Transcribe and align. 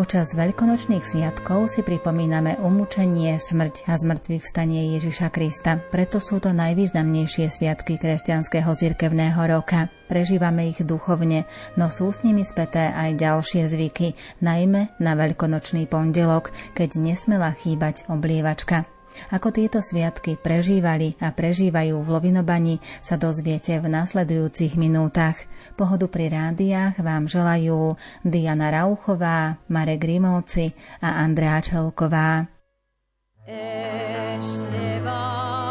Počas 0.00 0.32
veľkonočných 0.32 1.04
sviatkov 1.04 1.68
si 1.68 1.84
pripomíname 1.84 2.56
umúčenie, 2.64 3.36
smrť 3.36 3.84
a 3.84 4.00
zmrtvých 4.00 4.48
vstanie 4.48 4.96
Ježiša 4.96 5.28
Krista. 5.28 5.76
Preto 5.76 6.24
sú 6.24 6.40
to 6.40 6.56
najvýznamnejšie 6.56 7.52
sviatky 7.52 8.00
kresťanského 8.00 8.72
cirkevného 8.80 9.36
roka. 9.36 9.92
Prežívame 10.08 10.72
ich 10.72 10.80
duchovne, 10.88 11.44
no 11.76 11.92
sú 11.92 12.16
s 12.16 12.24
nimi 12.24 12.48
späté 12.48 12.88
aj 12.96 13.20
ďalšie 13.20 13.68
zvyky, 13.68 14.16
najmä 14.40 14.96
na 15.04 15.12
veľkonočný 15.20 15.84
pondelok, 15.84 16.48
keď 16.72 16.96
nesmela 16.96 17.52
chýbať 17.52 18.08
oblievačka. 18.08 18.88
Ako 19.30 19.54
tieto 19.54 19.78
sviatky 19.80 20.36
prežívali 20.40 21.14
a 21.22 21.30
prežívajú 21.30 22.00
v 22.02 22.08
Lovinobani 22.08 22.76
sa 22.98 23.16
dozviete 23.20 23.78
v 23.78 23.90
nasledujúcich 23.90 24.74
minútach. 24.74 25.36
Pohodu 25.78 26.10
pri 26.10 26.32
rádiách 26.32 26.98
vám 27.00 27.30
želajú 27.30 27.94
Diana 28.26 28.74
Rauchová, 28.74 29.60
Marek 29.70 30.04
Grimovci 30.04 30.72
a 31.00 31.22
Andrea 31.22 31.62
Čelková. 31.62 32.48
Ešte 33.46 35.02
vám 35.02 35.69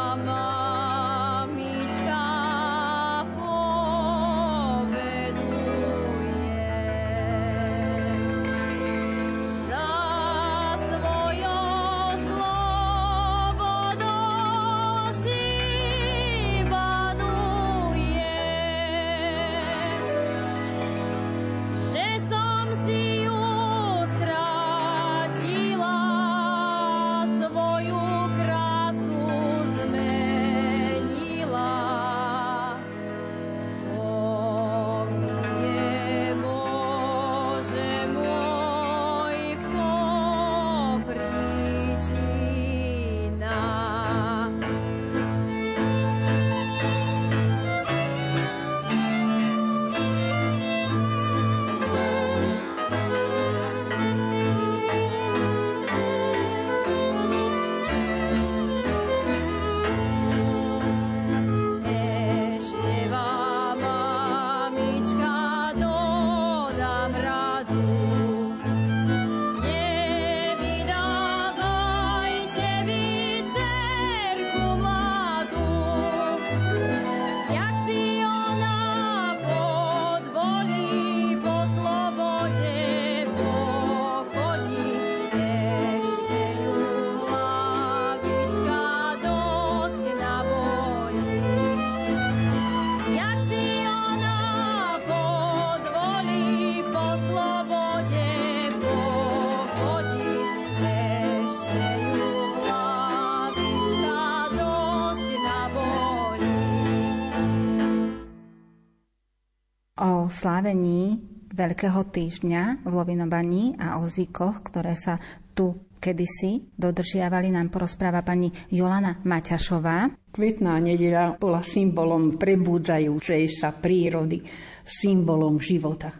slávení 110.31 111.19
Veľkého 111.49 112.05
týždňa 112.07 112.85
v 112.85 112.91
Lovinobani 112.93 113.73
a 113.81 113.97
o 113.99 114.05
zvykoch, 114.05 114.69
ktoré 114.69 114.93
sa 114.93 115.17
tu 115.51 115.89
kedysi 115.99 116.71
dodržiavali, 116.77 117.51
nám 117.51 117.67
porozpráva 117.67 118.23
pani 118.23 118.47
Jolana 118.71 119.19
Maťašová. 119.19 120.29
Kvetná 120.31 120.79
nedeľa 120.79 121.35
bola 121.35 121.59
symbolom 121.59 122.39
prebúdzajúcej 122.39 123.51
sa 123.51 123.75
prírody, 123.75 124.39
symbolom 124.87 125.59
života. 125.59 126.15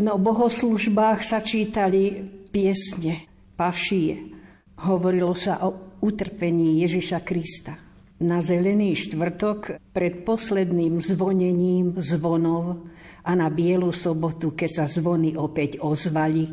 Na 0.00 0.16
bohoslužbách 0.16 1.20
sa 1.20 1.44
čítali 1.44 2.24
piesne, 2.48 3.28
pašie. 3.58 4.32
Hovorilo 4.80 5.36
sa 5.36 5.60
o 5.68 6.00
utrpení 6.00 6.80
Ježiša 6.80 7.20
Krista. 7.20 7.76
Na 8.24 8.40
zelený 8.40 8.96
štvrtok 8.96 9.92
pred 9.92 10.24
posledným 10.24 11.04
zvonením 11.04 12.00
zvonov 12.00 12.88
a 13.30 13.38
na 13.38 13.46
Bielu 13.46 13.94
sobotu, 13.94 14.58
keď 14.58 14.82
sa 14.82 14.86
zvony 14.90 15.38
opäť 15.38 15.78
ozvali, 15.78 16.50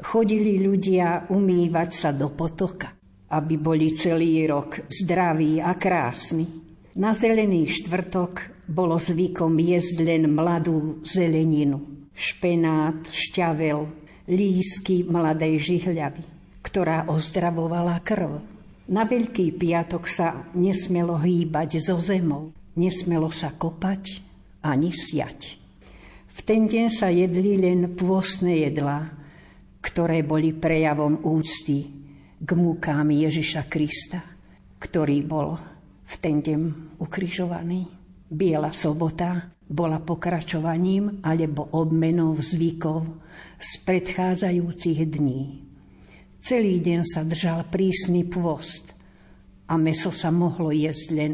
chodili 0.00 0.56
ľudia 0.56 1.28
umývať 1.28 1.90
sa 1.92 2.10
do 2.16 2.32
potoka, 2.32 2.96
aby 3.28 3.60
boli 3.60 3.92
celý 3.92 4.48
rok 4.48 4.88
zdraví 4.88 5.60
a 5.60 5.76
krásni. 5.76 6.48
Na 6.96 7.12
zelený 7.12 7.68
štvrtok 7.68 8.64
bolo 8.72 8.96
zvykom 8.96 9.52
jesť 9.60 10.00
len 10.00 10.32
mladú 10.32 11.04
zeleninu, 11.04 12.08
špenát, 12.16 13.04
šťavel, 13.04 13.84
lísky 14.24 15.04
mladej 15.04 15.60
žihľavy, 15.60 16.24
ktorá 16.64 17.12
ozdravovala 17.12 18.00
krv. 18.00 18.40
Na 18.88 19.04
Veľký 19.04 19.52
piatok 19.60 20.08
sa 20.08 20.48
nesmelo 20.56 21.20
hýbať 21.20 21.84
zo 21.84 22.00
zemou, 22.00 22.56
nesmelo 22.80 23.28
sa 23.28 23.52
kopať 23.52 24.24
ani 24.64 24.88
siať. 24.88 25.63
V 26.34 26.40
ten 26.42 26.66
deň 26.66 26.86
sa 26.90 27.14
jedli 27.14 27.54
len 27.54 27.94
pôstne 27.94 28.58
jedlá, 28.58 29.06
ktoré 29.78 30.26
boli 30.26 30.50
prejavom 30.50 31.22
úcty 31.22 31.86
k 32.42 32.50
múkám 32.58 33.06
Ježiša 33.14 33.70
Krista, 33.70 34.18
ktorý 34.82 35.22
bol 35.22 35.54
v 36.04 36.14
ten 36.18 36.42
deň 36.42 36.60
ukrižovaný. 36.98 37.86
Biela 38.26 38.74
sobota 38.74 39.54
bola 39.62 40.02
pokračovaním 40.02 41.22
alebo 41.22 41.70
obmenou 41.70 42.34
zvykov 42.34 43.06
z 43.56 43.70
predchádzajúcich 43.86 45.00
dní. 45.06 45.62
Celý 46.42 46.82
deň 46.82 47.00
sa 47.06 47.22
držal 47.22 47.70
prísny 47.70 48.26
pôst 48.26 48.90
a 49.70 49.78
meso 49.78 50.10
sa 50.10 50.28
mohlo 50.34 50.74
jesť 50.74 51.06
len 51.14 51.32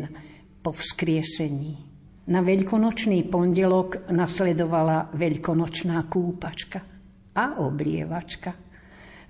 po 0.60 0.76
vzkriesení. 0.76 1.89
Na 2.30 2.46
veľkonočný 2.46 3.26
pondelok 3.26 4.06
nasledovala 4.14 5.10
veľkonočná 5.18 6.06
kúpačka 6.06 6.78
a 7.34 7.58
oblievačka. 7.58 8.54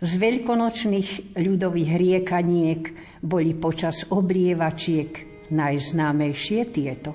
Z 0.00 0.12
veľkonočných 0.20 1.40
ľudových 1.40 1.92
riekaniek 1.96 2.82
boli 3.24 3.56
počas 3.56 4.04
oblievačiek 4.04 5.48
najznámejšie 5.48 6.60
tieto. 6.68 7.12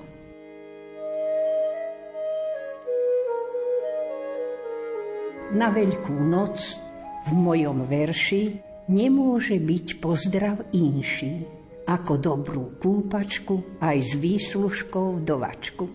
Na 5.54 5.70
Veľkú 5.70 6.18
noc 6.18 6.82
v 7.26 7.32
mojom 7.32 7.86
verši 7.86 8.42
nemôže 8.90 9.62
byť 9.62 9.86
pozdrav 10.02 10.66
inší 10.74 11.55
ako 11.86 12.18
dobrú 12.18 12.64
kúpačku 12.82 13.78
aj 13.78 13.96
s 14.02 14.12
výslužkou 14.18 15.22
dovačku. 15.22 15.86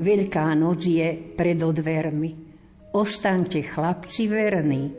Veľká 0.00 0.46
noc 0.58 0.82
je 0.82 1.14
pred 1.38 1.60
odvermi. 1.62 2.30
Ostaňte 2.90 3.62
chlapci 3.62 4.26
verní 4.26 4.90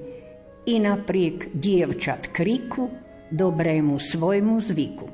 i 0.72 0.80
napriek 0.80 1.52
dievčat 1.52 2.32
kriku 2.32 2.88
dobrému 3.28 4.00
svojmu 4.00 4.56
zvyku. 4.62 5.08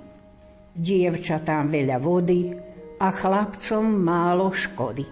Dievčatám 0.78 1.74
veľa 1.74 1.98
vody 1.98 2.54
a 3.02 3.10
chlapcom 3.10 3.86
málo 3.98 4.54
škody. 4.54 5.06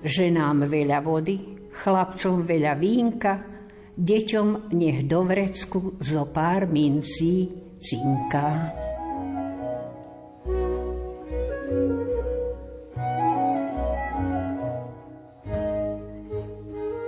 Ženám 0.00 0.64
veľa 0.64 1.04
vody, 1.04 1.68
chlapcom 1.76 2.40
veľa 2.40 2.72
vínka, 2.80 3.32
deťom 4.00 4.72
nech 4.72 5.04
do 5.04 5.20
vrecku 5.28 6.00
zo 6.00 6.24
pár 6.32 6.64
mincí 6.72 7.52
cinká. 7.84 8.88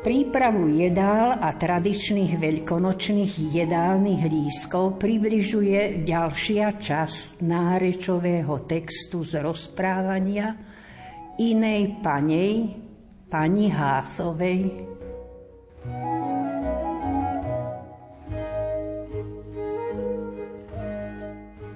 Prípravu 0.02 0.66
jedál 0.66 1.38
a 1.38 1.54
tradičných 1.54 2.34
veľkonočných 2.34 3.54
jedálnych 3.54 4.26
lískov 4.26 4.98
približuje 4.98 6.02
ďalšia 6.02 6.74
časť 6.74 7.38
nárečového 7.38 8.66
textu 8.66 9.22
z 9.22 9.38
rozprávania 9.38 10.58
inej 11.38 12.02
panej, 12.02 12.82
pani 13.30 13.70
Hásovej. 13.70 14.90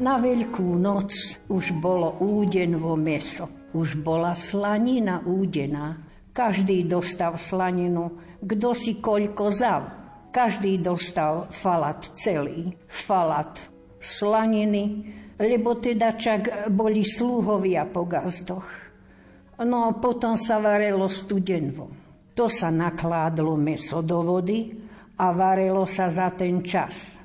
Na 0.03 0.19
Veľkú 0.19 0.75
noc 0.75 1.15
už 1.47 1.79
bolo 1.79 2.19
údenvo 2.19 2.99
meso, 2.99 3.71
už 3.71 4.03
bola 4.03 4.35
slanina 4.35 5.23
údená, 5.23 6.06
každý 6.37 6.85
dostal 6.85 7.41
slaninu, 7.41 8.13
kto 8.45 8.77
si 8.77 9.01
koľko 9.01 9.49
zal. 9.49 9.83
Každý 10.29 10.85
dostal 10.85 11.49
falat 11.49 12.13
celý, 12.13 12.77
falat 12.85 13.57
slaniny, 13.97 15.09
lebo 15.41 15.81
teda 15.81 16.13
čak 16.13 16.69
boli 16.69 17.01
slúhovia 17.01 17.89
po 17.89 18.05
gazdoch. 18.05 18.69
No 19.65 19.89
a 19.89 19.97
potom 19.97 20.37
sa 20.37 20.61
varelo 20.61 21.09
studenvo. 21.09 21.89
To 22.37 22.53
sa 22.53 22.69
nakládlo 22.69 23.57
meso 23.57 24.05
do 24.05 24.21
vody 24.21 24.77
a 25.17 25.33
varelo 25.33 25.89
sa 25.89 26.13
za 26.13 26.29
ten 26.37 26.61
čas. 26.61 27.17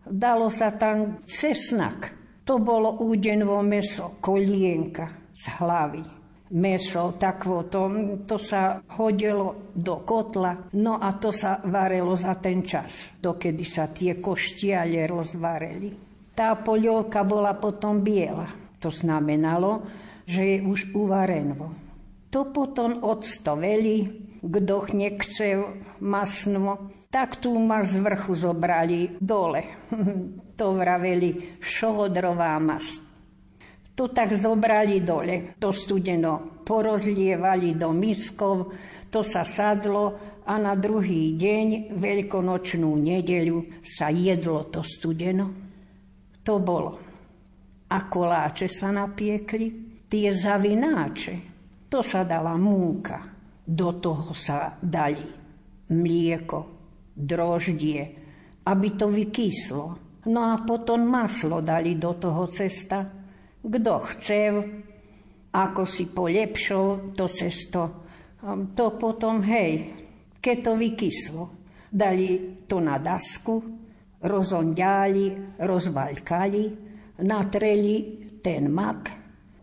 Dalo 0.00 0.48
sa 0.48 0.72
tam 0.72 1.20
cesnak. 1.28 2.16
To 2.48 2.56
bolo 2.56 3.04
údenvo 3.04 3.60
meso, 3.60 4.16
kolienka 4.24 5.28
z 5.36 5.44
hlavy 5.60 6.23
meso, 6.52 7.16
takvo, 7.16 7.64
to, 7.64 8.36
sa 8.36 8.76
hodilo 9.00 9.72
do 9.72 10.04
kotla, 10.04 10.68
no 10.76 11.00
a 11.00 11.16
to 11.16 11.32
sa 11.32 11.64
varelo 11.64 12.12
za 12.20 12.36
ten 12.36 12.60
čas, 12.60 13.16
dokedy 13.16 13.64
sa 13.64 13.88
tie 13.88 14.20
koštiale 14.20 15.08
rozvareli. 15.08 15.88
Tá 16.34 16.58
polievka 16.58 17.22
bola 17.22 17.54
potom 17.56 18.02
biela. 18.02 18.50
To 18.82 18.90
znamenalo, 18.92 19.80
že 20.28 20.42
je 20.44 20.58
už 20.60 20.92
uvarenvo. 20.92 21.72
To 22.28 22.50
potom 22.50 23.06
odstoveli, 23.06 23.96
kto 24.42 24.76
nechce 24.92 25.62
masno, 26.02 26.90
tak 27.08 27.38
tú 27.38 27.54
mas 27.62 27.94
z 27.94 28.02
vrchu 28.02 28.34
zobrali 28.34 29.14
dole. 29.22 29.62
to 30.58 30.74
vraveli 30.74 31.62
šodrová 31.62 32.58
mast. 32.58 33.03
To 33.94 34.10
tak 34.10 34.34
zobrali 34.34 35.06
dole, 35.06 35.54
to 35.58 35.70
studeno 35.70 36.62
porozlievali 36.66 37.78
do 37.78 37.94
miskov, 37.94 38.74
to 39.06 39.22
sa 39.22 39.46
sadlo 39.46 40.34
a 40.42 40.58
na 40.58 40.74
druhý 40.74 41.38
deň, 41.38 41.94
veľkonočnú 41.94 42.90
nedeľu, 42.90 43.80
sa 43.86 44.10
jedlo 44.10 44.66
to 44.66 44.82
studeno. 44.82 45.46
To 46.42 46.54
bolo. 46.58 46.92
A 47.88 47.98
koláče 48.10 48.66
sa 48.66 48.90
napiekli, 48.90 49.66
tie 50.10 50.28
zavináče, 50.34 51.34
to 51.86 52.02
sa 52.02 52.26
dala 52.26 52.58
múka, 52.58 53.22
do 53.62 53.88
toho 54.02 54.34
sa 54.34 54.74
dali 54.76 55.22
mlieko, 55.94 56.58
droždie, 57.14 58.02
aby 58.66 58.88
to 58.98 59.06
vykyslo. 59.08 59.86
No 60.26 60.40
a 60.50 60.60
potom 60.66 61.06
maslo 61.06 61.62
dali 61.62 61.94
do 61.94 62.18
toho 62.18 62.50
cesta, 62.50 63.23
kto 63.64 63.94
chce, 64.12 64.40
ako 65.56 65.82
si 65.88 66.04
polepšil 66.12 67.16
to 67.16 67.24
cesto, 67.32 67.82
to 68.76 68.86
potom, 69.00 69.40
hej, 69.40 69.96
keď 70.36 70.56
to 70.60 70.72
vykyslo, 70.76 71.44
dali 71.88 72.60
to 72.68 72.76
na 72.84 73.00
dasku, 73.00 73.56
rozondiali, 74.20 75.56
rozvalkali, 75.56 76.64
natreli 77.24 77.96
ten 78.44 78.68
mak, 78.68 79.02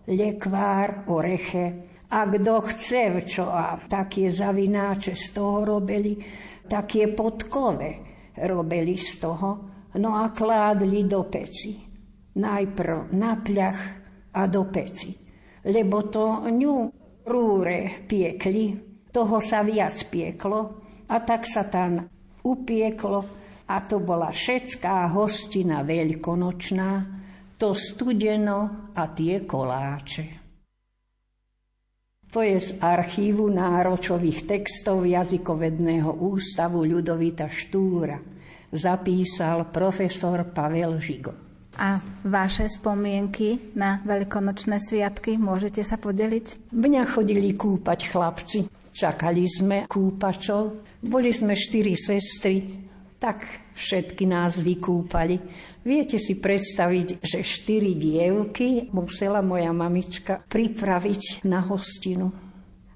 lekvár, 0.10 1.06
oreche. 1.14 1.66
A 2.12 2.28
kto 2.28 2.60
chce, 2.66 3.24
čo 3.24 3.48
a 3.48 3.78
také 3.86 4.34
zavináče 4.34 5.14
z 5.16 5.26
toho 5.32 5.64
robili, 5.64 6.18
také 6.66 7.14
podkove 7.14 7.90
robili 8.50 8.98
z 8.98 9.12
toho, 9.22 9.50
no 9.96 10.10
a 10.18 10.34
kládli 10.34 11.08
do 11.08 11.24
peci 11.30 11.91
najprv 12.38 13.12
na 13.16 13.36
pľach 13.40 13.82
a 14.32 14.42
do 14.48 14.64
peci. 14.72 15.12
Lebo 15.68 16.08
to 16.08 16.48
ňu 16.48 16.76
rúre 17.28 18.08
piekli, 18.08 18.66
toho 19.12 19.38
sa 19.44 19.62
viac 19.62 19.94
pieklo 20.08 20.60
a 21.12 21.16
tak 21.22 21.44
sa 21.46 21.68
tam 21.68 22.00
upieklo 22.42 23.20
a 23.68 23.76
to 23.84 24.00
bola 24.00 24.32
všetká 24.32 25.12
hostina 25.12 25.84
veľkonočná, 25.84 26.90
to 27.60 27.76
studeno 27.78 28.90
a 28.96 29.04
tie 29.14 29.46
koláče. 29.46 30.42
To 32.32 32.40
je 32.40 32.58
z 32.64 32.80
archívu 32.80 33.52
náročových 33.52 34.48
textov 34.48 35.04
jazykovedného 35.04 36.16
ústavu 36.24 36.88
Ľudovita 36.88 37.52
Štúra. 37.52 38.24
Zapísal 38.72 39.68
profesor 39.68 40.48
Pavel 40.48 40.96
Žigo. 41.04 41.51
A 41.82 41.98
vaše 42.30 42.70
spomienky 42.70 43.74
na 43.74 44.06
veľkonočné 44.06 44.78
sviatky, 44.78 45.42
môžete 45.42 45.82
sa 45.82 45.98
podeliť? 45.98 46.70
Mňa 46.70 47.02
chodili 47.10 47.58
kúpať 47.58 48.06
chlapci. 48.06 48.70
Čakali 48.94 49.50
sme 49.50 49.78
kúpačov. 49.90 50.86
Boli 51.02 51.34
sme 51.34 51.58
štyri 51.58 51.98
sestry, 51.98 52.86
tak 53.18 53.74
všetky 53.74 54.30
nás 54.30 54.62
vykúpali. 54.62 55.42
Viete 55.82 56.22
si 56.22 56.38
predstaviť, 56.38 57.26
že 57.26 57.42
štyri 57.42 57.98
dievky 57.98 58.94
musela 58.94 59.42
moja 59.42 59.74
mamička 59.74 60.38
pripraviť 60.46 61.50
na 61.50 61.66
hostinu. 61.66 62.30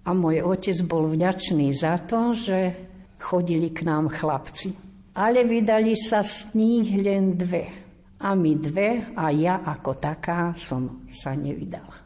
A 0.06 0.14
môj 0.14 0.46
otec 0.46 0.78
bol 0.86 1.10
vďačný 1.10 1.74
za 1.74 1.98
to, 2.06 2.38
že 2.38 2.78
chodili 3.18 3.74
k 3.74 3.82
nám 3.82 4.14
chlapci. 4.14 4.78
Ale 5.18 5.42
vydali 5.42 5.98
sa 5.98 6.22
z 6.22 6.54
nich 6.54 6.94
len 7.02 7.34
dve 7.34 7.85
a 8.20 8.32
my 8.32 8.54
dve 8.56 9.12
a 9.12 9.28
ja 9.36 9.60
ako 9.66 10.00
taká 10.00 10.56
som 10.56 11.04
sa 11.12 11.36
nevydala. 11.36 12.06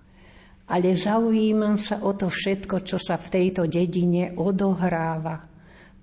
Ale 0.70 0.94
zaujímam 0.94 1.82
sa 1.82 2.06
o 2.06 2.14
to 2.14 2.30
všetko, 2.30 2.86
čo 2.86 3.02
sa 3.02 3.18
v 3.18 3.28
tejto 3.30 3.66
dedine 3.66 4.38
odohráva. 4.38 5.36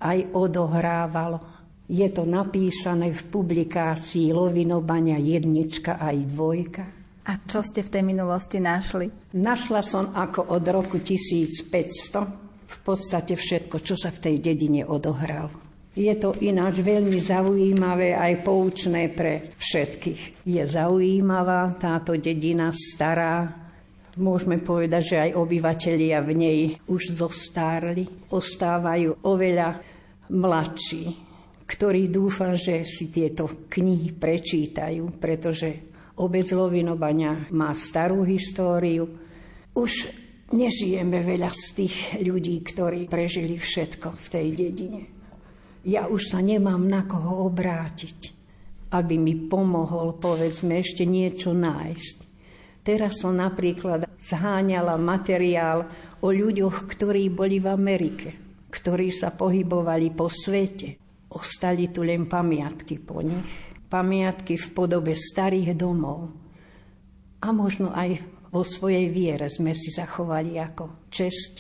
Aj 0.03 0.19
odohrávalo. 0.35 1.39
Je 1.87 2.11
to 2.11 2.27
napísané 2.27 3.15
v 3.15 3.23
publikácii 3.31 4.35
Lovinobania 4.35 5.23
jednička 5.23 6.03
aj 6.03 6.17
dvojka. 6.27 6.85
A 7.27 7.33
čo 7.47 7.63
ste 7.63 7.83
v 7.83 7.91
tej 7.95 8.03
minulosti 8.03 8.59
našli? 8.59 9.07
Našla 9.39 9.83
som 9.87 10.11
ako 10.15 10.51
od 10.51 10.65
roku 10.67 10.99
1500 10.99 12.67
v 12.67 12.77
podstate 12.83 13.39
všetko, 13.39 13.83
čo 13.83 13.95
sa 13.95 14.11
v 14.11 14.19
tej 14.19 14.37
dedine 14.43 14.83
odohralo. 14.83 15.66
Je 15.97 16.13
to 16.21 16.37
ináč 16.45 16.85
veľmi 16.85 17.17
zaujímavé 17.17 18.13
aj 18.13 18.45
poučné 18.45 19.09
pre 19.17 19.57
všetkých. 19.57 20.45
Je 20.45 20.61
zaujímavá 20.61 21.73
táto 21.81 22.21
dedina 22.21 22.69
stará. 22.69 23.49
Môžeme 24.21 24.61
povedať, 24.61 25.03
že 25.09 25.17
aj 25.25 25.41
obyvatelia 25.41 26.21
v 26.21 26.31
nej 26.37 26.61
už 26.85 27.17
zostárli. 27.17 28.05
Ostávajú 28.29 29.25
oveľa 29.25 29.81
mladší, 30.37 31.17
ktorí 31.65 32.13
dúfam, 32.13 32.53
že 32.61 32.85
si 32.85 33.09
tieto 33.09 33.65
knihy 33.65 34.13
prečítajú, 34.21 35.17
pretože 35.17 35.81
obec 36.21 36.45
Lovinobania 36.53 37.49
má 37.57 37.73
starú 37.73 38.21
históriu. 38.29 39.09
Už 39.73 40.13
nežijeme 40.53 41.25
veľa 41.25 41.49
z 41.57 41.65
tých 41.73 41.97
ľudí, 42.21 42.61
ktorí 42.61 43.09
prežili 43.09 43.57
všetko 43.57 44.13
v 44.13 44.27
tej 44.29 44.49
dedine 44.53 45.16
ja 45.87 46.11
už 46.11 46.35
sa 46.35 46.43
nemám 46.43 46.83
na 46.83 47.07
koho 47.07 47.47
obrátiť, 47.47 48.35
aby 48.91 49.15
mi 49.15 49.39
pomohol, 49.47 50.19
povedzme, 50.19 50.83
ešte 50.83 51.07
niečo 51.07 51.55
nájsť. 51.55 52.17
Teraz 52.83 53.23
som 53.23 53.39
napríklad 53.39 54.11
zháňala 54.19 54.99
materiál 54.99 55.87
o 56.23 56.35
ľuďoch, 56.35 56.91
ktorí 56.91 57.31
boli 57.31 57.63
v 57.63 57.71
Amerike, 57.71 58.31
ktorí 58.71 59.15
sa 59.15 59.31
pohybovali 59.31 60.11
po 60.11 60.27
svete. 60.27 60.99
Ostali 61.31 61.91
tu 61.95 62.03
len 62.03 62.27
pamiatky 62.27 62.99
po 62.99 63.23
nich. 63.23 63.47
Pamiatky 63.87 64.59
v 64.59 64.69
podobe 64.75 65.15
starých 65.15 65.79
domov. 65.79 66.31
A 67.43 67.55
možno 67.55 67.95
aj 67.95 68.19
vo 68.51 68.67
svojej 68.67 69.07
viere 69.11 69.47
sme 69.47 69.71
si 69.71 69.95
zachovali 69.95 70.59
ako 70.59 71.07
česť. 71.11 71.55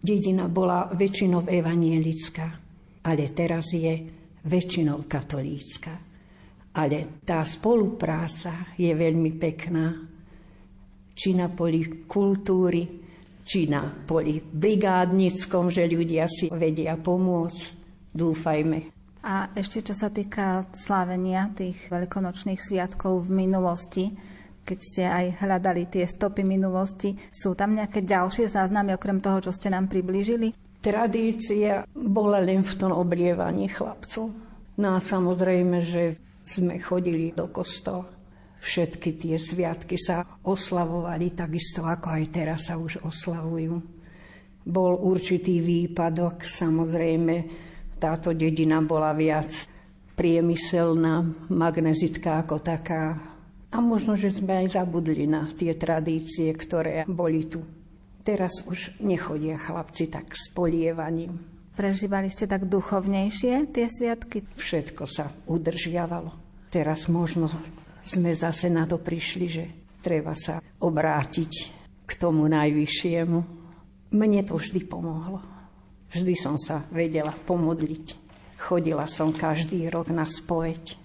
Dedina 0.00 0.48
bola 0.48 0.88
väčšinou 0.92 1.44
evanielická 1.44 2.69
ale 3.04 3.32
teraz 3.32 3.72
je 3.72 3.92
väčšinou 4.44 5.04
katolícka. 5.08 5.92
Ale 6.70 7.20
tá 7.26 7.42
spolupráca 7.42 8.72
je 8.78 8.92
veľmi 8.94 9.32
pekná, 9.36 9.86
či 11.10 11.34
na 11.34 11.50
poli 11.50 12.06
kultúry, 12.06 12.86
či 13.42 13.66
na 13.66 13.82
poli 13.82 14.38
brigádnickom, 14.38 15.68
že 15.68 15.90
ľudia 15.90 16.30
si 16.30 16.46
vedia 16.48 16.94
pomôcť. 16.94 17.62
Dúfajme. 18.14 18.78
A 19.20 19.52
ešte 19.52 19.84
čo 19.84 19.92
sa 19.92 20.08
týka 20.08 20.64
slávenia 20.72 21.52
tých 21.52 21.92
veľkonočných 21.92 22.56
sviatkov 22.56 23.28
v 23.28 23.44
minulosti, 23.44 24.04
keď 24.64 24.78
ste 24.78 25.02
aj 25.04 25.42
hľadali 25.44 25.90
tie 25.90 26.06
stopy 26.06 26.46
minulosti, 26.46 27.12
sú 27.28 27.52
tam 27.58 27.76
nejaké 27.76 28.06
ďalšie 28.06 28.48
záznamy 28.48 28.96
okrem 28.96 29.20
toho, 29.20 29.44
čo 29.44 29.52
ste 29.52 29.68
nám 29.68 29.90
priblížili? 29.90 30.69
Tradícia 30.80 31.84
bola 31.92 32.40
len 32.40 32.64
v 32.64 32.72
tom 32.80 32.92
oblievaní 32.96 33.68
chlapcov. 33.68 34.32
No 34.80 34.96
a 34.96 34.98
samozrejme, 34.98 35.84
že 35.84 36.16
sme 36.48 36.80
chodili 36.80 37.36
do 37.36 37.52
kostola 37.52 38.20
všetky 38.60 39.16
tie 39.16 39.36
sviatky 39.40 39.96
sa 39.96 40.22
oslavovali 40.44 41.32
takisto, 41.32 41.82
ako 41.82 42.20
aj 42.20 42.24
teraz 42.28 42.68
sa 42.68 42.76
už 42.76 43.00
oslavujú. 43.02 43.74
Bol 44.60 44.92
určitý 45.00 45.64
výpadok, 45.64 46.44
samozrejme, 46.44 47.34
táto 47.96 48.36
dedina 48.36 48.84
bola 48.84 49.16
viac 49.16 49.50
priemyselná, 50.14 51.48
magnezitka 51.48 52.44
ako 52.44 52.60
taká. 52.60 53.16
A 53.72 53.76
možno, 53.80 54.20
že 54.20 54.36
sme 54.36 54.64
aj 54.64 54.76
zabudli 54.76 55.24
na 55.24 55.48
tie 55.48 55.72
tradície, 55.72 56.52
ktoré 56.52 57.08
boli 57.08 57.48
tu. 57.48 57.64
Teraz 58.20 58.60
už 58.68 59.00
nechodia 59.00 59.56
chlapci 59.56 60.12
tak 60.12 60.36
s 60.36 60.52
polievaním. 60.52 61.40
Prežívali 61.72 62.28
ste 62.28 62.44
tak 62.44 62.68
duchovnejšie 62.68 63.72
tie 63.72 63.86
sviatky? 63.88 64.44
Všetko 64.60 65.08
sa 65.08 65.32
udržiavalo. 65.48 66.28
Teraz 66.68 67.08
možno 67.08 67.48
sme 68.04 68.36
zase 68.36 68.68
na 68.68 68.84
to 68.84 69.00
prišli, 69.00 69.46
že 69.48 69.64
treba 70.04 70.36
sa 70.36 70.60
obrátiť 70.60 71.52
k 72.04 72.12
tomu 72.20 72.44
najvyššiemu. 72.52 73.38
Mne 74.12 74.40
to 74.44 74.60
vždy 74.60 74.84
pomohlo. 74.84 75.40
Vždy 76.10 76.34
som 76.36 76.58
sa 76.58 76.84
vedela 76.90 77.32
pomodliť. 77.32 78.06
Chodila 78.60 79.08
som 79.08 79.32
každý 79.32 79.88
rok 79.88 80.12
na 80.12 80.28
spoveď. 80.28 80.98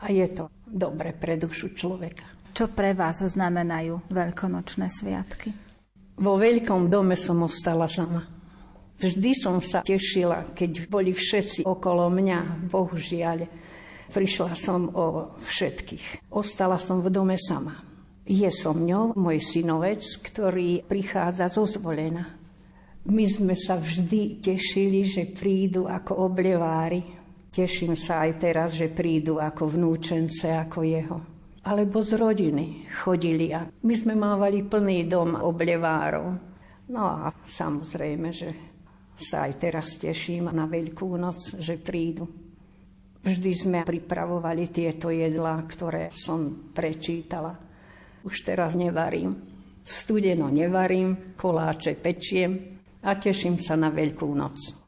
A 0.00 0.08
je 0.14 0.24
to 0.32 0.48
dobre 0.64 1.12
pre 1.12 1.36
dušu 1.36 1.76
človeka. 1.76 2.24
Čo 2.56 2.72
pre 2.72 2.96
vás 2.96 3.20
znamenajú 3.20 4.08
veľkonočné 4.08 4.88
sviatky? 4.88 5.65
Vo 6.16 6.40
veľkom 6.40 6.88
dome 6.88 7.14
som 7.14 7.44
ostala 7.44 7.86
sama. 7.86 8.24
Vždy 8.96 9.32
som 9.36 9.60
sa 9.60 9.84
tešila, 9.84 10.56
keď 10.56 10.88
boli 10.88 11.12
všetci 11.12 11.68
okolo 11.68 12.08
mňa, 12.08 12.68
bohužiaľ 12.72 13.66
Prišla 14.06 14.54
som 14.54 14.86
o 14.94 15.34
všetkých. 15.42 16.30
Ostala 16.30 16.78
som 16.78 17.02
v 17.02 17.10
dome 17.10 17.34
sama. 17.34 17.74
Je 18.26 18.46
so 18.50 18.74
mňou 18.74 19.18
môj 19.18 19.38
synovec, 19.42 20.02
ktorý 20.22 20.86
prichádza 20.86 21.50
zo 21.50 21.66
zvolena. 21.66 22.26
My 23.06 23.26
sme 23.26 23.54
sa 23.54 23.78
vždy 23.78 24.42
tešili, 24.42 25.06
že 25.06 25.30
prídu 25.30 25.86
ako 25.86 26.26
oblevári. 26.26 27.02
Teším 27.50 27.94
sa 27.94 28.26
aj 28.26 28.32
teraz, 28.38 28.74
že 28.74 28.90
prídu 28.90 29.38
ako 29.38 29.78
vnúčence, 29.78 30.50
ako 30.50 30.78
jeho. 30.82 31.18
Alebo 31.66 31.98
z 31.98 32.14
rodiny 32.14 32.86
chodili 33.02 33.50
a 33.50 33.66
my 33.66 33.94
sme 33.98 34.14
mávali 34.14 34.62
plný 34.62 35.10
dom 35.10 35.34
oblevárov. 35.34 36.26
No 36.94 37.02
a 37.02 37.34
samozrejme, 37.34 38.30
že 38.30 38.48
sa 39.18 39.50
aj 39.50 39.52
teraz 39.58 39.98
teším 39.98 40.46
na 40.54 40.70
Veľkú 40.70 41.18
noc, 41.18 41.58
že 41.58 41.74
prídu. 41.82 42.30
Vždy 43.26 43.52
sme 43.58 43.78
pripravovali 43.82 44.70
tieto 44.70 45.10
jedlá, 45.10 45.66
ktoré 45.66 46.14
som 46.14 46.70
prečítala. 46.70 47.58
Už 48.22 48.46
teraz 48.46 48.78
nevarím. 48.78 49.34
Studeno 49.82 50.46
nevarím, 50.46 51.34
koláče 51.34 51.98
pečiem 51.98 52.78
a 53.02 53.18
teším 53.18 53.58
sa 53.58 53.74
na 53.74 53.90
Veľkú 53.90 54.30
noc. 54.30 54.85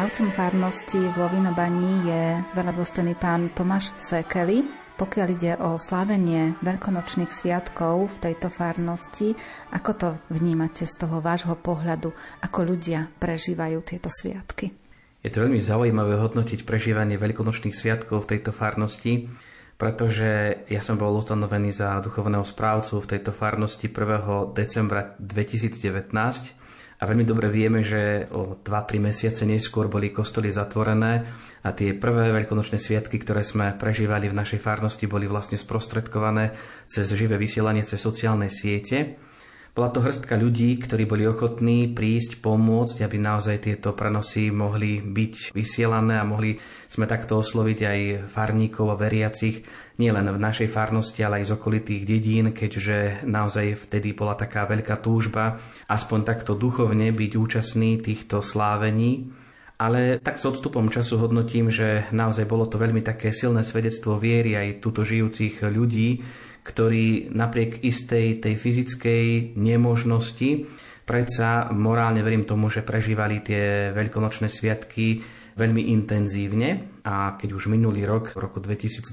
Správcom 0.00 0.32
farnosti 0.32 0.96
vo 1.12 1.28
Vinobaní 1.28 2.08
je 2.08 2.22
veľadôstojný 2.56 3.20
pán 3.20 3.52
Tomáš 3.52 3.92
Sekeli. 4.00 4.64
Pokiaľ 4.96 5.26
ide 5.28 5.52
o 5.60 5.76
slávenie 5.76 6.56
veľkonočných 6.64 7.28
sviatkov 7.28 8.08
v 8.08 8.16
tejto 8.24 8.48
farnosti, 8.48 9.36
ako 9.68 9.90
to 9.92 10.08
vnímate 10.32 10.88
z 10.88 10.94
toho 11.04 11.20
vášho 11.20 11.52
pohľadu, 11.52 12.16
ako 12.40 12.58
ľudia 12.64 13.12
prežívajú 13.20 13.76
tieto 13.84 14.08
sviatky? 14.08 14.72
Je 15.20 15.28
to 15.28 15.44
veľmi 15.44 15.60
zaujímavé 15.60 16.16
hodnotiť 16.16 16.64
prežívanie 16.64 17.20
veľkonočných 17.20 17.76
sviatkov 17.76 18.24
v 18.24 18.40
tejto 18.40 18.56
farnosti, 18.56 19.28
pretože 19.76 20.64
ja 20.64 20.80
som 20.80 20.96
bol 20.96 21.12
ustanovený 21.12 21.76
za 21.76 22.00
duchovného 22.00 22.48
správcu 22.48 23.04
v 23.04 23.10
tejto 23.20 23.36
farnosti 23.36 23.92
1. 23.92 24.56
decembra 24.56 25.12
2019 25.20 26.56
a 27.00 27.08
veľmi 27.08 27.24
dobre 27.24 27.48
vieme, 27.48 27.80
že 27.80 28.28
o 28.28 28.60
2-3 28.60 29.00
mesiace 29.00 29.48
neskôr 29.48 29.88
boli 29.88 30.12
kostoly 30.12 30.52
zatvorené 30.52 31.24
a 31.64 31.72
tie 31.72 31.96
prvé 31.96 32.28
veľkonočné 32.28 32.76
sviatky, 32.76 33.16
ktoré 33.24 33.40
sme 33.40 33.72
prežívali 33.72 34.28
v 34.28 34.36
našej 34.36 34.60
farnosti, 34.60 35.08
boli 35.08 35.24
vlastne 35.24 35.56
sprostredkované 35.56 36.52
cez 36.84 37.08
živé 37.16 37.40
vysielanie 37.40 37.88
cez 37.88 38.04
sociálne 38.04 38.52
siete. 38.52 39.16
Bola 39.70 39.94
to 39.94 40.02
hrstka 40.02 40.34
ľudí, 40.34 40.82
ktorí 40.82 41.06
boli 41.06 41.22
ochotní 41.30 41.86
prísť, 41.86 42.42
pomôcť, 42.42 43.06
aby 43.06 43.16
naozaj 43.22 43.70
tieto 43.70 43.94
prenosy 43.94 44.50
mohli 44.50 44.98
byť 44.98 45.54
vysielané 45.54 46.18
a 46.18 46.26
mohli 46.26 46.58
sme 46.90 47.06
takto 47.06 47.38
osloviť 47.38 47.78
aj 47.86 48.00
farníkov 48.34 48.90
a 48.90 48.98
veriacich 48.98 49.62
nielen 49.94 50.26
v 50.26 50.42
našej 50.42 50.66
farnosti, 50.74 51.22
ale 51.22 51.44
aj 51.44 51.54
z 51.54 51.54
okolitých 51.54 52.02
dedín, 52.02 52.50
keďže 52.50 53.22
naozaj 53.22 53.86
vtedy 53.86 54.10
bola 54.10 54.34
taká 54.34 54.66
veľká 54.66 54.98
túžba 54.98 55.62
aspoň 55.86 56.26
takto 56.26 56.58
duchovne 56.58 57.14
byť 57.14 57.32
účastný 57.38 58.02
týchto 58.02 58.42
slávení. 58.42 59.30
Ale 59.80 60.20
tak 60.20 60.36
s 60.36 60.44
odstupom 60.44 60.92
času 60.92 61.16
hodnotím, 61.16 61.72
že 61.72 62.04
naozaj 62.12 62.44
bolo 62.44 62.68
to 62.68 62.76
veľmi 62.76 63.00
také 63.00 63.32
silné 63.32 63.64
svedectvo 63.64 64.20
viery 64.20 64.52
aj 64.52 64.84
tuto 64.84 65.08
žijúcich 65.08 65.64
ľudí, 65.64 66.20
ktorí 66.70 67.34
napriek 67.34 67.82
istej 67.82 68.38
tej 68.38 68.54
fyzickej 68.54 69.58
nemožnosti 69.58 70.70
predsa 71.10 71.74
morálne 71.74 72.22
verím 72.22 72.46
tomu, 72.46 72.70
že 72.70 72.86
prežívali 72.86 73.42
tie 73.42 73.90
veľkonočné 73.90 74.46
sviatky 74.46 75.18
veľmi 75.58 75.90
intenzívne. 75.90 77.02
A 77.02 77.34
keď 77.34 77.58
už 77.58 77.66
minulý 77.66 78.06
rok, 78.06 78.38
v 78.38 78.46
roku 78.46 78.62
2022, 78.62 79.10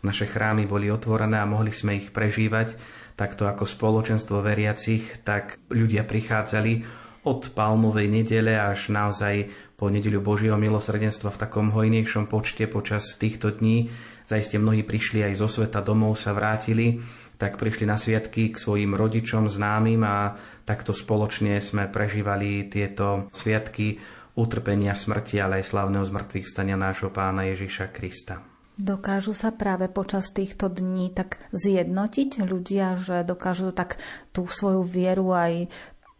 naše 0.00 0.24
chrámy 0.24 0.64
boli 0.64 0.88
otvorené 0.88 1.36
a 1.36 1.44
mohli 1.44 1.76
sme 1.76 2.00
ich 2.00 2.08
prežívať 2.16 2.72
takto 3.12 3.44
ako 3.44 3.68
spoločenstvo 3.68 4.40
veriacich, 4.40 5.20
tak 5.20 5.60
ľudia 5.68 6.08
prichádzali 6.08 7.04
od 7.28 7.52
palmovej 7.52 8.06
nedele 8.08 8.56
až 8.56 8.88
naozaj 8.88 9.52
po 9.76 9.92
nedeľu 9.92 10.24
Božieho 10.24 10.56
milosrdenstva 10.56 11.28
v 11.28 11.40
takom 11.42 11.76
hojnejšom 11.76 12.32
počte 12.32 12.64
počas 12.64 13.20
týchto 13.20 13.52
dní 13.52 13.92
Zaiste 14.26 14.58
mnohí 14.58 14.82
prišli 14.82 15.22
aj 15.22 15.38
zo 15.38 15.46
sveta 15.46 15.78
domov, 15.80 16.18
sa 16.18 16.34
vrátili, 16.34 16.98
tak 17.38 17.62
prišli 17.62 17.86
na 17.86 17.94
sviatky 17.94 18.50
k 18.50 18.56
svojim 18.58 18.98
rodičom, 18.98 19.46
známym 19.46 20.02
a 20.02 20.34
takto 20.66 20.90
spoločne 20.90 21.62
sme 21.62 21.86
prežívali 21.86 22.66
tieto 22.66 23.30
sviatky 23.30 24.02
utrpenia 24.36 24.92
smrti, 24.92 25.40
ale 25.40 25.62
aj 25.62 25.70
slavného 25.70 26.04
zmrtvých 26.04 26.46
stania 26.50 26.74
nášho 26.74 27.08
pána 27.14 27.46
Ježiša 27.48 27.94
Krista. 27.94 28.42
Dokážu 28.76 29.32
sa 29.32 29.56
práve 29.56 29.88
počas 29.88 30.28
týchto 30.36 30.68
dní 30.68 31.08
tak 31.08 31.40
zjednotiť 31.48 32.44
ľudia, 32.44 33.00
že 33.00 33.24
dokážu 33.24 33.72
tak 33.72 33.96
tú 34.36 34.44
svoju 34.44 34.84
vieru 34.84 35.32
aj 35.32 35.72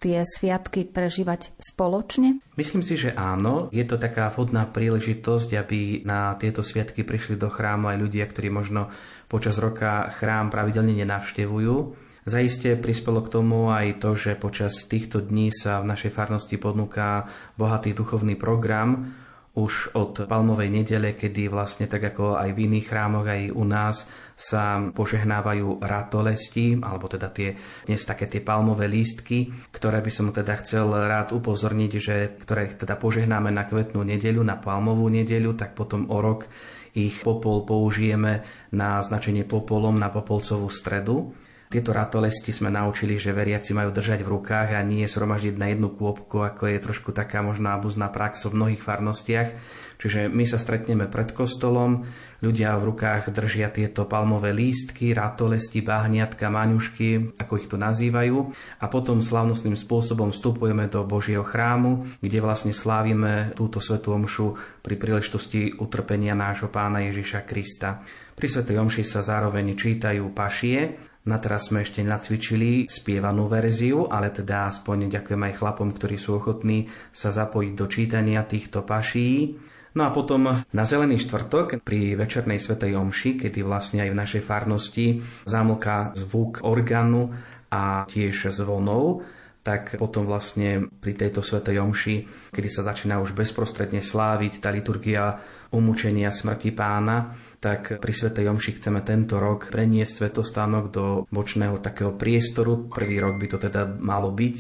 tie 0.07 0.23
sviatky 0.23 0.87
prežívať 0.87 1.51
spoločne? 1.59 2.39
Myslím 2.55 2.87
si, 2.87 2.95
že 2.95 3.11
áno. 3.11 3.67
Je 3.75 3.83
to 3.83 3.99
taká 3.99 4.31
vhodná 4.31 4.63
príležitosť, 4.71 5.51
aby 5.59 6.07
na 6.07 6.39
tieto 6.39 6.63
sviatky 6.63 7.03
prišli 7.03 7.35
do 7.35 7.51
chrámu 7.51 7.91
aj 7.91 7.99
ľudia, 7.99 8.31
ktorí 8.31 8.47
možno 8.55 8.95
počas 9.27 9.59
roka 9.59 10.07
chrám 10.15 10.55
pravidelne 10.55 10.95
nenavštevujú. 11.03 12.07
Zaiste 12.23 12.79
prispelo 12.79 13.23
k 13.27 13.35
tomu 13.35 13.75
aj 13.75 13.99
to, 13.99 14.15
že 14.15 14.39
počas 14.39 14.87
týchto 14.87 15.23
dní 15.23 15.51
sa 15.51 15.83
v 15.83 15.91
našej 15.91 16.15
farnosti 16.15 16.55
ponúka 16.59 17.27
bohatý 17.59 17.91
duchovný 17.91 18.39
program, 18.39 19.11
už 19.57 19.97
od 19.97 20.29
palmovej 20.29 20.69
nedele, 20.69 21.17
kedy 21.17 21.49
vlastne 21.49 21.89
tak 21.89 22.13
ako 22.13 22.37
aj 22.37 22.53
v 22.53 22.69
iných 22.69 22.87
chrámoch, 22.93 23.25
aj 23.25 23.43
u 23.57 23.65
nás 23.65 24.05
sa 24.37 24.85
požehnávajú 24.93 25.81
ratolesti, 25.81 26.77
alebo 26.77 27.09
teda 27.09 27.33
tie 27.33 27.57
dnes 27.89 28.05
také 28.05 28.29
tie 28.29 28.45
palmové 28.45 28.85
lístky, 28.85 29.49
ktoré 29.73 30.05
by 30.05 30.13
som 30.13 30.29
teda 30.29 30.61
chcel 30.61 30.93
rád 30.93 31.33
upozorniť, 31.33 31.93
že 31.97 32.37
ktoré 32.37 32.77
teda 32.77 33.01
požehnáme 33.01 33.49
na 33.49 33.65
kvetnú 33.65 34.05
nedeľu, 34.05 34.45
na 34.45 34.61
palmovú 34.61 35.09
nedeľu, 35.09 35.57
tak 35.57 35.73
potom 35.73 36.13
o 36.13 36.21
rok 36.21 36.45
ich 36.93 37.25
popol 37.25 37.65
použijeme 37.65 38.45
na 38.77 39.01
značenie 39.01 39.49
popolom 39.49 39.97
na 39.97 40.13
popolcovú 40.13 40.69
stredu. 40.69 41.33
Tieto 41.67 41.91
ratolesti 41.91 42.55
sme 42.55 42.71
naučili, 42.71 43.19
že 43.19 43.35
veriaci 43.35 43.75
majú 43.75 43.91
držať 43.91 44.23
v 44.23 44.33
rukách 44.39 44.79
a 44.79 44.87
nie 44.87 45.03
sromaždiť 45.03 45.59
na 45.59 45.75
jednu 45.75 45.91
kôpku, 45.91 46.39
ako 46.39 46.71
je 46.71 46.79
trošku 46.79 47.11
taká 47.11 47.43
možná 47.43 47.75
abuzná 47.75 48.07
prax 48.07 48.47
v 48.47 48.55
mnohých 48.55 48.83
farnostiach. 48.87 49.51
Čiže 49.97 50.29
my 50.31 50.45
sa 50.47 50.61
stretneme 50.61 51.09
pred 51.09 51.33
kostolom, 51.33 52.05
ľudia 52.45 52.77
v 52.77 52.93
rukách 52.93 53.33
držia 53.33 53.73
tieto 53.73 54.05
palmové 54.05 54.53
lístky, 54.53 55.17
ratolesti, 55.17 55.81
bahniatka, 55.81 56.53
maňušky, 56.53 57.35
ako 57.41 57.53
ich 57.59 57.67
tu 57.67 57.81
nazývajú. 57.81 58.39
A 58.79 58.87
potom 58.93 59.25
slavnostným 59.25 59.75
spôsobom 59.75 60.31
vstupujeme 60.31 60.87
do 60.93 61.03
Božieho 61.03 61.43
chrámu, 61.43 62.07
kde 62.21 62.39
vlastne 62.45 62.77
slávime 62.77 63.57
túto 63.57 63.81
svetú 63.81 64.13
omšu 64.13 64.55
pri 64.85 64.95
príležitosti 65.01 65.75
utrpenia 65.81 66.37
nášho 66.37 66.69
pána 66.69 67.03
Ježiša 67.09 67.43
Krista. 67.49 68.05
Pri 68.37 68.53
svetej 68.53 68.77
omši 68.77 69.01
sa 69.01 69.25
zároveň 69.25 69.73
čítajú 69.73 70.29
pašie, 70.37 71.06
na 71.27 71.43
teraz 71.43 71.69
sme 71.69 71.83
ešte 71.83 72.07
nacvičili 72.07 72.87
spievanú 72.87 73.51
verziu, 73.51 74.07
ale 74.07 74.31
teda 74.31 74.71
aspoň 74.71 75.11
ďakujem 75.11 75.43
aj 75.43 75.59
chlapom, 75.59 75.91
ktorí 75.91 76.17
sú 76.17 76.39
ochotní 76.39 76.87
sa 77.11 77.35
zapojiť 77.35 77.73
do 77.75 77.87
čítania 77.91 78.47
týchto 78.47 78.87
paší. 78.87 79.59
No 79.97 80.07
a 80.07 80.15
potom 80.15 80.63
na 80.63 80.85
Zelený 80.87 81.19
štvrtok 81.25 81.83
pri 81.83 82.15
večernej 82.15 82.61
svetej 82.61 82.95
omši, 82.95 83.43
kedy 83.43 83.65
vlastne 83.65 84.05
aj 84.07 84.11
v 84.13 84.21
našej 84.23 84.43
farnosti 84.45 85.07
zamlká 85.49 86.15
zvuk 86.15 86.63
orgánu 86.63 87.33
a 87.73 88.07
tiež 88.07 88.53
zvonov, 88.53 89.27
tak 89.67 89.99
potom 89.99 90.31
vlastne 90.31 90.87
pri 91.03 91.19
tejto 91.19 91.43
svetej 91.43 91.83
omši, 91.83 92.17
kedy 92.55 92.69
sa 92.71 92.87
začína 92.87 93.19
už 93.19 93.35
bezprostredne 93.35 93.99
sláviť 93.99 94.63
tá 94.63 94.71
liturgia 94.71 95.43
umúčenia 95.75 96.31
smrti 96.31 96.71
pána, 96.71 97.35
tak 97.59 97.99
pri 97.99 98.13
svetej 98.15 98.47
omši 98.47 98.79
chceme 98.79 99.03
tento 99.03 99.43
rok 99.43 99.75
preniesť 99.75 100.23
svetostánok 100.23 100.85
do 100.95 101.05
bočného 101.35 101.83
takého 101.83 102.15
priestoru. 102.15 102.87
Prvý 102.95 103.19
rok 103.19 103.43
by 103.43 103.47
to 103.51 103.59
teda 103.59 103.91
malo 103.99 104.31
byť, 104.31 104.57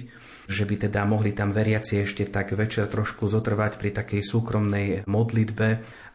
že 0.51 0.67
by 0.67 0.75
teda 0.91 1.07
mohli 1.07 1.31
tam 1.31 1.55
veriaci 1.55 2.03
ešte 2.03 2.27
tak 2.27 2.59
večer 2.59 2.91
trošku 2.91 3.31
zotrvať 3.31 3.79
pri 3.79 3.95
takej 3.95 4.27
súkromnej 4.27 5.07
modlitbe, 5.07 5.69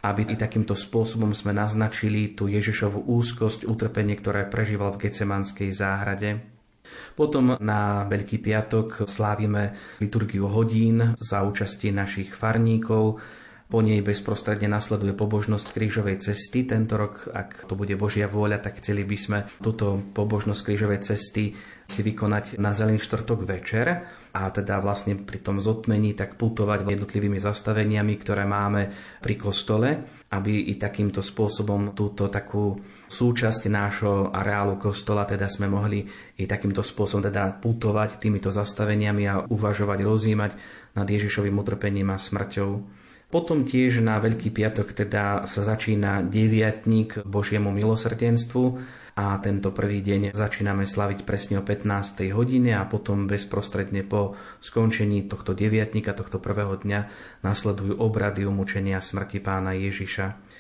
aby 0.04 0.28
i 0.28 0.36
takýmto 0.36 0.76
spôsobom 0.76 1.32
sme 1.32 1.56
naznačili 1.56 2.36
tú 2.36 2.52
Ježišovú 2.52 3.08
úzkosť, 3.08 3.64
utrpenie, 3.64 4.20
ktoré 4.20 4.44
prežíval 4.52 4.92
v 5.00 5.08
Gecemanskej 5.08 5.72
záhrade. 5.72 6.51
Potom 7.16 7.58
na 7.60 8.08
Veľký 8.08 8.40
piatok 8.40 9.06
slávime 9.06 9.76
liturgiu 10.00 10.48
hodín 10.48 11.16
za 11.20 11.44
účasti 11.44 11.94
našich 11.94 12.34
farníkov, 12.34 13.20
po 13.72 13.80
nej 13.80 14.04
bezprostredne 14.04 14.68
nasleduje 14.68 15.16
pobožnosť 15.16 15.72
krížovej 15.72 16.20
cesty. 16.20 16.68
Tento 16.68 17.00
rok, 17.00 17.32
ak 17.32 17.72
to 17.72 17.80
bude 17.80 17.96
Božia 17.96 18.28
vôľa, 18.28 18.60
tak 18.60 18.84
chceli 18.84 19.08
by 19.08 19.16
sme 19.16 19.40
túto 19.64 19.96
pobožnosť 20.12 20.62
krížovej 20.68 21.00
cesty 21.00 21.56
si 21.88 22.02
vykonať 22.04 22.60
na 22.60 22.76
zelený 22.76 23.00
štvrtok 23.00 23.48
večer 23.48 24.04
a 24.36 24.52
teda 24.52 24.84
vlastne 24.84 25.16
pri 25.16 25.40
tom 25.40 25.64
zotmení 25.64 26.12
tak 26.20 26.36
putovať 26.36 26.84
jednotlivými 26.84 27.40
zastaveniami, 27.40 28.14
ktoré 28.20 28.44
máme 28.44 28.92
pri 29.24 29.40
kostole, 29.40 30.04
aby 30.36 30.68
i 30.68 30.76
takýmto 30.76 31.24
spôsobom 31.24 31.96
túto 31.96 32.28
takú 32.28 32.76
súčasť 33.12 33.68
nášho 33.68 34.32
areálu 34.32 34.80
kostola 34.80 35.28
teda 35.28 35.52
sme 35.52 35.68
mohli 35.68 36.08
i 36.40 36.48
takýmto 36.48 36.80
spôsobom 36.80 37.28
teda 37.28 37.60
putovať 37.60 38.24
týmito 38.24 38.48
zastaveniami 38.48 39.24
a 39.28 39.44
uvažovať, 39.52 40.00
rozímať 40.00 40.52
nad 40.96 41.04
Ježišovým 41.04 41.60
utrpením 41.60 42.10
a 42.10 42.18
smrťou. 42.18 43.02
Potom 43.32 43.64
tiež 43.64 44.04
na 44.04 44.20
Veľký 44.20 44.52
piatok 44.52 44.92
teda 44.92 45.48
sa 45.48 45.62
začína 45.64 46.20
deviatník 46.20 47.24
Božiemu 47.24 47.72
milosrdenstvu 47.72 48.64
a 49.16 49.40
tento 49.40 49.72
prvý 49.72 50.04
deň 50.04 50.36
začíname 50.36 50.84
slaviť 50.84 51.24
presne 51.24 51.60
o 51.60 51.64
15. 51.64 52.28
hodine 52.36 52.76
a 52.76 52.84
potom 52.84 53.32
bezprostredne 53.32 54.04
po 54.04 54.36
skončení 54.60 55.32
tohto 55.32 55.56
deviatníka, 55.56 56.12
tohto 56.12 56.44
prvého 56.44 56.76
dňa 56.80 57.00
nasledujú 57.44 58.00
obrady 58.00 58.44
umúčenia 58.44 59.00
smrti 59.00 59.40
pána 59.40 59.80
Ježiša. 59.80 60.51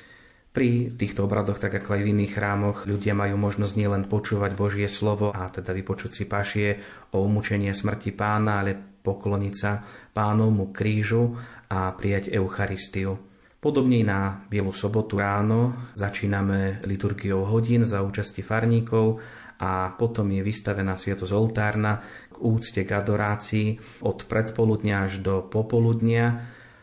Pri 0.51 0.91
týchto 0.91 1.31
obradoch, 1.31 1.63
tak 1.63 1.79
ako 1.79 1.95
aj 1.95 2.01
v 2.03 2.11
iných 2.11 2.35
chrámoch, 2.35 2.83
ľudia 2.83 3.15
majú 3.15 3.39
možnosť 3.39 3.73
nielen 3.79 4.03
počúvať 4.11 4.51
Božie 4.51 4.91
slovo 4.91 5.31
a 5.31 5.47
teda 5.47 5.71
vypočuť 5.71 6.11
si 6.11 6.23
pašie 6.27 6.75
o 7.15 7.23
umúčenie 7.23 7.71
smrti 7.71 8.11
pána, 8.11 8.59
ale 8.59 8.75
pokloniť 8.75 9.53
sa 9.55 9.79
pánovmu 10.11 10.75
krížu 10.75 11.39
a 11.71 11.95
prijať 11.95 12.35
Eucharistiu. 12.35 13.15
Podobne 13.63 14.03
na 14.03 14.43
Bielu 14.51 14.75
sobotu 14.75 15.23
ráno 15.23 15.93
začíname 15.95 16.83
liturgiou 16.83 17.47
hodín 17.47 17.87
za 17.87 18.03
účasti 18.03 18.43
farníkov 18.43 19.23
a 19.61 19.93
potom 19.95 20.25
je 20.33 20.41
vystavená 20.43 20.97
sviatosť 20.97 21.31
oltárna 21.31 22.01
k 22.27 22.35
úcte 22.41 22.81
k 22.83 22.91
adorácii 22.91 23.67
od 24.03 24.25
predpoludnia 24.27 25.05
až 25.05 25.23
do 25.23 25.45
popoludnia. 25.45 26.41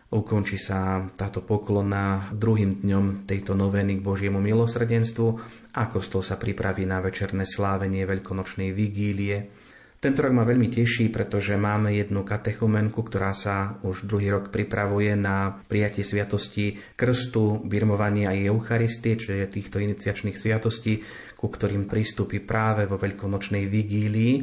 Ukončí 0.09 0.57
sa 0.57 1.05
táto 1.21 1.45
poklona 1.45 2.33
druhým 2.33 2.81
dňom 2.81 3.29
tejto 3.29 3.53
noveny 3.53 4.01
k 4.01 4.05
Božiemu 4.05 4.41
milosrdenstvu 4.41 5.29
a 5.77 5.85
kostol 5.93 6.25
sa 6.25 6.41
pripraví 6.41 6.89
na 6.89 7.05
večerné 7.05 7.45
slávenie 7.45 8.09
veľkonočnej 8.09 8.73
vigílie. 8.73 9.53
Tento 9.99 10.23
rok 10.25 10.33
ma 10.33 10.49
veľmi 10.49 10.71
teší, 10.71 11.11
pretože 11.13 11.59
máme 11.61 11.93
jednu 11.93 12.25
katechumenku, 12.25 13.05
ktorá 13.05 13.35
sa 13.35 13.83
už 13.85 14.09
druhý 14.09 14.33
rok 14.33 14.49
pripravuje 14.49 15.13
na 15.13 15.61
prijatie 15.67 16.07
sviatosti 16.07 16.79
krstu, 16.97 17.61
birmovania 17.67 18.31
a 18.31 18.39
Eucharistie, 18.39 19.19
čiže 19.19 19.51
týchto 19.51 19.83
iniciačných 19.83 20.39
sviatostí, 20.39 21.05
ku 21.37 21.51
ktorým 21.51 21.85
pristúpi 21.91 22.41
práve 22.41 22.89
vo 22.89 22.97
veľkonočnej 22.97 23.67
vigílii. 23.67 24.35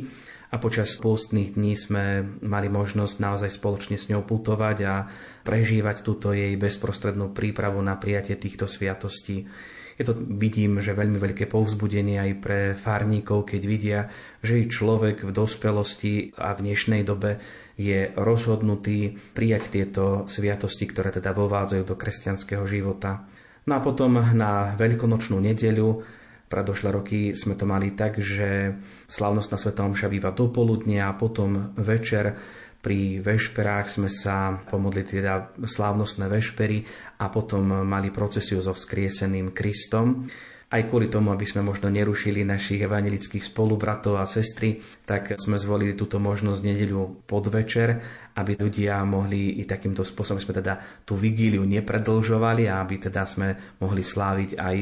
A 0.55 0.63
počas 0.63 0.95
pôstnych 1.03 1.59
dní 1.59 1.75
sme 1.75 2.23
mali 2.39 2.71
možnosť 2.71 3.19
naozaj 3.19 3.59
spoločne 3.59 3.99
s 3.99 4.07
ňou 4.07 4.23
putovať 4.23 4.77
a 4.87 5.03
prežívať 5.43 5.99
túto 5.99 6.31
jej 6.31 6.55
bezprostrednú 6.55 7.35
prípravu 7.35 7.83
na 7.83 7.99
prijatie 7.99 8.39
týchto 8.39 8.63
sviatostí. 8.63 9.51
Je 9.99 10.03
to, 10.07 10.15
vidím, 10.15 10.79
že 10.79 10.95
veľmi 10.95 11.19
veľké 11.19 11.51
povzbudenie 11.51 12.23
aj 12.23 12.31
pre 12.39 12.59
farníkov, 12.71 13.51
keď 13.51 13.61
vidia, 13.67 13.99
že 14.39 14.63
človek 14.63 15.27
v 15.27 15.35
dospelosti 15.35 16.31
a 16.39 16.55
v 16.55 16.71
dnešnej 16.71 17.03
dobe 17.03 17.35
je 17.75 18.15
rozhodnutý 18.15 19.11
prijať 19.35 19.63
tieto 19.75 20.23
sviatosti, 20.23 20.87
ktoré 20.87 21.11
teda 21.11 21.35
vovádzajú 21.35 21.83
do 21.83 21.99
kresťanského 21.99 22.63
života. 22.63 23.27
No 23.67 23.75
a 23.75 23.83
potom 23.83 24.23
na 24.23 24.71
veľkonočnú 24.79 25.35
nedeľu 25.35 25.99
Predošlé 26.45 26.89
roky 26.93 27.33
sme 27.33 27.57
to 27.57 27.65
mali 27.65 27.97
tak, 27.97 28.21
že 28.21 28.77
slavnostná 29.09 29.57
Sveta 29.57 29.81
Omša 29.81 30.07
býva 30.13 30.29
do 30.29 30.53
poludnia 30.53 31.09
a 31.09 31.17
potom 31.17 31.73
večer 31.73 32.37
pri 32.85 33.17
vešperách 33.17 33.89
sme 33.89 34.09
sa 34.13 34.61
pomodli 34.69 35.01
teda 35.01 35.57
slávnostné 35.57 36.29
vešpery 36.29 36.85
a 37.17 37.33
potom 37.33 37.81
mali 37.81 38.13
procesiu 38.13 38.61
so 38.61 38.77
vzkrieseným 38.77 39.57
Kristom. 39.57 40.29
Aj 40.69 40.81
kvôli 40.85 41.09
tomu, 41.09 41.33
aby 41.33 41.45
sme 41.49 41.65
možno 41.65 41.89
nerušili 41.89 42.45
našich 42.45 42.85
evangelických 42.85 43.41
spolubratov 43.41 44.21
a 44.21 44.29
sestry, 44.29 44.85
tak 45.01 45.33
sme 45.37 45.57
zvolili 45.57 45.97
túto 45.97 46.21
možnosť 46.21 46.61
nedeľu 46.61 47.25
podvečer, 47.25 47.89
aby 48.37 48.53
ľudia 48.53 49.01
mohli 49.01 49.61
i 49.61 49.63
takýmto 49.65 50.05
spôsobom, 50.05 50.37
sme 50.37 50.53
teda 50.53 50.77
tú 51.09 51.17
vigíliu 51.17 51.65
nepredlžovali 51.65 52.69
a 52.69 52.85
aby 52.85 53.01
teda 53.01 53.25
sme 53.25 53.77
mohli 53.81 54.05
sláviť 54.05 54.61
aj 54.61 54.75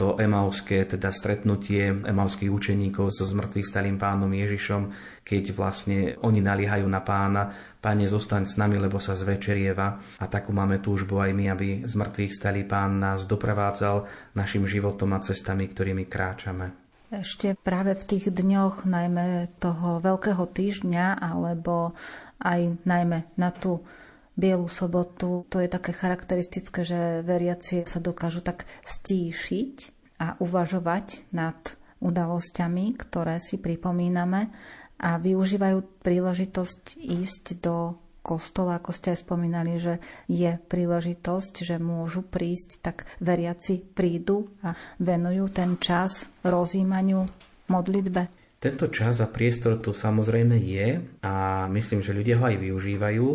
to 0.00 0.16
emauské, 0.16 0.88
teda 0.88 1.12
stretnutie 1.12 1.92
emauských 1.92 2.48
učeníkov 2.48 3.12
so 3.12 3.28
zmrtvých 3.28 3.68
stalým 3.68 4.00
pánom 4.00 4.32
Ježišom, 4.32 4.88
keď 5.20 5.52
vlastne 5.52 6.16
oni 6.24 6.40
naliehajú 6.40 6.88
na 6.88 7.04
pána, 7.04 7.52
Pane, 7.80 8.08
zostaň 8.12 8.44
s 8.44 8.60
nami, 8.60 8.76
lebo 8.76 9.00
sa 9.00 9.16
zvečerieva. 9.16 10.00
A 10.20 10.24
takú 10.28 10.52
máme 10.52 10.84
túžbu 10.84 11.16
aj 11.20 11.32
my, 11.32 11.44
aby 11.48 11.68
zmrtvých 11.88 12.32
stalý 12.32 12.68
pán 12.68 13.00
nás 13.00 13.24
doprevádzal 13.24 14.04
našim 14.36 14.68
životom 14.68 15.16
a 15.16 15.24
cestami, 15.24 15.64
ktorými 15.64 16.04
kráčame. 16.04 16.76
Ešte 17.08 17.56
práve 17.56 17.96
v 17.96 18.04
tých 18.04 18.28
dňoch, 18.28 18.84
najmä 18.84 19.48
toho 19.56 20.00
Veľkého 20.04 20.44
týždňa, 20.44 21.24
alebo 21.24 21.96
aj 22.40 22.84
najmä 22.84 23.32
na 23.40 23.48
tú 23.48 23.80
Bielu 24.40 24.64
sobotu. 24.72 25.44
To 25.52 25.60
je 25.60 25.68
také 25.68 25.92
charakteristické, 25.92 26.80
že 26.80 27.20
veriaci 27.20 27.84
sa 27.84 28.00
dokážu 28.00 28.40
tak 28.40 28.64
stíšiť 28.88 29.76
a 30.16 30.40
uvažovať 30.40 31.28
nad 31.36 31.60
udalosťami, 32.00 32.96
ktoré 32.96 33.36
si 33.36 33.60
pripomíname 33.60 34.48
a 34.96 35.20
využívajú 35.20 36.00
príležitosť 36.00 36.96
ísť 36.96 37.44
do 37.60 38.00
kostola, 38.20 38.76
ako 38.76 38.92
ste 38.92 39.16
aj 39.16 39.24
spomínali, 39.24 39.80
že 39.80 39.96
je 40.28 40.56
príležitosť, 40.56 41.64
že 41.64 41.76
môžu 41.80 42.20
prísť, 42.20 42.84
tak 42.84 42.96
veriaci 43.20 43.80
prídu 43.80 44.48
a 44.60 44.76
venujú 45.00 45.48
ten 45.52 45.80
čas 45.80 46.28
rozímaniu 46.44 47.24
modlitbe. 47.72 48.28
Tento 48.60 48.92
čas 48.92 49.24
a 49.24 49.28
priestor 49.28 49.80
tu 49.80 49.96
samozrejme 49.96 50.52
je 50.60 51.00
a 51.24 51.64
myslím, 51.72 52.04
že 52.04 52.12
ľudia 52.12 52.36
ho 52.36 52.44
aj 52.44 52.60
využívajú. 52.60 53.26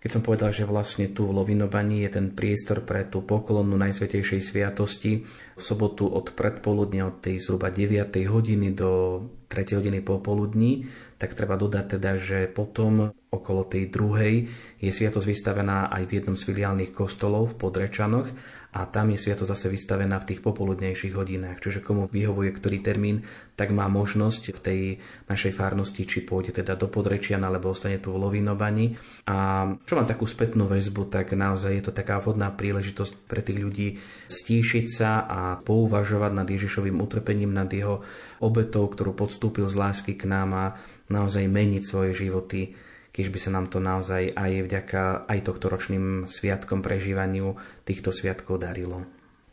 Keď 0.00 0.10
som 0.16 0.24
povedal, 0.24 0.48
že 0.48 0.64
vlastne 0.64 1.12
tu 1.12 1.28
v 1.28 1.36
Lovinobani 1.36 2.08
je 2.08 2.16
ten 2.16 2.32
priestor 2.32 2.88
pre 2.88 3.04
tú 3.04 3.20
pokolonu 3.20 3.76
Najsvetejšej 3.76 4.40
sviatosti 4.40 5.28
v 5.28 5.60
sobotu 5.60 6.08
od 6.08 6.32
predpoludnia 6.32 7.04
od 7.04 7.20
tej 7.20 7.36
zhruba 7.44 7.68
9. 7.68 8.08
hodiny 8.24 8.72
do 8.72 9.20
3. 9.52 9.76
hodiny 9.76 10.00
popoludní, 10.00 10.88
tak 11.20 11.36
treba 11.36 11.60
dodať 11.60 12.00
teda, 12.00 12.16
že 12.16 12.48
potom 12.48 13.12
okolo 13.28 13.68
tej 13.68 13.92
druhej 13.92 14.48
je 14.80 14.88
sviatosť 14.88 15.26
vystavená 15.28 15.92
aj 15.92 16.08
v 16.08 16.14
jednom 16.16 16.36
z 16.38 16.48
filiálnych 16.48 16.96
kostolov 16.96 17.52
v 17.52 17.58
Podrečanoch 17.60 18.32
a 18.70 18.86
tam 18.86 19.10
je 19.10 19.18
sviato 19.18 19.42
zase 19.42 19.66
vystavená 19.66 20.22
v 20.22 20.28
tých 20.30 20.40
popoludnejších 20.46 21.18
hodinách. 21.18 21.58
Čiže 21.58 21.82
komu 21.82 22.06
vyhovuje 22.06 22.54
ktorý 22.54 22.78
termín, 22.78 23.26
tak 23.58 23.74
má 23.74 23.90
možnosť 23.90 24.42
v 24.54 24.60
tej 24.62 24.80
našej 25.26 25.52
farnosti, 25.58 26.06
či 26.06 26.22
pôjde 26.22 26.62
teda 26.62 26.78
do 26.78 26.86
Podrečian, 26.86 27.42
alebo 27.42 27.74
ostane 27.74 27.98
tu 27.98 28.14
v 28.14 28.22
Lovinobani. 28.22 28.94
A 29.26 29.66
čo 29.82 29.98
mám 29.98 30.06
takú 30.06 30.30
spätnú 30.30 30.70
väzbu, 30.70 31.10
tak 31.10 31.34
naozaj 31.34 31.82
je 31.82 31.84
to 31.90 31.92
taká 31.92 32.22
vhodná 32.22 32.54
príležitosť 32.54 33.26
pre 33.26 33.42
tých 33.42 33.58
ľudí 33.58 33.88
stíšiť 34.30 34.86
sa 34.86 35.26
a 35.26 35.40
pouvažovať 35.58 36.30
nad 36.30 36.46
Ježišovým 36.46 37.02
utrpením, 37.02 37.50
nad 37.50 37.66
jeho 37.66 38.06
obetou, 38.38 38.86
ktorú 38.86 39.18
podstúpil 39.18 39.66
z 39.66 39.74
lásky 39.74 40.14
k 40.14 40.30
nám 40.30 40.50
a 40.54 40.66
naozaj 41.10 41.42
meniť 41.50 41.82
svoje 41.82 42.14
životy 42.14 42.89
keď 43.20 43.28
by 43.28 43.40
sa 43.44 43.50
nám 43.52 43.66
to 43.68 43.84
naozaj 43.84 44.32
aj 44.32 44.52
vďaka 44.64 45.28
aj 45.28 45.38
tohto 45.44 45.68
ročným 45.68 46.24
sviatkom 46.24 46.80
prežívaniu 46.80 47.52
týchto 47.84 48.16
sviatkov 48.16 48.64
darilo. 48.64 49.04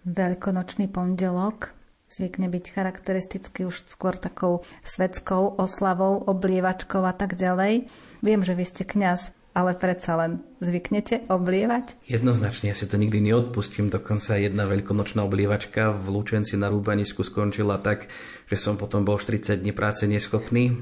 Veľkonočný 0.08 0.88
pondelok 0.88 1.76
zvykne 2.08 2.48
byť 2.48 2.66
charakteristický 2.72 3.68
už 3.68 3.92
skôr 3.92 4.16
takou 4.16 4.64
svetskou 4.88 5.60
oslavou, 5.60 6.24
oblievačkou 6.24 7.04
a 7.04 7.12
tak 7.12 7.36
ďalej. 7.36 7.92
Viem, 8.24 8.42
že 8.48 8.56
vy 8.56 8.64
ste 8.64 8.88
kňaz, 8.88 9.36
ale 9.52 9.76
predsa 9.76 10.16
len 10.16 10.40
zvyknete 10.64 11.28
oblievať? 11.28 12.00
Jednoznačne, 12.08 12.72
ja 12.72 12.76
si 12.80 12.88
to 12.88 12.96
nikdy 12.96 13.20
neodpustím. 13.20 13.92
Dokonca 13.92 14.40
jedna 14.40 14.64
veľkonočná 14.64 15.28
oblievačka 15.28 15.92
v 15.92 16.16
Lučenci 16.16 16.56
na 16.56 16.72
Rúbanisku 16.72 17.20
skončila 17.28 17.84
tak, 17.84 18.08
že 18.48 18.56
som 18.56 18.80
potom 18.80 19.04
bol 19.04 19.20
40 19.20 19.60
dní 19.60 19.76
práce 19.76 20.08
neschopný 20.08 20.80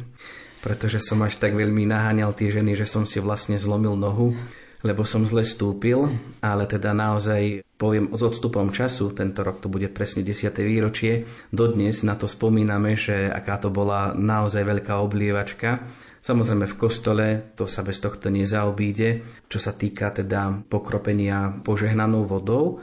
pretože 0.65 0.97
som 0.97 1.21
až 1.21 1.37
tak 1.37 1.53
veľmi 1.53 1.85
naháňal 1.85 2.33
tie 2.33 2.49
ženy, 2.49 2.73
že 2.73 2.89
som 2.89 3.05
si 3.05 3.21
vlastne 3.21 3.53
zlomil 3.53 3.93
nohu, 3.93 4.33
lebo 4.81 5.05
som 5.05 5.21
zle 5.21 5.45
stúpil, 5.45 6.09
ale 6.41 6.65
teda 6.65 6.89
naozaj 6.89 7.61
poviem 7.77 8.09
s 8.09 8.21
odstupom 8.25 8.73
času, 8.73 9.13
tento 9.13 9.45
rok 9.45 9.61
to 9.61 9.69
bude 9.69 9.93
presne 9.93 10.25
10. 10.25 10.49
výročie, 10.65 11.29
dodnes 11.53 12.01
na 12.01 12.17
to 12.17 12.25
spomíname, 12.25 12.97
že 12.97 13.29
aká 13.29 13.61
to 13.61 13.69
bola 13.69 14.17
naozaj 14.17 14.65
veľká 14.65 14.97
oblievačka. 15.05 15.85
Samozrejme 16.25 16.65
v 16.65 16.79
kostole 16.81 17.25
to 17.53 17.69
sa 17.69 17.85
bez 17.85 18.01
tohto 18.01 18.33
nezaobíde, 18.33 19.21
čo 19.45 19.61
sa 19.61 19.69
týka 19.77 20.09
teda 20.09 20.65
pokropenia 20.65 21.61
požehnanou 21.61 22.25
vodou 22.25 22.81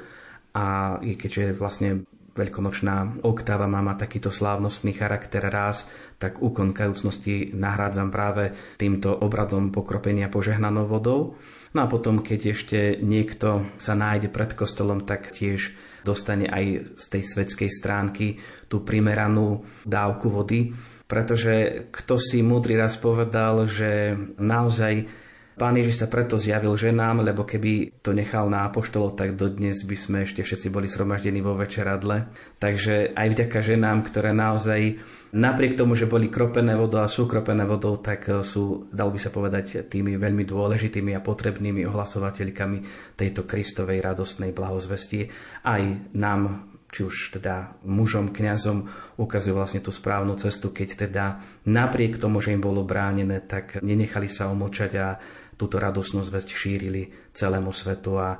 a 0.55 0.99
keďže 1.03 1.59
vlastne 1.59 2.07
veľkonočná 2.33 3.25
oktáva 3.25 3.69
má 3.69 3.85
mať 3.85 4.09
takýto 4.09 4.31
slávnostný 4.33 4.97
charakter 4.97 5.45
raz, 5.53 5.85
tak 6.17 6.41
úkon 6.41 6.73
kajúcnosti 6.73 7.53
nahrádzam 7.53 8.09
práve 8.09 8.57
týmto 8.81 9.13
obradom 9.13 9.69
pokropenia 9.69 10.33
požehnanou 10.33 10.89
vodou. 10.89 11.37
No 11.73 11.85
a 11.85 11.87
potom, 11.89 12.21
keď 12.21 12.41
ešte 12.53 12.79
niekto 13.01 13.69
sa 13.81 13.97
nájde 13.97 14.29
pred 14.29 14.53
kostolom, 14.53 15.05
tak 15.05 15.33
tiež 15.33 15.73
dostane 16.05 16.49
aj 16.49 16.97
z 16.99 17.05
tej 17.09 17.23
svetskej 17.25 17.71
stránky 17.71 18.27
tú 18.69 18.83
primeranú 18.83 19.65
dávku 19.87 20.29
vody, 20.29 20.75
pretože 21.07 21.87
kto 21.93 22.17
si 22.17 22.41
múdry 22.41 22.77
raz 22.77 22.97
povedal, 22.97 23.69
že 23.69 24.17
naozaj 24.41 25.22
Pán 25.53 25.77
Ježiš 25.77 26.01
sa 26.01 26.09
preto 26.09 26.41
zjavil 26.41 26.73
ženám, 26.75 27.21
lebo 27.21 27.45
keby 27.45 28.01
to 28.01 28.17
nechal 28.17 28.49
na 28.49 28.65
apoštolov, 28.67 29.21
tak 29.21 29.37
dodnes 29.37 29.85
by 29.85 29.97
sme 29.97 30.19
ešte 30.25 30.41
všetci 30.41 30.73
boli 30.73 30.89
sromaždení 30.89 31.45
vo 31.45 31.53
večeradle. 31.53 32.33
Takže 32.57 33.13
aj 33.13 33.27
vďaka 33.37 33.59
ženám, 33.61 34.09
ktoré 34.09 34.33
naozaj 34.33 34.97
napriek 35.37 35.77
tomu, 35.77 35.93
že 35.93 36.09
boli 36.09 36.33
kropené 36.33 36.73
vodou 36.73 37.05
a 37.05 37.13
sú 37.13 37.29
kropené 37.29 37.69
vodou, 37.69 38.01
tak 38.01 38.25
sú, 38.41 38.89
dal 38.89 39.13
by 39.13 39.21
sa 39.21 39.29
povedať, 39.29 39.85
tými 39.93 40.17
veľmi 40.17 40.49
dôležitými 40.49 41.13
a 41.13 41.21
potrebnými 41.21 41.85
ohlasovateľkami 41.85 42.79
tejto 43.21 43.45
Kristovej 43.45 44.01
radostnej 44.01 44.57
blahozvesti. 44.57 45.29
Aj 45.69 45.85
nám 46.17 46.72
či 46.93 47.09
už 47.09 47.41
teda 47.41 47.81
mužom, 47.89 48.29
kňazom 48.29 48.85
ukazujú 49.17 49.57
vlastne 49.57 49.81
tú 49.81 49.89
správnu 49.89 50.37
cestu, 50.37 50.69
keď 50.69 51.09
teda 51.09 51.25
napriek 51.65 52.21
tomu, 52.21 52.45
že 52.45 52.53
im 52.53 52.61
bolo 52.61 52.85
bránené, 52.85 53.41
tak 53.41 53.81
nenechali 53.81 54.29
sa 54.29 54.53
omlčať 54.53 54.93
a 55.01 55.17
túto 55.57 55.81
radosnú 55.81 56.21
zväzť 56.21 56.53
šírili 56.53 57.33
celému 57.33 57.73
svetu 57.73 58.21
a 58.21 58.37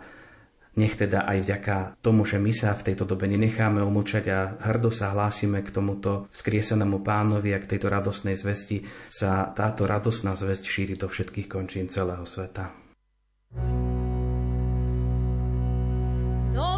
nech 0.73 0.97
teda 0.97 1.29
aj 1.29 1.39
vďaka 1.45 1.77
tomu, 2.01 2.25
že 2.25 2.41
my 2.41 2.53
sa 2.53 2.73
v 2.77 2.93
tejto 2.93 3.05
dobe 3.05 3.29
nenecháme 3.29 3.85
umúčať 3.85 4.25
a 4.33 4.39
hrdo 4.69 4.89
sa 4.89 5.13
hlásime 5.13 5.61
k 5.61 5.73
tomuto 5.73 6.29
skriesenému 6.33 7.05
pánovi 7.05 7.57
a 7.57 7.61
k 7.61 7.77
tejto 7.77 7.93
radosnej 7.93 8.37
zvesti, 8.37 8.85
sa 9.09 9.53
táto 9.53 9.85
radosná 9.85 10.33
zväzť 10.33 10.65
šíri 10.65 10.95
do 10.97 11.09
všetkých 11.09 11.49
končín 11.49 11.93
celého 11.93 12.25
sveta. 12.25 12.73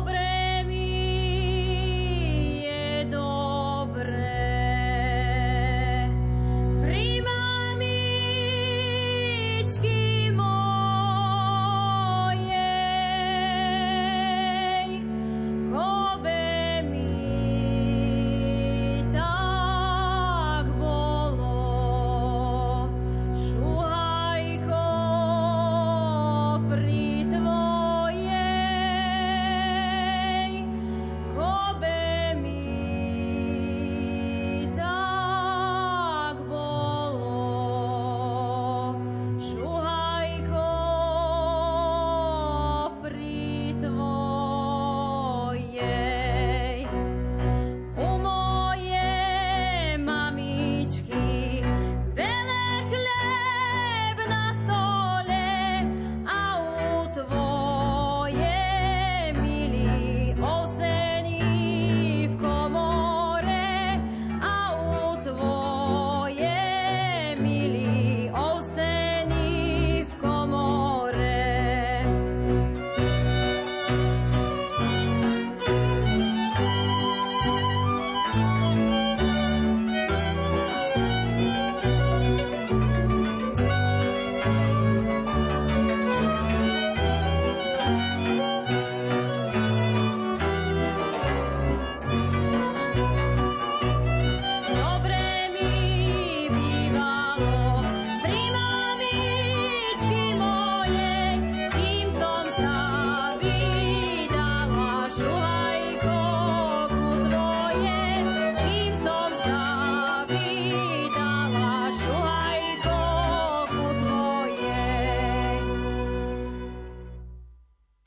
free. 0.05 0.24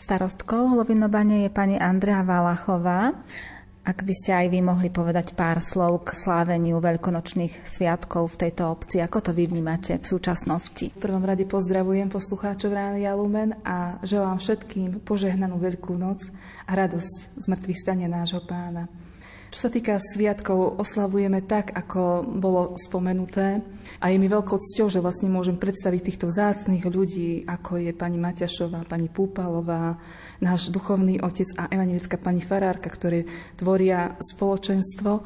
Starostkou 0.07 0.71
Lovinobane 0.71 1.43
je 1.43 1.51
pani 1.51 1.75
Andrea 1.75 2.23
Valachová. 2.23 3.11
Ak 3.83 4.07
by 4.07 4.13
ste 4.15 4.31
aj 4.39 4.47
vy 4.55 4.63
mohli 4.63 4.87
povedať 4.87 5.35
pár 5.35 5.59
slov 5.59 6.07
k 6.07 6.15
sláveniu 6.15 6.79
veľkonočných 6.79 7.67
sviatkov 7.67 8.31
v 8.31 8.47
tejto 8.47 8.71
obci, 8.71 9.03
ako 9.03 9.19
to 9.19 9.31
vy 9.35 9.51
vnímate 9.51 9.99
v 9.99 10.07
súčasnosti? 10.07 10.95
V 10.95 11.03
prvom 11.03 11.27
rade 11.27 11.43
pozdravujem 11.43 12.07
poslucháčov 12.07 12.71
Rány 12.71 13.03
Lumen 13.19 13.59
a 13.67 13.99
želám 13.99 14.39
všetkým 14.39 15.03
požehnanú 15.03 15.59
Veľkú 15.59 15.99
noc 15.99 16.31
a 16.63 16.71
radosť 16.71 17.43
z 17.43 17.45
mŕtvych 17.51 17.81
stania 17.83 18.07
nášho 18.07 18.47
pána. 18.47 18.87
Čo 19.47 19.59
sa 19.63 19.69
týka 19.71 19.95
sviatkov, 19.95 20.75
oslavujeme 20.75 21.39
tak, 21.47 21.71
ako 21.71 22.27
bolo 22.27 22.75
spomenuté. 22.75 23.63
A 24.03 24.11
je 24.11 24.19
mi 24.19 24.27
veľkou 24.27 24.59
cťou, 24.59 24.91
že 24.91 24.99
vlastne 24.99 25.31
môžem 25.31 25.55
predstaviť 25.55 26.01
týchto 26.03 26.27
vzácných 26.27 26.83
ľudí, 26.83 27.47
ako 27.47 27.79
je 27.79 27.91
pani 27.95 28.19
Maťašová, 28.19 28.83
pani 28.83 29.07
Púpalová, 29.07 29.95
náš 30.43 30.67
duchovný 30.67 31.23
otec 31.23 31.47
a 31.55 31.71
evangelická 31.71 32.19
pani 32.19 32.43
Farárka, 32.43 32.91
ktoré 32.91 33.23
tvoria 33.55 34.19
spoločenstvo 34.19 35.23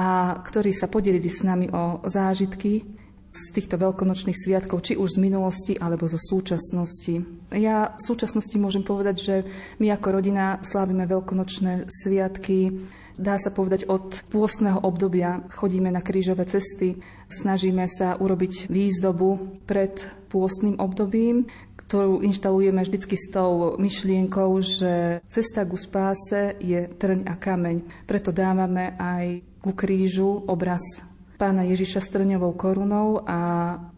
a 0.00 0.40
ktorí 0.40 0.72
sa 0.72 0.88
podelili 0.88 1.28
s 1.28 1.44
nami 1.44 1.68
o 1.68 2.00
zážitky 2.08 2.98
z 3.28 3.42
týchto 3.52 3.76
veľkonočných 3.76 4.34
sviatkov, 4.34 4.82
či 4.82 4.96
už 4.96 5.14
z 5.14 5.22
minulosti 5.22 5.74
alebo 5.76 6.08
zo 6.08 6.16
súčasnosti. 6.18 7.22
Ja 7.54 7.94
v 7.94 8.02
súčasnosti 8.02 8.56
môžem 8.56 8.82
povedať, 8.82 9.16
že 9.20 9.34
my 9.78 9.92
ako 9.94 10.08
rodina 10.18 10.58
slávime 10.64 11.04
veľkonočné 11.04 11.86
sviatky 11.86 12.72
dá 13.18 13.36
sa 13.36 13.50
povedať, 13.50 13.90
od 13.90 14.22
pôstneho 14.30 14.80
obdobia 14.80 15.44
chodíme 15.50 15.90
na 15.90 16.00
krížové 16.00 16.46
cesty, 16.46 17.02
snažíme 17.28 17.84
sa 17.90 18.14
urobiť 18.16 18.70
výzdobu 18.70 19.60
pred 19.66 19.98
pôstnym 20.30 20.78
obdobím, 20.78 21.50
ktorú 21.76 22.22
inštalujeme 22.22 22.80
vždycky 22.84 23.18
s 23.18 23.28
tou 23.34 23.76
myšlienkou, 23.76 24.50
že 24.62 25.20
cesta 25.26 25.66
ku 25.66 25.74
spáse 25.74 26.56
je 26.62 26.86
trň 26.86 27.26
a 27.26 27.34
kameň. 27.34 28.06
Preto 28.06 28.30
dávame 28.30 28.94
aj 28.96 29.42
ku 29.58 29.74
krížu 29.74 30.46
obraz 30.46 31.02
pána 31.38 31.62
Ježiša 31.62 32.02
s 32.02 32.12
trňovou 32.12 32.58
korunou 32.58 33.22
a 33.22 33.38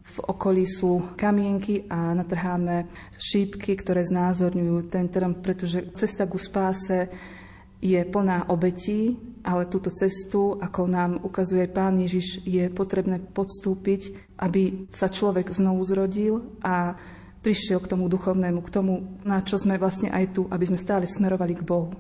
v 0.04 0.16
okolí 0.28 0.68
sú 0.68 1.16
kamienky 1.16 1.88
a 1.88 2.12
natrháme 2.12 2.84
šípky, 3.16 3.80
ktoré 3.80 4.04
znázorňujú 4.04 4.92
ten 4.92 5.08
trň, 5.08 5.40
pretože 5.40 5.88
cesta 5.96 6.28
ku 6.28 6.36
spáse 6.36 7.08
je 7.80 8.00
plná 8.04 8.52
obetí, 8.52 9.16
ale 9.40 9.64
túto 9.72 9.88
cestu, 9.88 10.60
ako 10.60 10.84
nám 10.84 11.12
ukazuje 11.24 11.64
Pán 11.64 11.96
Ježiš, 11.96 12.44
je 12.44 12.68
potrebné 12.68 13.16
podstúpiť, 13.18 14.36
aby 14.36 14.86
sa 14.92 15.08
človek 15.08 15.48
znovu 15.48 15.80
zrodil 15.88 16.60
a 16.60 16.92
prišiel 17.40 17.80
k 17.80 17.90
tomu 17.96 18.12
duchovnému, 18.12 18.60
k 18.60 18.72
tomu, 18.72 19.16
na 19.24 19.40
čo 19.40 19.56
sme 19.56 19.80
vlastne 19.80 20.12
aj 20.12 20.36
tu, 20.36 20.42
aby 20.52 20.64
sme 20.68 20.76
stále 20.76 21.08
smerovali 21.08 21.56
k 21.56 21.64
Bohu. 21.64 21.96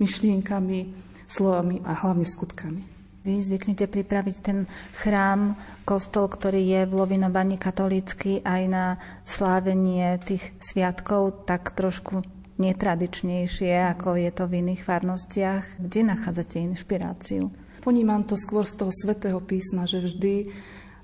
Myšlienkami, 0.00 0.96
slovami 1.28 1.84
a 1.84 1.92
hlavne 2.00 2.24
skutkami. 2.24 2.82
Vy 3.20 3.44
zvyknete 3.44 3.84
pripraviť 3.84 4.36
ten 4.40 4.64
chrám, 4.96 5.52
kostol, 5.84 6.32
ktorý 6.32 6.64
je 6.64 6.80
v 6.88 6.96
Lovinobani 6.96 7.60
katolícky 7.60 8.40
aj 8.40 8.62
na 8.64 8.84
slávenie 9.28 10.16
tých 10.24 10.56
sviatkov, 10.56 11.44
tak 11.44 11.76
trošku 11.76 12.24
netradičnejšie, 12.60 13.72
ako 13.96 14.20
je 14.20 14.30
to 14.30 14.44
v 14.44 14.60
iných 14.60 14.84
farnostiach. 14.84 15.80
Kde 15.80 16.00
nachádzate 16.12 16.60
inšpiráciu? 16.60 17.48
Ponímam 17.80 18.28
to 18.28 18.36
skôr 18.36 18.68
z 18.68 18.76
toho 18.76 18.92
svetého 18.92 19.40
písma, 19.40 19.88
že 19.88 20.04
vždy 20.04 20.52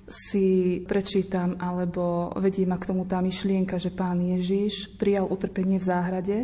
si 0.07 0.79
prečítam 0.87 1.59
alebo 1.59 2.31
vedí 2.39 2.63
ma 2.63 2.79
k 2.79 2.93
tomu 2.93 3.03
tá 3.03 3.19
myšlienka, 3.19 3.75
že 3.75 3.91
pán 3.91 4.21
Ježiš 4.23 4.95
prijal 4.95 5.27
utrpenie 5.27 5.81
v 5.81 5.87
záhrade 5.89 6.37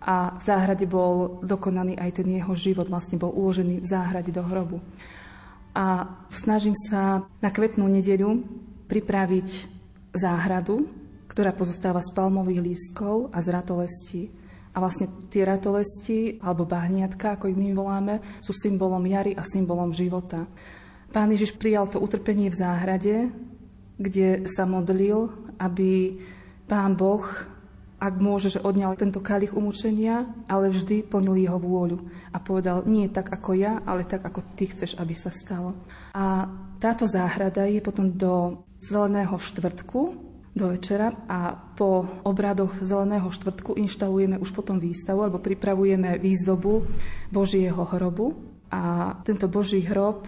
a 0.00 0.34
v 0.34 0.42
záhrade 0.42 0.88
bol 0.88 1.38
dokonaný 1.44 2.00
aj 2.00 2.24
ten 2.24 2.28
jeho 2.32 2.56
život, 2.56 2.88
vlastne 2.88 3.20
bol 3.20 3.30
uložený 3.30 3.84
v 3.84 3.86
záhrade 3.86 4.32
do 4.32 4.42
hrobu. 4.42 4.80
A 5.76 6.18
snažím 6.32 6.74
sa 6.74 7.28
na 7.38 7.50
kvetnú 7.52 7.86
nedeľu 7.86 8.42
pripraviť 8.90 9.70
záhradu, 10.16 10.99
ktorá 11.30 11.54
pozostáva 11.54 12.02
z 12.02 12.10
palmových 12.10 12.58
lístkov 12.58 13.30
a 13.30 13.38
z 13.38 13.54
ratolestí. 13.54 14.22
A 14.74 14.82
vlastne 14.82 15.06
tie 15.30 15.46
ratolesti, 15.46 16.42
alebo 16.42 16.66
bahniatka, 16.66 17.38
ako 17.38 17.54
ich 17.54 17.58
my 17.58 17.70
voláme, 17.70 18.18
sú 18.42 18.50
symbolom 18.50 19.02
jary 19.06 19.38
a 19.38 19.46
symbolom 19.46 19.94
života. 19.94 20.50
Pán 21.10 21.30
Ježiš 21.30 21.54
prijal 21.54 21.86
to 21.86 22.02
utrpenie 22.02 22.50
v 22.50 22.58
záhrade, 22.58 23.14
kde 23.98 24.46
sa 24.50 24.66
modlil, 24.66 25.30
aby 25.58 26.18
Pán 26.66 26.94
Boh, 26.94 27.22
ak 28.00 28.14
môže, 28.16 28.48
že 28.50 28.62
odňal 28.62 28.94
tento 28.94 29.18
kalich 29.18 29.54
umúčenia, 29.54 30.26
ale 30.46 30.70
vždy 30.70 31.02
plnil 31.06 31.46
jeho 31.46 31.58
vôľu. 31.58 31.98
A 32.30 32.38
povedal, 32.38 32.86
nie 32.86 33.10
tak 33.10 33.30
ako 33.30 33.58
ja, 33.58 33.82
ale 33.86 34.06
tak 34.06 34.22
ako 34.22 34.40
ty 34.54 34.70
chceš, 34.70 34.94
aby 34.96 35.14
sa 35.18 35.34
stalo. 35.34 35.74
A 36.14 36.46
táto 36.78 37.04
záhrada 37.10 37.66
je 37.66 37.82
potom 37.82 38.06
do 38.08 38.64
zeleného 38.80 39.34
štvrtku, 39.36 40.29
do 40.50 40.66
večera 40.74 41.14
a 41.30 41.54
po 41.54 42.02
obradoch 42.26 42.74
Zeleného 42.82 43.30
štvrtku 43.30 43.78
inštalujeme 43.78 44.34
už 44.42 44.50
potom 44.50 44.82
výstavu 44.82 45.22
alebo 45.22 45.38
pripravujeme 45.38 46.18
výzdobu 46.18 46.82
Božieho 47.30 47.86
hrobu 47.86 48.34
a 48.70 49.14
tento 49.22 49.46
Boží 49.46 49.82
hrob 49.86 50.26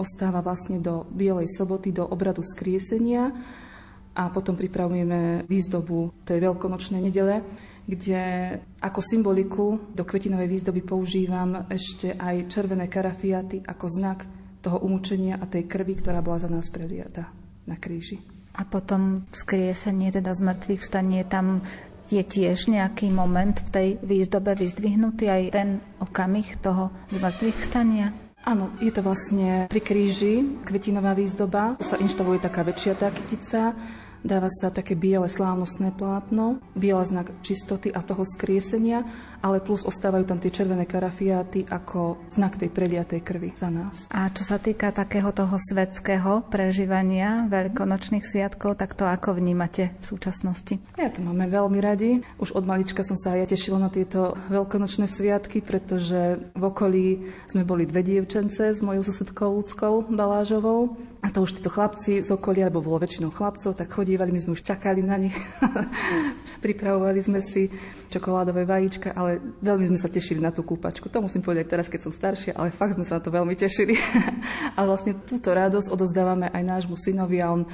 ostáva 0.00 0.40
vlastne 0.40 0.80
do 0.80 1.04
Bielej 1.12 1.52
soboty, 1.52 1.92
do 1.92 2.06
obradu 2.06 2.40
skriesenia 2.40 3.28
a 4.16 4.32
potom 4.32 4.56
pripravujeme 4.56 5.44
výzdobu 5.44 6.24
tej 6.24 6.38
veľkonočnej 6.48 7.04
nedele, 7.04 7.44
kde 7.84 8.22
ako 8.80 9.00
symboliku 9.04 9.66
do 9.92 10.04
kvetinovej 10.04 10.48
výzdoby 10.48 10.80
používam 10.84 11.68
ešte 11.68 12.16
aj 12.16 12.48
červené 12.48 12.88
karafiaty 12.88 13.64
ako 13.64 13.86
znak 13.88 14.18
toho 14.64 14.80
umúčenia 14.80 15.36
a 15.36 15.44
tej 15.44 15.68
krvi, 15.68 15.96
ktorá 16.00 16.24
bola 16.24 16.40
za 16.40 16.50
nás 16.50 16.68
preliata 16.72 17.30
na 17.68 17.76
kríži. 17.76 18.37
A 18.58 18.66
potom 18.66 19.22
skriesenie, 19.30 20.10
teda 20.10 20.34
z 20.34 20.42
mŕtvych 20.42 20.82
vstanie, 20.82 21.22
tam 21.22 21.62
je 22.10 22.18
tiež 22.24 22.66
nejaký 22.66 23.14
moment 23.14 23.54
v 23.54 23.68
tej 23.70 23.88
výzdobe 24.02 24.58
vyzdvihnutý 24.58 25.30
aj 25.30 25.42
ten 25.54 25.78
okamih 26.02 26.58
toho 26.58 26.90
zmrtvých 27.14 27.58
vstania? 27.62 28.10
Áno, 28.42 28.74
je 28.82 28.90
to 28.90 29.04
vlastne 29.04 29.70
pri 29.70 29.82
kríži, 29.84 30.42
kvetinová 30.66 31.14
výzdoba. 31.14 31.78
Tu 31.78 31.86
sa 31.86 32.00
inštaluje 32.00 32.42
taká 32.42 32.66
väčšia 32.66 32.98
tá 32.98 33.12
kytica 33.14 33.76
Dáva 34.18 34.50
sa 34.50 34.74
také 34.74 34.98
biele 34.98 35.30
slávnostné 35.30 35.94
plátno, 35.94 36.58
biela 36.74 37.06
znak 37.06 37.30
čistoty 37.46 37.94
a 37.94 38.02
toho 38.02 38.26
skriesenia, 38.26 39.06
ale 39.44 39.62
plus 39.62 39.86
ostávajú 39.86 40.24
tam 40.26 40.42
tie 40.42 40.50
červené 40.50 40.88
karafiáty 40.88 41.68
ako 41.68 42.18
znak 42.32 42.58
tej 42.58 42.70
preliatej 42.72 43.20
krvi 43.22 43.54
za 43.54 43.70
nás. 43.70 44.10
A 44.10 44.30
čo 44.34 44.42
sa 44.42 44.58
týka 44.58 44.90
takého 44.90 45.30
toho 45.30 45.54
svetského 45.60 46.42
prežívania 46.50 47.46
veľkonočných 47.46 48.24
sviatkov, 48.24 48.80
tak 48.80 48.98
to 48.98 49.06
ako 49.06 49.38
vnímate 49.38 49.94
v 50.00 50.04
súčasnosti? 50.04 50.80
Ja 50.98 51.12
to 51.12 51.22
máme 51.22 51.46
veľmi 51.46 51.78
radi. 51.78 52.24
Už 52.42 52.56
od 52.56 52.64
malička 52.66 53.06
som 53.06 53.14
sa 53.14 53.36
aj 53.36 53.38
ja 53.38 53.46
tešila 53.54 53.78
na 53.78 53.90
tieto 53.92 54.34
veľkonočné 54.50 55.06
sviatky, 55.06 55.62
pretože 55.62 56.40
v 56.56 56.62
okolí 56.62 57.06
sme 57.46 57.62
boli 57.62 57.86
dve 57.86 58.02
dievčence 58.02 58.74
s 58.74 58.80
mojou 58.82 59.06
susedkou 59.06 59.50
Ľudskou 59.58 60.08
Balážovou 60.08 60.96
a 61.18 61.34
to 61.34 61.42
už 61.42 61.58
títo 61.58 61.68
chlapci 61.68 62.22
z 62.22 62.30
okolia, 62.30 62.70
lebo 62.70 62.80
bolo 62.80 63.02
väčšinou 63.02 63.34
chlapcov, 63.34 63.74
tak 63.74 63.90
chodievali, 63.90 64.30
my 64.30 64.38
sme 64.38 64.54
už 64.54 64.62
čakali 64.62 65.02
na 65.02 65.18
nich. 65.18 65.34
Pripravovali 66.64 67.20
sme 67.20 67.42
si 67.42 67.66
čokoládové 68.08 68.62
vajíčka, 68.62 69.12
ale 69.18 69.27
veľmi 69.60 69.84
sme 69.92 69.98
sa 70.00 70.08
tešili 70.08 70.40
na 70.40 70.48
tú 70.48 70.64
kúpačku. 70.64 71.12
To 71.12 71.20
musím 71.20 71.44
povedať 71.44 71.68
teraz, 71.68 71.86
keď 71.92 72.08
som 72.08 72.12
staršia, 72.12 72.56
ale 72.56 72.72
fakt 72.72 72.96
sme 72.96 73.04
sa 73.04 73.20
na 73.20 73.22
to 73.22 73.28
veľmi 73.28 73.52
tešili. 73.52 73.94
a 74.78 74.80
vlastne 74.88 75.20
túto 75.28 75.52
radosť 75.52 75.92
odozdávame 75.92 76.48
aj 76.48 76.62
nášmu 76.64 76.96
synovi 76.96 77.44
a 77.44 77.52
on 77.52 77.68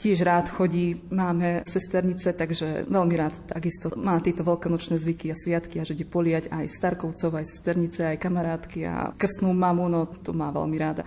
tiež 0.00 0.24
rád 0.24 0.48
chodí, 0.48 0.96
máme 1.12 1.60
sesternice, 1.68 2.32
takže 2.32 2.88
veľmi 2.88 3.14
rád 3.20 3.36
takisto 3.44 3.92
má 4.00 4.16
tieto 4.24 4.40
veľkonočné 4.40 4.96
zvyky 4.96 5.28
a 5.28 5.36
sviatky 5.36 5.76
a 5.76 5.84
že 5.84 5.92
ide 5.92 6.08
poliať 6.08 6.48
aj 6.48 6.72
starkovcov, 6.72 7.36
aj 7.36 7.44
sesternice, 7.44 8.08
aj 8.08 8.16
kamarátky 8.16 8.80
a 8.88 9.12
krstnú 9.12 9.52
mamu, 9.52 9.92
no 9.92 10.08
to 10.08 10.32
má 10.32 10.48
veľmi 10.48 10.76
ráda 10.80 11.04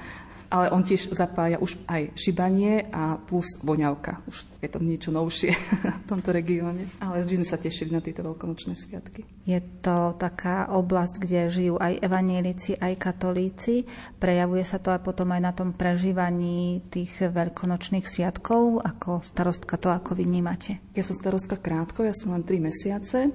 ale 0.53 0.69
on 0.69 0.85
tiež 0.85 1.09
zapája 1.17 1.57
už 1.57 1.81
aj 1.89 2.13
šibanie 2.13 2.85
a 2.93 3.17
plus 3.17 3.57
voňavka. 3.65 4.21
Už 4.29 4.45
je 4.61 4.69
to 4.69 4.77
niečo 4.77 5.09
novšie 5.09 5.49
v 6.05 6.05
tomto 6.05 6.29
regióne. 6.29 6.85
Ale 7.01 7.25
vždy 7.25 7.41
sme 7.41 7.47
sa 7.49 7.57
tešili 7.57 7.89
na 7.89 8.05
tieto 8.05 8.21
veľkonočné 8.21 8.77
sviatky. 8.77 9.25
Je 9.49 9.57
to 9.81 10.13
taká 10.21 10.69
oblasť, 10.69 11.17
kde 11.17 11.49
žijú 11.49 11.75
aj 11.81 12.05
evanielici, 12.05 12.77
aj 12.77 13.01
katolíci. 13.01 13.89
Prejavuje 14.21 14.61
sa 14.61 14.77
to 14.77 14.93
aj 14.93 15.01
potom 15.01 15.33
aj 15.33 15.41
na 15.41 15.51
tom 15.57 15.73
prežívaní 15.73 16.85
tých 16.93 17.33
veľkonočných 17.33 18.05
sviatkov. 18.05 18.85
Ako 18.85 19.25
starostka 19.25 19.81
to 19.81 19.89
ako 19.89 20.13
vnímate? 20.21 20.77
Ja 20.93 21.01
som 21.01 21.17
starostka 21.17 21.57
krátko, 21.57 22.05
ja 22.05 22.13
som 22.13 22.29
len 22.37 22.45
3 22.45 22.61
mesiace 22.61 23.33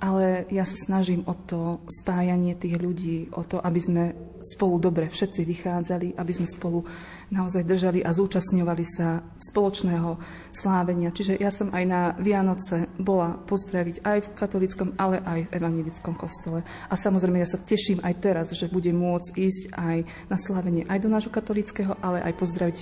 ale 0.00 0.48
ja 0.48 0.64
sa 0.64 0.80
snažím 0.80 1.28
o 1.28 1.36
to 1.36 1.84
spájanie 1.84 2.56
tých 2.56 2.80
ľudí, 2.80 3.28
o 3.36 3.44
to, 3.44 3.60
aby 3.60 3.80
sme 3.80 4.04
spolu 4.40 4.80
dobre 4.80 5.12
všetci 5.12 5.44
vychádzali, 5.44 6.16
aby 6.16 6.32
sme 6.32 6.48
spolu 6.48 6.82
naozaj 7.30 7.62
držali 7.62 8.02
a 8.02 8.10
zúčastňovali 8.10 8.84
sa 8.84 9.22
spoločného 9.38 10.18
slávenia. 10.50 11.14
Čiže 11.14 11.38
ja 11.38 11.48
som 11.54 11.70
aj 11.70 11.84
na 11.86 12.02
Vianoce 12.18 12.90
bola 12.98 13.38
pozdraviť 13.38 14.02
aj 14.02 14.18
v 14.18 14.32
katolickom, 14.34 14.88
ale 14.98 15.22
aj 15.22 15.46
v 15.46 15.52
evangelickom 15.54 16.18
kostole. 16.18 16.66
A 16.90 16.94
samozrejme 16.98 17.38
ja 17.38 17.46
sa 17.46 17.62
teším 17.62 18.02
aj 18.02 18.14
teraz, 18.18 18.46
že 18.50 18.66
budem 18.66 18.98
môcť 18.98 19.30
ísť 19.38 19.62
aj 19.78 19.96
na 20.26 20.36
slávenie 20.36 20.82
aj 20.90 20.98
do 20.98 21.08
nášho 21.08 21.30
katolického, 21.30 21.94
ale 22.02 22.18
aj 22.26 22.34
pozdraviť 22.34 22.78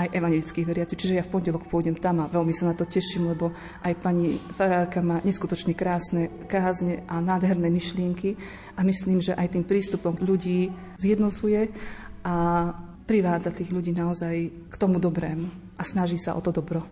aj 0.00 0.06
evangelických 0.16 0.64
veriacich. 0.64 0.96
Čiže 0.96 1.18
ja 1.20 1.24
v 1.26 1.32
pondelok 1.36 1.68
pôjdem 1.68 2.00
tam 2.00 2.24
a 2.24 2.30
veľmi 2.32 2.56
sa 2.56 2.72
na 2.72 2.74
to 2.74 2.88
teším, 2.88 3.36
lebo 3.36 3.52
aj 3.84 3.92
pani 4.00 4.40
farárka 4.56 5.04
má 5.04 5.20
neskutočne 5.20 5.76
krásne 5.76 6.32
kázne 6.48 7.04
a 7.04 7.20
nádherné 7.20 7.68
myšlienky 7.68 8.40
a 8.80 8.84
myslím, 8.88 9.20
že 9.20 9.36
aj 9.36 9.52
tým 9.52 9.64
prístupom 9.68 10.16
ľudí 10.16 10.72
zjednocuje 10.96 11.68
a 12.24 12.34
privádza 13.04 13.52
tých 13.52 13.68
ľudí 13.68 13.92
naozaj 13.92 14.48
k 14.72 14.74
tomu 14.80 14.96
dobrému 14.96 15.76
a 15.76 15.82
snaží 15.84 16.16
sa 16.16 16.32
o 16.32 16.40
to 16.40 16.48
dobro. 16.48 16.88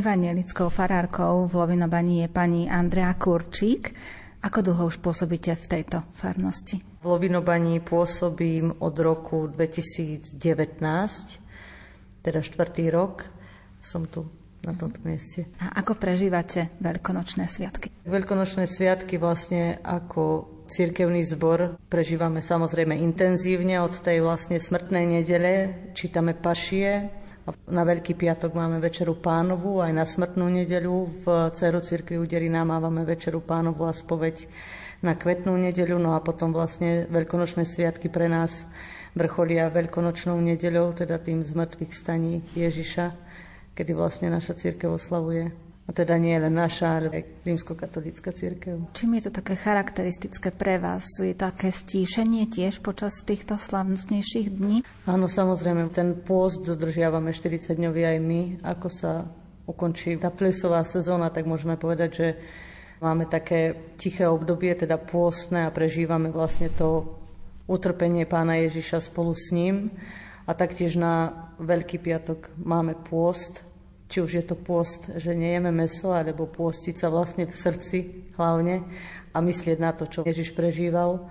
Evangelickou 0.00 0.72
farárkou 0.72 1.44
v 1.44 1.60
Lovinobani 1.60 2.24
je 2.24 2.28
pani 2.32 2.64
Andrea 2.64 3.12
Kurčík. 3.20 3.92
Ako 4.40 4.64
dlho 4.64 4.88
už 4.88 4.96
pôsobíte 4.96 5.52
v 5.52 5.66
tejto 5.68 6.00
farnosti? 6.16 6.80
V 6.80 7.04
Lovinobani 7.04 7.84
pôsobím 7.84 8.72
od 8.80 8.96
roku 8.96 9.44
2019, 9.52 10.40
teda 12.24 12.40
štvrtý 12.40 12.88
rok 12.88 13.28
som 13.84 14.08
tu 14.08 14.24
na 14.64 14.72
tomto 14.72 15.04
mieste. 15.04 15.44
A 15.60 15.84
ako 15.84 16.00
prežívate 16.00 16.72
veľkonočné 16.80 17.44
sviatky? 17.44 17.92
Veľkonočné 18.08 18.64
sviatky 18.64 19.20
vlastne 19.20 19.84
ako 19.84 20.48
cirkevný 20.64 21.20
zbor 21.28 21.76
prežívame 21.92 22.40
samozrejme 22.40 22.96
intenzívne 22.96 23.84
od 23.84 24.00
tej 24.00 24.24
vlastne 24.24 24.56
smrtnej 24.56 25.04
nedele. 25.20 25.52
Čítame 25.92 26.32
pašie, 26.32 27.19
na 27.70 27.82
Veľký 27.86 28.14
piatok 28.14 28.52
máme 28.52 28.82
večeru 28.82 29.16
pánovu, 29.16 29.80
aj 29.80 29.92
na 29.96 30.04
smrtnú 30.04 30.46
nedeľu 30.52 30.96
v 31.24 31.24
Ceru 31.56 31.80
Cirkvi 31.80 32.20
u 32.20 32.26
Derina 32.28 32.66
máme 32.66 33.06
večeru 33.08 33.40
pánovu 33.40 33.88
a 33.88 33.96
spoveď 33.96 34.44
na 35.00 35.16
kvetnú 35.16 35.56
nedeľu, 35.56 35.96
no 35.96 36.12
a 36.12 36.20
potom 36.20 36.52
vlastne 36.52 37.08
veľkonočné 37.08 37.64
sviatky 37.64 38.12
pre 38.12 38.28
nás 38.28 38.68
vrcholia 39.16 39.72
veľkonočnou 39.72 40.36
nedeľou, 40.36 40.92
teda 40.92 41.16
tým 41.16 41.40
zmrtvých 41.40 41.92
staní 41.96 42.44
Ježiša, 42.52 43.16
kedy 43.72 43.96
vlastne 43.96 44.28
naša 44.28 44.54
církev 44.58 44.92
oslavuje 44.92 45.69
a 45.90 45.92
teda 45.92 46.22
nie 46.22 46.38
len 46.38 46.54
naša, 46.54 47.02
ale 47.02 47.10
aj 47.10 47.42
rímskokatolická 47.42 48.30
církev. 48.30 48.94
Čím 48.94 49.18
je 49.18 49.26
to 49.26 49.42
také 49.42 49.58
charakteristické 49.58 50.54
pre 50.54 50.78
vás? 50.78 51.02
Je 51.18 51.34
také 51.34 51.74
stíšenie 51.74 52.46
tiež 52.46 52.78
počas 52.78 53.26
týchto 53.26 53.58
slavnostnejších 53.58 54.54
dní? 54.54 54.86
Áno, 55.10 55.26
samozrejme, 55.26 55.90
ten 55.90 56.14
pôst 56.14 56.62
dodržiavame 56.62 57.34
40 57.34 57.74
dňový 57.74 58.06
aj 58.06 58.18
my. 58.22 58.42
Ako 58.62 58.86
sa 58.86 59.26
ukončí 59.66 60.14
tá 60.14 60.30
plesová 60.30 60.86
sezóna, 60.86 61.34
tak 61.34 61.50
môžeme 61.50 61.74
povedať, 61.74 62.10
že 62.14 62.28
máme 63.02 63.26
také 63.26 63.90
tiché 63.98 64.30
obdobie, 64.30 64.70
teda 64.78 64.94
pôstne 64.94 65.66
a 65.66 65.74
prežívame 65.74 66.30
vlastne 66.30 66.70
to 66.70 67.18
utrpenie 67.66 68.30
pána 68.30 68.62
Ježiša 68.62 69.10
spolu 69.10 69.34
s 69.34 69.50
ním. 69.50 69.90
A 70.46 70.54
taktiež 70.54 70.94
na 70.94 71.50
Veľký 71.58 71.98
piatok 71.98 72.54
máme 72.62 72.94
pôst, 72.94 73.66
či 74.10 74.18
už 74.18 74.30
je 74.42 74.44
to 74.44 74.58
pôst, 74.58 75.14
že 75.22 75.38
nejeme 75.38 75.70
meso, 75.70 76.10
alebo 76.10 76.50
pôstiť 76.50 76.98
sa 76.98 77.08
vlastne 77.14 77.46
v 77.46 77.54
srdci 77.54 77.98
hlavne 78.34 78.82
a 79.30 79.38
myslieť 79.38 79.78
na 79.78 79.94
to, 79.94 80.10
čo 80.10 80.26
Ježiš 80.26 80.50
prežíval. 80.58 81.30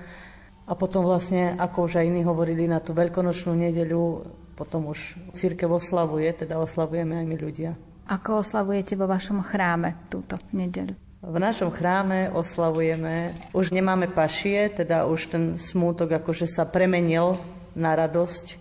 A 0.63 0.71
potom 0.79 1.03
vlastne, 1.03 1.59
ako 1.59 1.91
už 1.91 1.99
aj 1.99 2.07
iní 2.07 2.23
hovorili, 2.23 2.71
na 2.71 2.79
tú 2.79 2.95
veľkonočnú 2.95 3.51
nedeľu 3.51 4.31
potom 4.55 4.91
už 4.91 5.19
církev 5.35 5.67
oslavuje, 5.67 6.31
teda 6.31 6.59
oslavujeme 6.59 7.19
aj 7.19 7.25
my 7.27 7.35
ľudia. 7.35 7.71
Ako 8.07 8.43
oslavujete 8.43 8.95
vo 8.95 9.07
vašom 9.07 9.43
chráme 9.43 9.95
túto 10.07 10.39
nedeľu? 10.55 10.95
V 11.19 11.35
našom 11.35 11.67
chráme 11.71 12.31
oslavujeme, 12.31 13.35
už 13.51 13.75
nemáme 13.75 14.07
pašie, 14.07 14.71
teda 14.71 15.03
už 15.03 15.19
ten 15.35 15.43
smútok 15.59 16.23
akože 16.23 16.47
sa 16.47 16.63
premenil 16.63 17.35
na 17.75 17.91
radosť, 17.91 18.55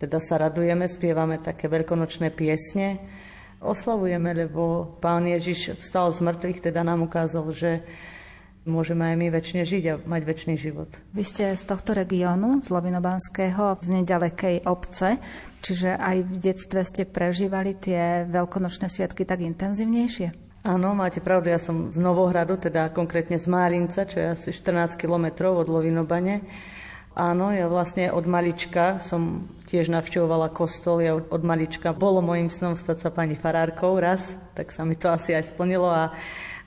teda 0.00 0.16
sa 0.20 0.40
radujeme, 0.40 0.88
spievame 0.88 1.36
také 1.36 1.68
veľkonočné 1.68 2.32
piesne 2.32 2.96
oslavujeme, 3.62 4.34
lebo 4.34 4.94
Pán 5.02 5.26
Ježiš 5.26 5.78
vstal 5.78 6.10
z 6.14 6.22
mŕtvych, 6.22 6.70
teda 6.70 6.86
nám 6.86 7.06
ukázal, 7.06 7.50
že 7.50 7.82
môžeme 8.68 9.08
aj 9.08 9.16
my 9.16 9.26
väčšine 9.32 9.62
žiť 9.64 9.84
a 9.88 9.94
mať 10.04 10.22
väčší 10.28 10.56
život. 10.60 10.92
Vy 11.16 11.24
ste 11.24 11.56
z 11.56 11.64
tohto 11.64 11.96
regiónu, 11.96 12.60
z 12.60 12.68
Lovinobanského, 12.68 13.80
z 13.80 13.88
nedalekej 13.88 14.68
obce, 14.68 15.16
čiže 15.64 15.96
aj 15.96 16.16
v 16.28 16.34
detstve 16.36 16.80
ste 16.84 17.02
prežívali 17.08 17.74
tie 17.74 18.28
veľkonočné 18.28 18.92
sviatky 18.92 19.24
tak 19.24 19.40
intenzívnejšie? 19.40 20.48
Áno, 20.68 20.92
máte 20.92 21.24
pravdu, 21.24 21.48
ja 21.48 21.56
som 21.56 21.88
z 21.88 21.96
Novohradu, 21.96 22.60
teda 22.60 22.92
konkrétne 22.92 23.40
z 23.40 23.46
Málinca, 23.48 24.04
čo 24.04 24.20
je 24.20 24.26
asi 24.26 24.48
14 24.52 25.00
kilometrov 25.00 25.64
od 25.64 25.70
Lovinobane. 25.70 26.44
Áno, 27.18 27.50
ja 27.50 27.66
vlastne 27.66 28.14
od 28.14 28.30
malička 28.30 29.02
som 29.02 29.50
tiež 29.66 29.90
navštevovala 29.90 30.54
kostol. 30.54 31.02
Ja 31.02 31.18
od 31.18 31.42
malička 31.42 31.90
bolo 31.90 32.22
mojim 32.22 32.46
snom 32.46 32.78
stať 32.78 33.02
sa 33.02 33.10
pani 33.10 33.34
farárkou 33.34 33.98
raz, 33.98 34.38
tak 34.54 34.70
sa 34.70 34.86
mi 34.86 34.94
to 34.94 35.10
asi 35.10 35.34
aj 35.34 35.50
splnilo 35.50 35.90
a 35.90 36.14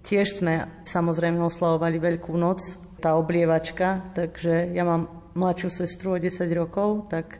Tiež 0.02 0.42
sme 0.42 0.66
samozrejme 0.82 1.38
oslavovali 1.46 2.02
Veľkú 2.02 2.34
noc, 2.34 2.74
tá 2.98 3.14
oblievačka, 3.14 4.14
takže 4.18 4.74
ja 4.74 4.82
mám 4.82 5.30
mladšiu 5.38 5.70
sestru 5.70 6.18
o 6.18 6.22
10 6.22 6.42
rokov, 6.58 7.06
tak 7.14 7.38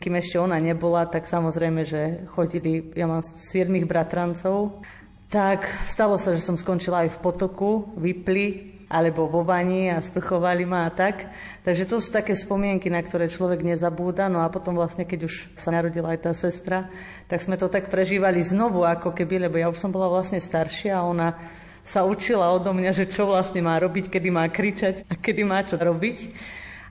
kým 0.00 0.16
ešte 0.16 0.40
ona 0.40 0.56
nebola, 0.56 1.04
tak 1.04 1.28
samozrejme, 1.28 1.84
že 1.84 2.24
chodili, 2.32 2.96
ja 2.96 3.04
mám 3.04 3.20
7 3.20 3.68
bratrancov, 3.84 4.80
tak 5.28 5.68
stalo 5.84 6.16
sa, 6.16 6.32
že 6.32 6.40
som 6.40 6.56
skončila 6.56 7.04
aj 7.04 7.12
v 7.12 7.20
potoku, 7.20 7.92
vypli, 8.00 8.77
alebo 8.88 9.28
vo 9.28 9.44
bani 9.44 9.92
a 9.92 10.00
sprchovali 10.00 10.64
ma 10.64 10.88
a 10.88 10.90
tak. 10.90 11.28
Takže 11.60 11.84
to 11.84 12.00
sú 12.00 12.08
také 12.08 12.32
spomienky, 12.32 12.88
na 12.88 13.04
ktoré 13.04 13.28
človek 13.28 13.60
nezabúda. 13.60 14.32
No 14.32 14.40
a 14.40 14.48
potom 14.48 14.72
vlastne, 14.72 15.04
keď 15.04 15.28
už 15.28 15.34
sa 15.60 15.68
narodila 15.68 16.16
aj 16.16 16.20
tá 16.24 16.32
sestra, 16.32 16.88
tak 17.28 17.44
sme 17.44 17.60
to 17.60 17.68
tak 17.68 17.92
prežívali 17.92 18.40
znovu, 18.40 18.88
ako 18.88 19.12
keby, 19.12 19.48
lebo 19.48 19.60
ja 19.60 19.68
už 19.68 19.76
som 19.76 19.92
bola 19.92 20.08
vlastne 20.08 20.40
staršia 20.40 20.96
a 20.96 21.04
ona 21.04 21.36
sa 21.84 22.04
učila 22.04 22.52
odo 22.52 22.72
mňa, 22.72 22.92
že 22.92 23.08
čo 23.08 23.28
vlastne 23.28 23.60
má 23.60 23.76
robiť, 23.76 24.08
kedy 24.08 24.28
má 24.32 24.48
kričať 24.48 25.04
a 25.08 25.16
kedy 25.16 25.44
má 25.44 25.60
čo 25.64 25.76
robiť. 25.76 26.32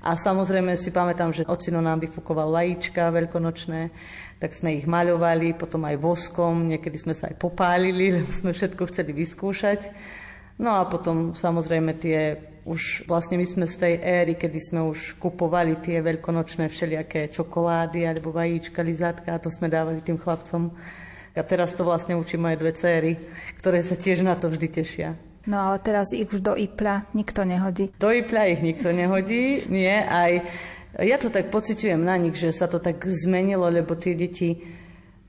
A 0.05 0.13
samozrejme 0.13 0.77
si 0.77 0.93
pamätám, 0.93 1.33
že 1.33 1.49
ocino 1.49 1.81
nám 1.81 1.97
vyfúkoval 2.01 2.53
lajíčka 2.53 3.09
veľkonočné, 3.09 3.89
tak 4.37 4.53
sme 4.53 4.77
ich 4.77 4.85
maľovali, 4.85 5.57
potom 5.57 5.81
aj 5.89 5.97
voskom, 5.97 6.69
niekedy 6.69 7.01
sme 7.01 7.17
sa 7.17 7.33
aj 7.33 7.41
popálili, 7.41 8.09
lebo 8.21 8.29
sme 8.29 8.53
všetko 8.53 8.85
chceli 8.93 9.17
vyskúšať. 9.17 9.89
No 10.57 10.81
a 10.81 10.89
potom 10.89 11.37
samozrejme 11.37 11.93
tie, 12.01 12.33
už 12.65 13.05
vlastne 13.05 13.37
my 13.37 13.45
sme 13.45 13.65
z 13.69 13.75
tej 13.77 13.93
éry, 14.01 14.33
kedy 14.33 14.57
sme 14.57 14.81
už 14.89 15.21
kupovali 15.21 15.77
tie 15.79 16.01
veľkonočné 16.01 16.65
všelijaké 16.65 17.29
čokolády 17.29 18.09
alebo 18.09 18.33
vajíčka, 18.33 18.81
lizátka 18.81 19.37
a 19.37 19.41
to 19.41 19.53
sme 19.53 19.69
dávali 19.69 20.01
tým 20.01 20.17
chlapcom. 20.17 20.73
A 21.37 21.45
teraz 21.45 21.77
to 21.77 21.85
vlastne 21.85 22.17
učí 22.17 22.33
moje 22.33 22.57
dve 22.57 22.73
céry, 22.73 23.21
ktoré 23.61 23.85
sa 23.85 23.93
tiež 23.93 24.25
na 24.25 24.33
to 24.33 24.49
vždy 24.49 24.67
tešia. 24.73 25.13
No 25.45 25.69
ale 25.69 25.77
teraz 25.79 26.09
ich 26.11 26.27
už 26.27 26.41
do 26.41 26.57
Ipla 26.57 27.05
nikto 27.13 27.45
nehodí. 27.45 27.93
Do 28.01 28.09
Ipla 28.09 28.49
ich 28.49 28.59
nikto 28.65 28.89
nehodí, 28.89 29.69
nie. 29.69 29.93
Aj 29.93 30.41
ja 30.97 31.21
to 31.21 31.29
tak 31.29 31.53
pociťujem 31.53 32.01
na 32.01 32.17
nich, 32.17 32.33
že 32.33 32.49
sa 32.49 32.65
to 32.65 32.81
tak 32.81 33.05
zmenilo, 33.05 33.69
lebo 33.69 33.93
tie 33.93 34.17
deti 34.17 34.65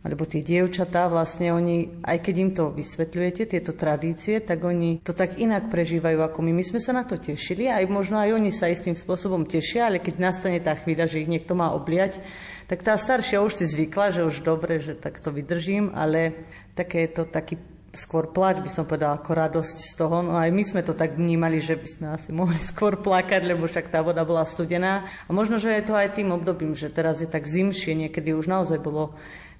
alebo 0.09 0.24
tie 0.24 0.40
dievčatá, 0.40 1.04
vlastne 1.12 1.52
oni, 1.52 2.00
aj 2.00 2.18
keď 2.24 2.34
im 2.40 2.50
to 2.56 2.72
vysvetľujete, 2.72 3.52
tieto 3.52 3.76
tradície, 3.76 4.40
tak 4.40 4.64
oni 4.64 5.04
to 5.04 5.12
tak 5.12 5.36
inak 5.36 5.68
prežívajú 5.68 6.24
ako 6.24 6.40
my. 6.40 6.56
My 6.56 6.64
sme 6.64 6.80
sa 6.80 6.96
na 6.96 7.04
to 7.04 7.20
tešili, 7.20 7.68
aj 7.68 7.84
možno 7.92 8.16
aj 8.16 8.32
oni 8.32 8.48
sa 8.48 8.72
istým 8.72 8.96
spôsobom 8.96 9.44
tešia, 9.44 9.92
ale 9.92 10.00
keď 10.00 10.16
nastane 10.16 10.64
tá 10.64 10.72
chvíľa, 10.72 11.04
že 11.04 11.20
ich 11.20 11.28
niekto 11.28 11.52
má 11.52 11.76
obliať, 11.76 12.24
tak 12.72 12.80
tá 12.80 12.96
staršia 12.96 13.44
už 13.44 13.61
si 13.61 13.68
zvykla, 13.68 14.16
že 14.16 14.24
už 14.24 14.40
dobre, 14.40 14.80
že 14.80 14.96
tak 14.96 15.20
to 15.20 15.28
vydržím, 15.28 15.92
ale 15.92 16.48
také 16.72 17.04
je 17.04 17.11
to 17.20 17.22
taký 17.28 17.61
skôr 17.96 18.28
plať, 18.28 18.61
by 18.61 18.70
som 18.70 18.84
povedala, 18.84 19.16
ako 19.16 19.30
radosť 19.32 19.76
z 19.80 19.92
toho. 19.96 20.20
No 20.20 20.36
aj 20.36 20.52
my 20.52 20.62
sme 20.64 20.80
to 20.84 20.92
tak 20.92 21.16
vnímali, 21.16 21.59
že 21.59 21.74
by 21.74 21.88
sme 21.88 22.06
asi 22.12 22.30
mohli 22.30 22.56
skôr 22.70 23.00
plakať, 23.00 23.42
lebo 23.44 23.64
však 23.64 23.88
tá 23.88 24.04
voda 24.04 24.22
bola 24.22 24.44
studená. 24.44 25.09
A 25.26 25.30
možno, 25.32 25.56
že 25.56 25.72
je 25.72 25.84
to 25.84 25.96
aj 25.96 26.16
tým 26.16 26.30
obdobím, 26.30 26.76
že 26.76 26.92
teraz 26.92 27.24
je 27.24 27.28
tak 27.28 27.48
zimšie, 27.48 27.96
niekedy 27.96 28.36
už 28.36 28.48
naozaj 28.48 28.78
bolo 28.78 29.16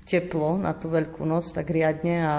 teplo 0.09 0.57
na 0.57 0.73
tú 0.73 0.89
veľkú 0.89 1.29
noc, 1.29 1.53
tak 1.53 1.69
riadne 1.69 2.25
a 2.25 2.35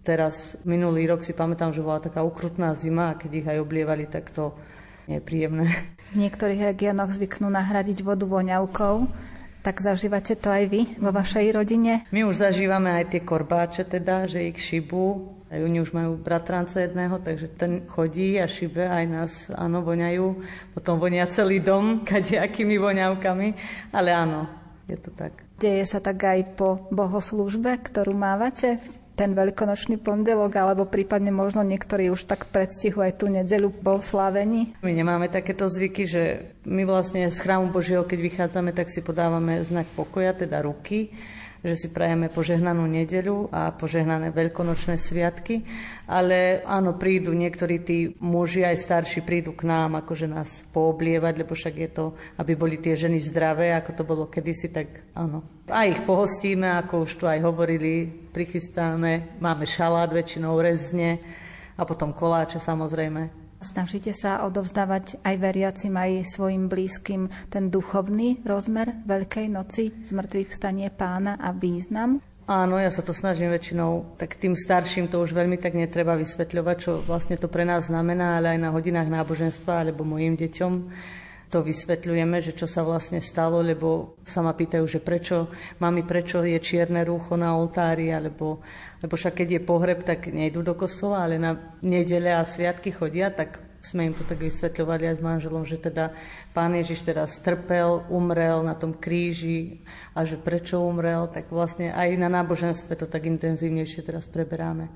teraz 0.00 0.56
minulý 0.64 1.04
rok 1.04 1.20
si 1.20 1.36
pamätám, 1.36 1.76
že 1.76 1.84
bola 1.84 2.00
taká 2.00 2.24
ukrutná 2.24 2.72
zima 2.72 3.12
a 3.12 3.18
keď 3.20 3.30
ich 3.36 3.46
aj 3.46 3.58
oblievali, 3.60 4.08
tak 4.08 4.32
to 4.32 4.56
je 5.04 5.20
príjemné. 5.20 5.68
V 6.16 6.24
niektorých 6.24 6.72
regiónoch 6.72 7.12
zvyknú 7.12 7.52
nahradiť 7.52 8.00
vodu 8.00 8.24
voňavkou 8.24 9.28
tak 9.60 9.84
zažívate 9.84 10.40
to 10.40 10.48
aj 10.48 10.64
vy 10.72 10.88
vo 10.96 11.12
vašej 11.12 11.52
rodine? 11.52 12.08
My 12.16 12.24
už 12.24 12.40
zažívame 12.48 12.96
aj 12.96 13.12
tie 13.12 13.20
korbáče 13.20 13.84
teda, 13.84 14.24
že 14.24 14.48
ich 14.48 14.56
šibú. 14.56 15.36
Aj 15.52 15.60
oni 15.60 15.82
už 15.84 15.92
majú 15.92 16.16
bratranca 16.16 16.80
jedného, 16.80 17.20
takže 17.20 17.50
ten 17.58 17.84
chodí 17.90 18.40
a 18.40 18.48
šibe 18.48 18.86
aj 18.86 19.04
nás, 19.04 19.32
áno, 19.52 19.82
voňajú. 19.84 20.26
Potom 20.72 20.96
vonia 20.96 21.28
celý 21.28 21.60
dom 21.60 22.00
kadejakými 22.08 22.80
voňavkami. 22.80 23.48
Ale 23.92 24.10
áno, 24.16 24.48
je 24.90 24.98
to 24.98 25.10
tak. 25.14 25.32
Deje 25.62 25.86
sa 25.86 26.02
tak 26.02 26.18
aj 26.18 26.58
po 26.58 26.90
bohoslúžbe, 26.90 27.78
ktorú 27.78 28.12
mávate 28.12 28.82
ten 29.20 29.36
veľkonočný 29.36 30.00
pondelok, 30.00 30.56
alebo 30.56 30.88
prípadne 30.88 31.28
možno 31.28 31.60
niektorí 31.60 32.08
už 32.08 32.24
tak 32.24 32.48
predstihu 32.48 33.04
aj 33.04 33.20
tú 33.20 33.28
nedelu 33.28 33.68
po 33.68 34.00
slávení? 34.00 34.72
My 34.80 34.96
nemáme 34.96 35.28
takéto 35.28 35.68
zvyky, 35.68 36.08
že 36.08 36.22
my 36.64 36.88
vlastne 36.88 37.28
z 37.28 37.36
chrámu 37.36 37.68
Božieho, 37.68 38.08
keď 38.08 38.16
vychádzame, 38.16 38.72
tak 38.72 38.88
si 38.88 39.04
podávame 39.04 39.60
znak 39.60 39.84
pokoja, 39.92 40.32
teda 40.32 40.64
ruky 40.64 41.12
že 41.60 41.74
si 41.76 41.88
prajeme 41.92 42.32
požehnanú 42.32 42.88
nedeľu 42.88 43.52
a 43.52 43.72
požehnané 43.76 44.32
veľkonočné 44.32 44.96
sviatky, 44.96 45.64
ale 46.08 46.64
áno, 46.64 46.96
prídu 46.96 47.36
niektorí 47.36 47.84
tí 47.84 48.16
muži 48.18 48.64
aj 48.64 48.80
starší 48.80 49.20
prídu 49.20 49.52
k 49.52 49.68
nám, 49.68 50.00
akože 50.00 50.24
nás 50.24 50.64
pooblievať, 50.72 51.34
lebo 51.44 51.52
však 51.52 51.74
je 51.76 51.90
to, 51.92 52.06
aby 52.40 52.52
boli 52.56 52.80
tie 52.80 52.96
ženy 52.96 53.20
zdravé, 53.20 53.76
ako 53.76 53.90
to 53.92 54.02
bolo 54.08 54.24
kedysi, 54.32 54.72
tak 54.72 55.04
áno. 55.12 55.44
A 55.68 55.86
ich 55.86 56.02
pohostíme, 56.02 56.66
ako 56.80 57.06
už 57.06 57.12
tu 57.20 57.24
aj 57.28 57.44
hovorili, 57.44 58.08
prichystáme, 58.32 59.38
máme 59.38 59.68
šalát, 59.68 60.10
väčšinou 60.10 60.58
rezne 60.58 61.20
a 61.76 61.84
potom 61.84 62.16
koláče 62.16 62.58
samozrejme. 62.58 63.49
Snažíte 63.60 64.16
sa 64.16 64.40
odovzdávať 64.48 65.20
aj 65.20 65.36
veriacim, 65.36 65.92
aj 65.92 66.24
svojim 66.32 66.72
blízkym 66.72 67.28
ten 67.52 67.68
duchovný 67.68 68.40
rozmer 68.40 69.04
Veľkej 69.04 69.52
noci, 69.52 69.92
zmrtvých 70.00 70.48
vstanie 70.48 70.88
pána 70.88 71.36
a 71.36 71.52
význam? 71.52 72.24
Áno, 72.48 72.80
ja 72.80 72.88
sa 72.88 73.04
to 73.04 73.12
snažím 73.12 73.52
väčšinou, 73.52 74.16
tak 74.16 74.40
tým 74.40 74.56
starším 74.56 75.12
to 75.12 75.20
už 75.20 75.36
veľmi 75.36 75.60
tak 75.60 75.76
netreba 75.76 76.16
vysvetľovať, 76.16 76.76
čo 76.80 76.92
vlastne 77.04 77.36
to 77.36 77.46
pre 77.52 77.62
nás 77.62 77.92
znamená, 77.92 78.40
ale 78.40 78.56
aj 78.56 78.64
na 78.64 78.72
hodinách 78.72 79.12
náboženstva 79.12 79.86
alebo 79.86 80.08
mojim 80.08 80.34
deťom 80.34 80.72
to 81.50 81.66
vysvetľujeme, 81.66 82.38
že 82.38 82.54
čo 82.54 82.70
sa 82.70 82.86
vlastne 82.86 83.18
stalo, 83.18 83.58
lebo 83.58 84.14
sa 84.22 84.38
ma 84.38 84.54
pýtajú, 84.54 84.86
že 84.86 85.02
prečo, 85.02 85.50
mami, 85.82 86.06
prečo 86.06 86.46
je 86.46 86.56
čierne 86.62 87.02
rúcho 87.02 87.34
na 87.34 87.58
oltári, 87.58 88.14
alebo, 88.14 88.62
lebo 89.02 89.14
však 89.18 89.42
keď 89.42 89.48
je 89.58 89.66
pohreb, 89.66 90.00
tak 90.06 90.30
nejdú 90.30 90.62
do 90.62 90.78
kostola, 90.78 91.26
ale 91.26 91.42
na 91.42 91.58
nedele 91.82 92.30
a 92.30 92.46
sviatky 92.46 92.94
chodia, 92.94 93.34
tak 93.34 93.58
sme 93.80 94.12
im 94.12 94.14
to 94.14 94.28
tak 94.28 94.38
vysvetľovali 94.38 95.08
aj 95.08 95.16
s 95.18 95.24
manželom, 95.24 95.64
že 95.64 95.80
teda 95.80 96.12
pán 96.52 96.76
Ježiš 96.76 97.00
teraz 97.00 97.40
trpel, 97.40 98.04
umrel 98.12 98.60
na 98.60 98.76
tom 98.76 98.92
kríži 98.92 99.80
a 100.12 100.22
že 100.28 100.36
prečo 100.36 100.84
umrel, 100.84 101.26
tak 101.32 101.48
vlastne 101.48 101.90
aj 101.90 102.14
na 102.20 102.28
náboženstve 102.28 102.92
to 102.94 103.08
tak 103.08 103.24
intenzívnejšie 103.24 104.04
teraz 104.04 104.28
preberáme. 104.28 104.92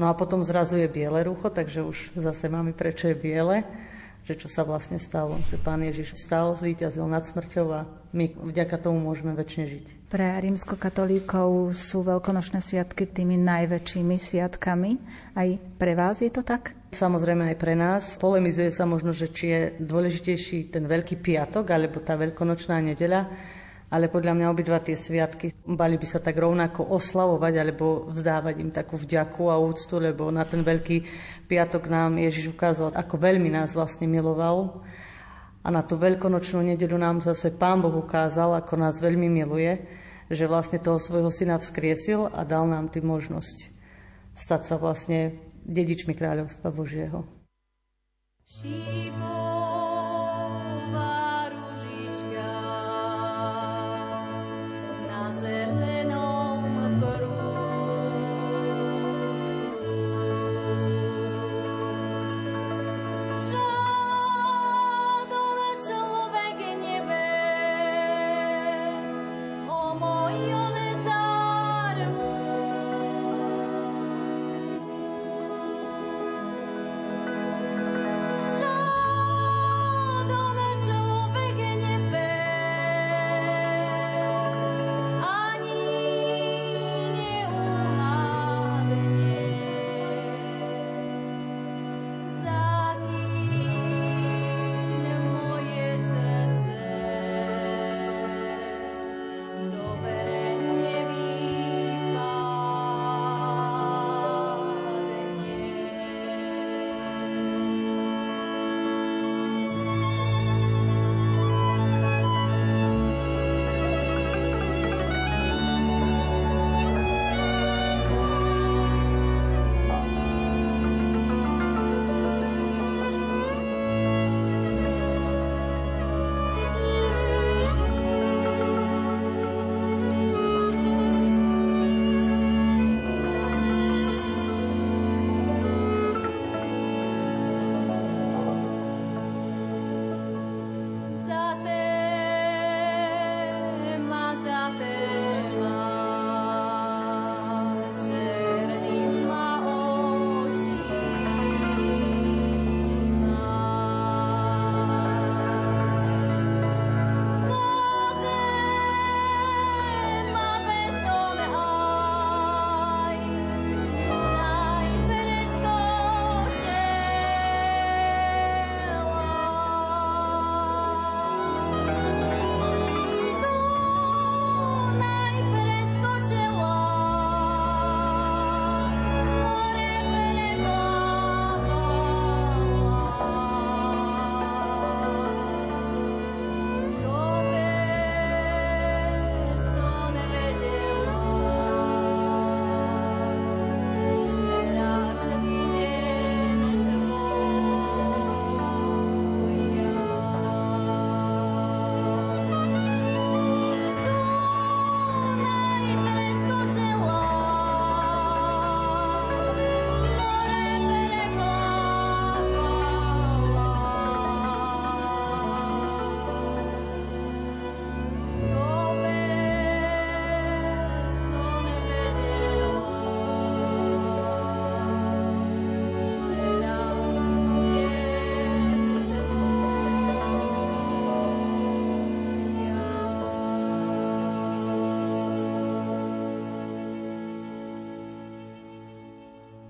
No 0.00 0.08
a 0.08 0.16
potom 0.16 0.40
zrazu 0.40 0.80
je 0.80 0.88
biele 0.88 1.20
rucho, 1.20 1.52
takže 1.52 1.84
už 1.84 2.16
zase 2.16 2.48
máme 2.48 2.72
prečo 2.72 3.12
je 3.12 3.16
biele 3.20 3.68
že 4.22 4.38
čo 4.38 4.46
sa 4.46 4.62
vlastne 4.62 5.02
stalo, 5.02 5.38
že 5.50 5.58
Pán 5.58 5.82
Ježiš 5.82 6.14
stal, 6.14 6.54
zvíťazil 6.54 7.06
nad 7.10 7.26
smrťou 7.26 7.66
a 7.74 7.86
my 8.14 8.30
vďaka 8.38 8.78
tomu 8.78 9.02
môžeme 9.02 9.34
väčšine 9.34 9.66
žiť. 9.66 9.86
Pre 10.12 10.26
rímskokatolíkov 10.44 11.72
sú 11.72 12.04
veľkonočné 12.04 12.60
sviatky 12.60 13.08
tými 13.08 13.40
najväčšími 13.40 14.16
sviatkami. 14.20 14.90
Aj 15.32 15.48
pre 15.80 15.92
vás 15.96 16.20
je 16.20 16.28
to 16.28 16.44
tak? 16.44 16.76
Samozrejme 16.92 17.48
aj 17.50 17.56
pre 17.56 17.72
nás. 17.72 18.20
Polemizuje 18.20 18.68
sa 18.68 18.84
možno, 18.84 19.16
že 19.16 19.32
či 19.32 19.44
je 19.48 19.60
dôležitejší 19.80 20.68
ten 20.68 20.84
Veľký 20.84 21.16
piatok 21.16 21.64
alebo 21.72 22.04
tá 22.04 22.20
veľkonočná 22.20 22.84
nedeľa 22.84 23.32
ale 23.92 24.08
podľa 24.08 24.32
mňa 24.32 24.46
obidva 24.48 24.80
tie 24.80 24.96
sviatky 24.96 25.52
mali 25.68 26.00
by 26.00 26.06
sa 26.08 26.16
tak 26.16 26.40
rovnako 26.40 26.88
oslavovať 26.96 27.54
alebo 27.60 28.08
vzdávať 28.08 28.54
im 28.64 28.72
takú 28.72 28.96
vďaku 28.96 29.52
a 29.52 29.60
úctu, 29.60 30.00
lebo 30.00 30.32
na 30.32 30.48
ten 30.48 30.64
veľký 30.64 31.04
piatok 31.44 31.92
nám 31.92 32.16
Ježiš 32.16 32.56
ukázal, 32.56 32.96
ako 32.96 33.20
veľmi 33.20 33.52
nás 33.52 33.76
vlastne 33.76 34.08
miloval. 34.08 34.80
A 35.62 35.68
na 35.68 35.84
tú 35.84 36.00
veľkonočnú 36.00 36.64
nedelu 36.64 36.96
nám 36.96 37.20
zase 37.20 37.52
Pán 37.52 37.84
Boh 37.84 37.92
ukázal, 37.92 38.56
ako 38.56 38.80
nás 38.80 38.96
veľmi 38.98 39.28
miluje, 39.28 39.78
že 40.32 40.48
vlastne 40.48 40.80
toho 40.80 40.96
svojho 40.96 41.28
syna 41.28 41.60
vzkriesil 41.60 42.32
a 42.32 42.42
dal 42.48 42.64
nám 42.64 42.88
tým 42.88 43.04
možnosť 43.04 43.70
stať 44.32 44.72
sa 44.72 44.80
vlastne 44.80 45.36
dedičmi 45.68 46.16
kráľovstva 46.16 46.72
Božieho. 46.72 47.28
Šíbo. 48.42 49.91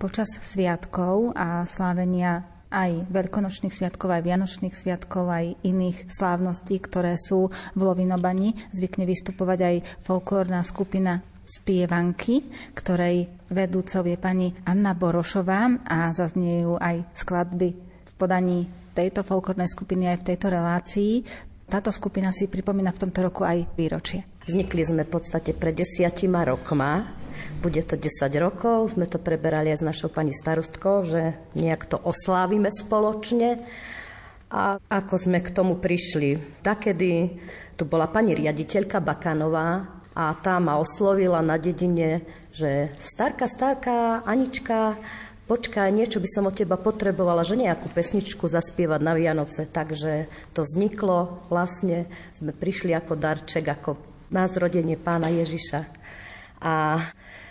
Počas 0.03 0.35
sviatkov 0.43 1.31
a 1.39 1.63
slávenia 1.63 2.43
aj 2.73 3.07
veľkonočných 3.07 3.71
sviatkov, 3.71 4.11
aj 4.11 4.27
vianočných 4.27 4.75
sviatkov, 4.75 5.31
aj 5.31 5.63
iných 5.63 6.11
slávností, 6.11 6.83
ktoré 6.83 7.15
sú 7.15 7.55
v 7.79 7.81
Lovinobani. 7.81 8.59
Zvykne 8.75 9.07
vystupovať 9.07 9.59
aj 9.63 9.77
folklórna 10.03 10.67
skupina 10.67 11.23
spievanky, 11.47 12.43
ktorej 12.75 13.31
vedúcov 13.53 14.03
je 14.09 14.19
pani 14.19 14.51
Anna 14.67 14.97
Borošová 14.97 15.87
a 15.87 16.11
zazniejú 16.11 16.81
aj 16.81 17.13
skladby 17.15 17.69
v 17.79 18.13
podaní 18.19 18.67
tejto 18.97 19.23
folklórnej 19.23 19.69
skupiny 19.69 20.11
aj 20.11 20.25
v 20.25 20.27
tejto 20.33 20.47
relácii. 20.51 21.13
Táto 21.69 21.93
skupina 21.93 22.33
si 22.35 22.49
pripomína 22.49 22.91
v 22.93 23.01
tomto 23.07 23.21
roku 23.23 23.45
aj 23.45 23.69
výročie. 23.77 24.25
Vznikli 24.43 24.83
sme 24.83 25.07
v 25.07 25.13
podstate 25.13 25.55
pred 25.55 25.77
desiatima 25.77 26.43
rokma 26.43 27.22
bude 27.63 27.83
to 27.87 27.95
10 27.95 28.09
rokov, 28.43 28.95
sme 28.99 29.07
to 29.07 29.23
preberali 29.23 29.71
aj 29.71 29.83
s 29.83 29.89
našou 29.89 30.11
pani 30.11 30.35
starostkou, 30.35 31.07
že 31.07 31.39
nejak 31.55 31.87
to 31.87 31.97
oslávime 32.03 32.69
spoločne. 32.69 33.63
A 34.53 34.77
ako 34.77 35.15
sme 35.17 35.41
k 35.41 35.49
tomu 35.49 35.81
prišli? 35.81 36.61
Takedy 36.61 37.41
tu 37.79 37.89
bola 37.89 38.05
pani 38.11 38.37
riaditeľka 38.37 39.01
Bakanová 39.01 39.89
a 40.13 40.37
tá 40.37 40.61
ma 40.61 40.77
oslovila 40.77 41.41
na 41.41 41.57
dedine, 41.57 42.21
že 42.53 42.93
starka, 43.01 43.49
starka, 43.49 44.21
Anička, 44.29 45.01
počkaj, 45.49 45.89
niečo 45.89 46.21
by 46.21 46.29
som 46.29 46.45
od 46.49 46.57
teba 46.57 46.77
potrebovala, 46.77 47.45
že 47.45 47.57
nejakú 47.57 47.89
pesničku 47.89 48.45
zaspievať 48.45 49.01
na 49.01 49.13
Vianoce. 49.17 49.65
Takže 49.65 50.29
to 50.53 50.65
vzniklo, 50.65 51.49
vlastne 51.49 52.09
sme 52.37 52.53
prišli 52.53 52.93
ako 52.93 53.17
darček, 53.17 53.65
ako 53.69 53.97
na 54.33 54.49
zrodenie 54.49 54.97
pána 54.97 55.29
Ježiša. 55.29 55.81
A 56.61 56.75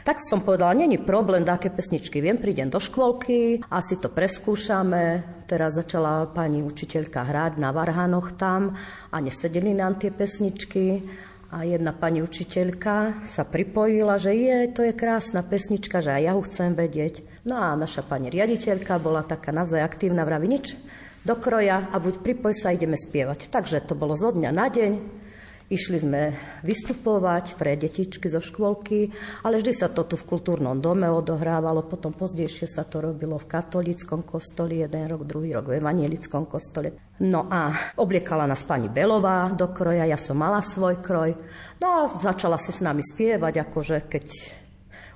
tak 0.01 0.17
som 0.21 0.41
povedala, 0.41 0.73
není 0.73 0.97
problém, 0.97 1.45
dáke 1.45 1.69
pesničky 1.69 2.21
viem, 2.21 2.41
prídem 2.41 2.69
do 2.69 2.81
škôlky, 2.81 3.61
asi 3.69 4.01
to 4.01 4.09
preskúšame. 4.09 5.21
Teraz 5.45 5.77
začala 5.77 6.25
pani 6.31 6.63
učiteľka 6.63 7.27
hrať 7.27 7.59
na 7.59 7.69
varhanoch 7.75 8.33
tam 8.33 8.73
a 9.11 9.17
nesedeli 9.21 9.75
nám 9.77 10.01
tie 10.01 10.09
pesničky. 10.09 11.05
A 11.51 11.67
jedna 11.67 11.91
pani 11.91 12.23
učiteľka 12.23 13.27
sa 13.27 13.43
pripojila, 13.43 14.15
že 14.15 14.31
je, 14.31 14.71
to 14.71 14.87
je 14.87 14.95
krásna 14.95 15.43
pesnička, 15.43 15.99
že 15.99 16.15
aj 16.15 16.21
ja 16.23 16.31
ho 16.31 16.41
chcem 16.47 16.71
vedieť. 16.71 17.43
No 17.43 17.59
a 17.59 17.75
naša 17.75 18.07
pani 18.07 18.31
riaditeľka 18.31 18.95
bola 19.03 19.27
taká 19.27 19.51
naozaj 19.51 19.83
aktívna, 19.83 20.23
vraví 20.23 20.47
nič, 20.47 20.79
do 21.27 21.35
kroja 21.35 21.91
a 21.91 21.95
buď 21.99 22.23
pripoj 22.23 22.55
sa, 22.55 22.71
ideme 22.71 22.95
spievať. 22.95 23.51
Takže 23.51 23.83
to 23.83 23.99
bolo 23.99 24.15
zo 24.15 24.31
dňa 24.31 24.51
na 24.55 24.71
deň. 24.71 25.20
Išli 25.71 26.03
sme 26.03 26.35
vystupovať 26.67 27.55
pre 27.55 27.79
detičky 27.79 28.27
zo 28.27 28.43
škôlky, 28.43 29.07
ale 29.47 29.55
vždy 29.55 29.71
sa 29.71 29.87
to 29.87 30.03
tu 30.03 30.19
v 30.19 30.27
kultúrnom 30.27 30.75
dome 30.83 31.07
odohrávalo, 31.07 31.87
potom 31.87 32.11
pozdejšie 32.11 32.67
sa 32.67 32.83
to 32.83 32.99
robilo 32.99 33.39
v 33.39 33.47
katolickom 33.47 34.27
kostoli, 34.27 34.83
jeden 34.83 35.07
rok, 35.07 35.23
druhý 35.23 35.55
rok 35.55 35.71
v 35.71 35.79
evanielickom 35.79 36.43
kostole. 36.51 37.15
No 37.23 37.47
a 37.47 37.71
obliekala 37.95 38.43
nás 38.43 38.67
pani 38.67 38.91
Belová 38.91 39.47
do 39.55 39.71
kroja, 39.71 40.03
ja 40.03 40.19
som 40.19 40.35
mala 40.43 40.59
svoj 40.59 40.99
kroj. 40.99 41.39
No 41.79 41.87
a 41.87 41.99
začala 42.19 42.59
si 42.59 42.75
s 42.75 42.83
nami 42.83 42.99
spievať, 42.99 43.63
akože 43.63 44.11
keď 44.11 44.25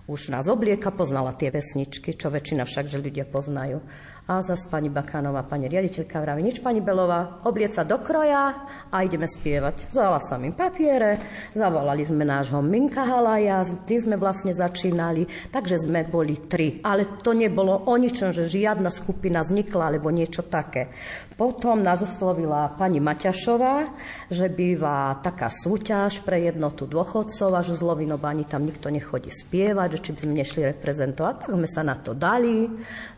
už 0.07 0.29
nás 0.31 0.45
oblieka, 0.47 0.93
poznala 0.93 1.33
tie 1.33 1.49
pesničky, 1.49 2.13
čo 2.13 2.29
väčšina 2.29 2.63
však, 2.63 2.85
že 2.85 3.01
ľudia 3.01 3.25
poznajú. 3.27 3.81
A 4.25 4.41
zas 4.41 4.65
pani 4.65 4.89
Bakánová, 4.89 5.45
pani 5.45 5.69
riaditeľka 5.69 6.17
vraví, 6.17 6.41
nič 6.41 6.57
pani 6.57 6.81
Belová, 6.81 7.45
oblieca 7.45 7.85
do 7.85 8.01
kroja 8.01 8.57
a 8.89 9.05
ideme 9.05 9.29
spievať. 9.29 9.93
Zala 9.93 10.17
sa 10.17 10.41
mi 10.41 10.49
papiere, 10.49 11.21
zavolali 11.53 12.01
sme 12.01 12.25
nášho 12.25 12.57
Minka 12.57 13.05
Halaja, 13.05 13.61
tým 13.85 14.01
sme 14.01 14.15
vlastne 14.17 14.49
začínali, 14.49 15.29
takže 15.53 15.85
sme 15.85 16.09
boli 16.09 16.49
tri. 16.49 16.81
Ale 16.81 17.21
to 17.21 17.37
nebolo 17.37 17.85
o 17.85 17.93
ničom, 17.93 18.33
že 18.33 18.49
žiadna 18.49 18.89
skupina 18.89 19.45
vznikla, 19.45 19.93
alebo 19.93 20.09
niečo 20.09 20.41
také. 20.41 20.89
Potom 21.37 21.85
nás 21.85 22.01
oslovila 22.01 22.73
pani 22.73 22.97
Maťašová, 22.97 23.93
že 24.33 24.49
býva 24.49 25.21
taká 25.21 25.53
súťaž 25.53 26.25
pre 26.25 26.49
jednotu 26.49 26.89
dôchodcov 26.89 27.49
a 27.53 27.61
že 27.61 27.77
z 27.77 27.85
Lovinobani 27.85 28.49
tam 28.49 28.65
nikto 28.65 28.89
nechodí 28.89 29.29
spievať, 29.29 29.99
že 29.99 30.01
či 30.01 30.09
by 30.17 30.19
sme 30.25 30.33
nešli 30.33 30.61
reprezentovať. 30.73 31.45
Tak 31.45 31.53
sme 31.53 31.69
sa 31.69 31.85
na 31.85 31.93
to 31.93 32.17
dali, 32.17 32.65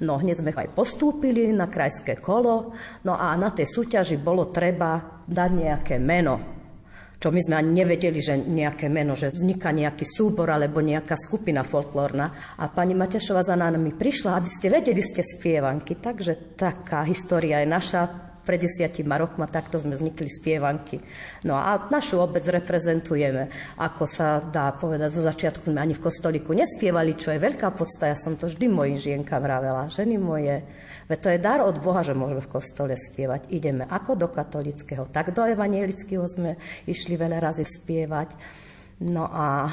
no 0.04 0.20
hneď 0.20 0.44
sme 0.44 0.52
aj 0.52 0.76
postavili 0.76 0.97
postúpili 0.98 1.54
na 1.54 1.70
krajské 1.70 2.18
kolo, 2.18 2.74
no 3.06 3.14
a 3.14 3.38
na 3.38 3.54
tej 3.54 3.70
súťaži 3.70 4.18
bolo 4.18 4.50
treba 4.50 5.22
dať 5.30 5.50
nejaké 5.54 6.02
meno. 6.02 6.58
Čo 7.22 7.30
my 7.30 7.38
sme 7.38 7.62
ani 7.62 7.86
nevedeli, 7.86 8.18
že 8.18 8.34
nejaké 8.34 8.90
meno, 8.90 9.14
že 9.14 9.30
vzniká 9.30 9.70
nejaký 9.70 10.06
súbor 10.10 10.50
alebo 10.50 10.82
nejaká 10.82 11.14
skupina 11.14 11.62
folklórna. 11.62 12.58
A 12.58 12.66
pani 12.74 12.98
Maťašova 12.98 13.46
za 13.46 13.54
nami 13.54 13.94
prišla, 13.94 14.38
aby 14.38 14.50
ste 14.50 14.74
vedeli, 14.74 15.02
ste 15.06 15.22
spievanky. 15.22 16.02
Takže 16.02 16.58
taká 16.58 17.06
história 17.06 17.62
je 17.62 17.70
naša 17.70 18.02
pred 18.48 18.64
desiatima 18.64 19.20
rokma 19.20 19.52
takto 19.52 19.76
sme 19.76 20.00
vznikli 20.00 20.32
spievanky. 20.32 21.04
No 21.44 21.60
a 21.60 21.92
našu 21.92 22.24
obec 22.24 22.48
reprezentujeme, 22.48 23.52
ako 23.76 24.08
sa 24.08 24.40
dá 24.40 24.72
povedať, 24.72 25.12
zo 25.12 25.28
začiatku 25.28 25.68
sme 25.68 25.84
ani 25.84 25.92
v 25.92 26.00
kostoliku 26.08 26.56
nespievali, 26.56 27.20
čo 27.20 27.36
je 27.36 27.44
veľká 27.44 27.76
podsta. 27.76 28.08
Ja 28.08 28.16
som 28.16 28.40
to 28.40 28.48
vždy 28.48 28.72
mojim 28.72 28.96
žienkam 28.96 29.44
vravela. 29.44 29.92
Ženy 29.92 30.16
moje, 30.16 30.64
Veď 31.08 31.20
to 31.24 31.30
je 31.32 31.40
dar 31.40 31.60
od 31.64 31.80
Boha, 31.80 32.04
že 32.04 32.12
môžeme 32.12 32.44
v 32.44 32.52
kostole 32.52 32.94
spievať. 33.00 33.48
Ideme 33.56 33.88
ako 33.88 34.20
do 34.20 34.28
katolického, 34.28 35.08
tak 35.08 35.32
do 35.32 35.48
evanielického 35.48 36.28
sme 36.28 36.60
išli 36.84 37.16
veľa 37.16 37.40
razy 37.40 37.64
spievať. 37.64 38.36
No 39.08 39.24
a 39.32 39.72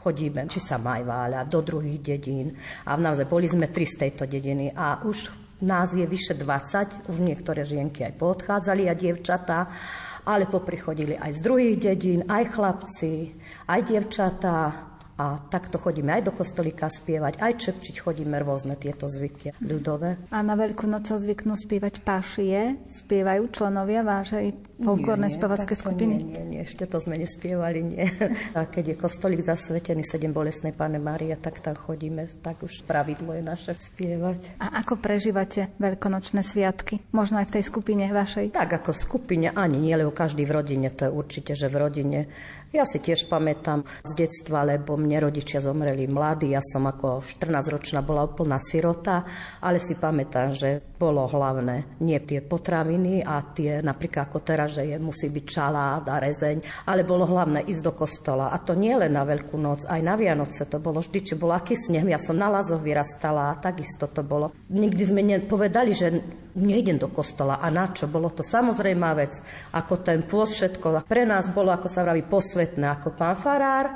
chodíme, 0.00 0.48
či 0.48 0.60
sa 0.64 0.80
Majváľa, 0.80 1.48
do 1.48 1.60
druhých 1.60 2.00
dedín. 2.00 2.56
A 2.88 2.96
naozaj 2.96 3.28
boli 3.28 3.44
sme 3.44 3.68
tri 3.68 3.84
z 3.84 4.08
tejto 4.08 4.24
dediny 4.24 4.72
a 4.72 5.04
už 5.04 5.32
nás 5.64 5.92
je 5.92 6.04
vyše 6.04 6.36
20, 6.36 7.08
už 7.12 7.16
niektoré 7.20 7.64
žienky 7.64 8.04
aj 8.04 8.16
poodchádzali 8.16 8.88
a 8.88 8.96
dievčatá, 8.96 9.68
ale 10.24 10.48
poprichodili 10.48 11.16
aj 11.20 11.30
z 11.36 11.40
druhých 11.44 11.76
dedín, 11.92 12.20
aj 12.24 12.56
chlapci, 12.56 13.36
aj 13.68 13.80
dievčatá, 13.84 14.92
a 15.14 15.38
takto 15.46 15.78
chodíme 15.78 16.10
aj 16.10 16.26
do 16.26 16.32
kostolíka 16.34 16.90
spievať, 16.90 17.38
aj 17.38 17.52
čepčiť 17.70 18.02
chodíme 18.02 18.34
rôzne 18.42 18.74
tieto 18.74 19.06
zvyky 19.06 19.54
ľudové. 19.62 20.18
A 20.34 20.42
na 20.42 20.58
Veľkú 20.58 20.90
noc 20.90 21.06
sa 21.06 21.22
zvyknú 21.22 21.54
spievať 21.54 22.02
pášie? 22.02 22.82
Spievajú 22.82 23.46
členovia 23.54 24.02
vášej 24.02 24.74
folklórnej 24.82 25.30
spevackej 25.30 25.76
skupiny? 25.78 26.14
Nie, 26.18 26.42
nie, 26.42 26.44
nie, 26.50 26.60
ešte 26.66 26.90
to 26.90 26.98
sme 26.98 27.14
nespievali, 27.14 27.80
nie. 27.86 28.02
A 28.58 28.66
keď 28.66 28.94
je 28.94 28.96
kostolík 28.98 29.46
zasvetený 29.46 30.02
sedem 30.02 30.34
bolesnej 30.34 30.74
Pane 30.74 30.98
Mária, 30.98 31.38
tak 31.38 31.62
tam 31.62 31.78
chodíme, 31.78 32.26
tak 32.42 32.66
už 32.66 32.82
pravidlo 32.82 33.38
je 33.38 33.42
naše 33.46 33.72
spievať. 33.78 34.58
A 34.58 34.82
ako 34.82 34.98
prežívate 34.98 35.70
veľkonočné 35.78 36.42
sviatky? 36.42 37.06
Možno 37.14 37.38
aj 37.38 37.54
v 37.54 37.54
tej 37.60 37.64
skupine 37.70 38.10
vašej? 38.10 38.50
Tak 38.50 38.82
ako 38.82 38.90
skupine 38.90 39.54
ani 39.54 39.78
nie, 39.78 39.94
lebo 39.94 40.10
každý 40.10 40.42
v 40.42 40.58
rodine, 40.58 40.90
to 40.90 41.06
je 41.06 41.12
určite, 41.14 41.52
že 41.54 41.70
v 41.70 41.76
rodine 41.78 42.20
ja 42.74 42.82
si 42.82 42.98
tiež 42.98 43.30
pamätám 43.30 43.86
z 44.02 44.12
detstva, 44.18 44.66
lebo 44.66 44.98
mne 44.98 45.30
rodičia 45.30 45.62
zomreli 45.62 46.10
mladí. 46.10 46.50
Ja 46.50 46.60
som 46.60 46.90
ako 46.90 47.22
14-ročná 47.22 48.02
bola 48.02 48.26
úplná 48.26 48.58
sirota, 48.58 49.22
ale 49.62 49.78
si 49.78 49.94
pamätám, 49.94 50.50
že 50.50 50.82
bolo 50.98 51.30
hlavné 51.30 52.02
nie 52.02 52.18
tie 52.26 52.42
potraviny 52.42 53.22
a 53.22 53.46
tie 53.54 53.78
napríklad 53.78 54.26
ako 54.26 54.38
teraz, 54.42 54.74
že 54.74 54.90
je, 54.90 54.96
musí 54.98 55.30
byť 55.30 55.44
čalád 55.46 56.04
a 56.10 56.18
rezeň, 56.18 56.88
ale 56.90 57.06
bolo 57.06 57.30
hlavné 57.30 57.62
ísť 57.70 57.82
do 57.86 57.92
kostola. 57.94 58.50
A 58.50 58.58
to 58.58 58.74
nie 58.74 58.92
len 58.98 59.14
na 59.14 59.22
Veľkú 59.22 59.56
noc, 59.56 59.86
aj 59.86 60.00
na 60.02 60.18
Vianoce 60.18 60.66
to 60.66 60.82
bolo 60.82 60.98
vždy, 60.98 61.18
či 61.22 61.34
bol 61.38 61.54
aký 61.54 61.78
sneh. 61.78 62.04
Ja 62.10 62.18
som 62.18 62.34
na 62.34 62.50
Lazoch 62.50 62.82
vyrastala 62.82 63.54
a 63.54 63.58
takisto 63.60 64.10
to 64.10 64.26
bolo. 64.26 64.50
Nikdy 64.68 65.02
sme 65.06 65.22
nepovedali, 65.22 65.92
že 65.94 66.08
nejdem 66.54 66.98
do 66.98 67.10
kostola. 67.10 67.58
A 67.58 67.70
na 67.70 67.90
čo? 67.90 68.06
Bolo 68.06 68.30
to 68.30 68.46
samozrejmá 68.46 69.10
vec, 69.18 69.42
ako 69.74 70.00
ten 70.00 70.22
pôst 70.22 70.56
všetko. 70.58 71.06
Pre 71.06 71.22
nás 71.26 71.50
bolo, 71.50 71.74
ako 71.74 71.90
sa 71.90 72.06
vraví, 72.06 72.24
posvetné, 72.26 72.86
ako 72.98 73.14
pán 73.14 73.36
farár 73.36 73.86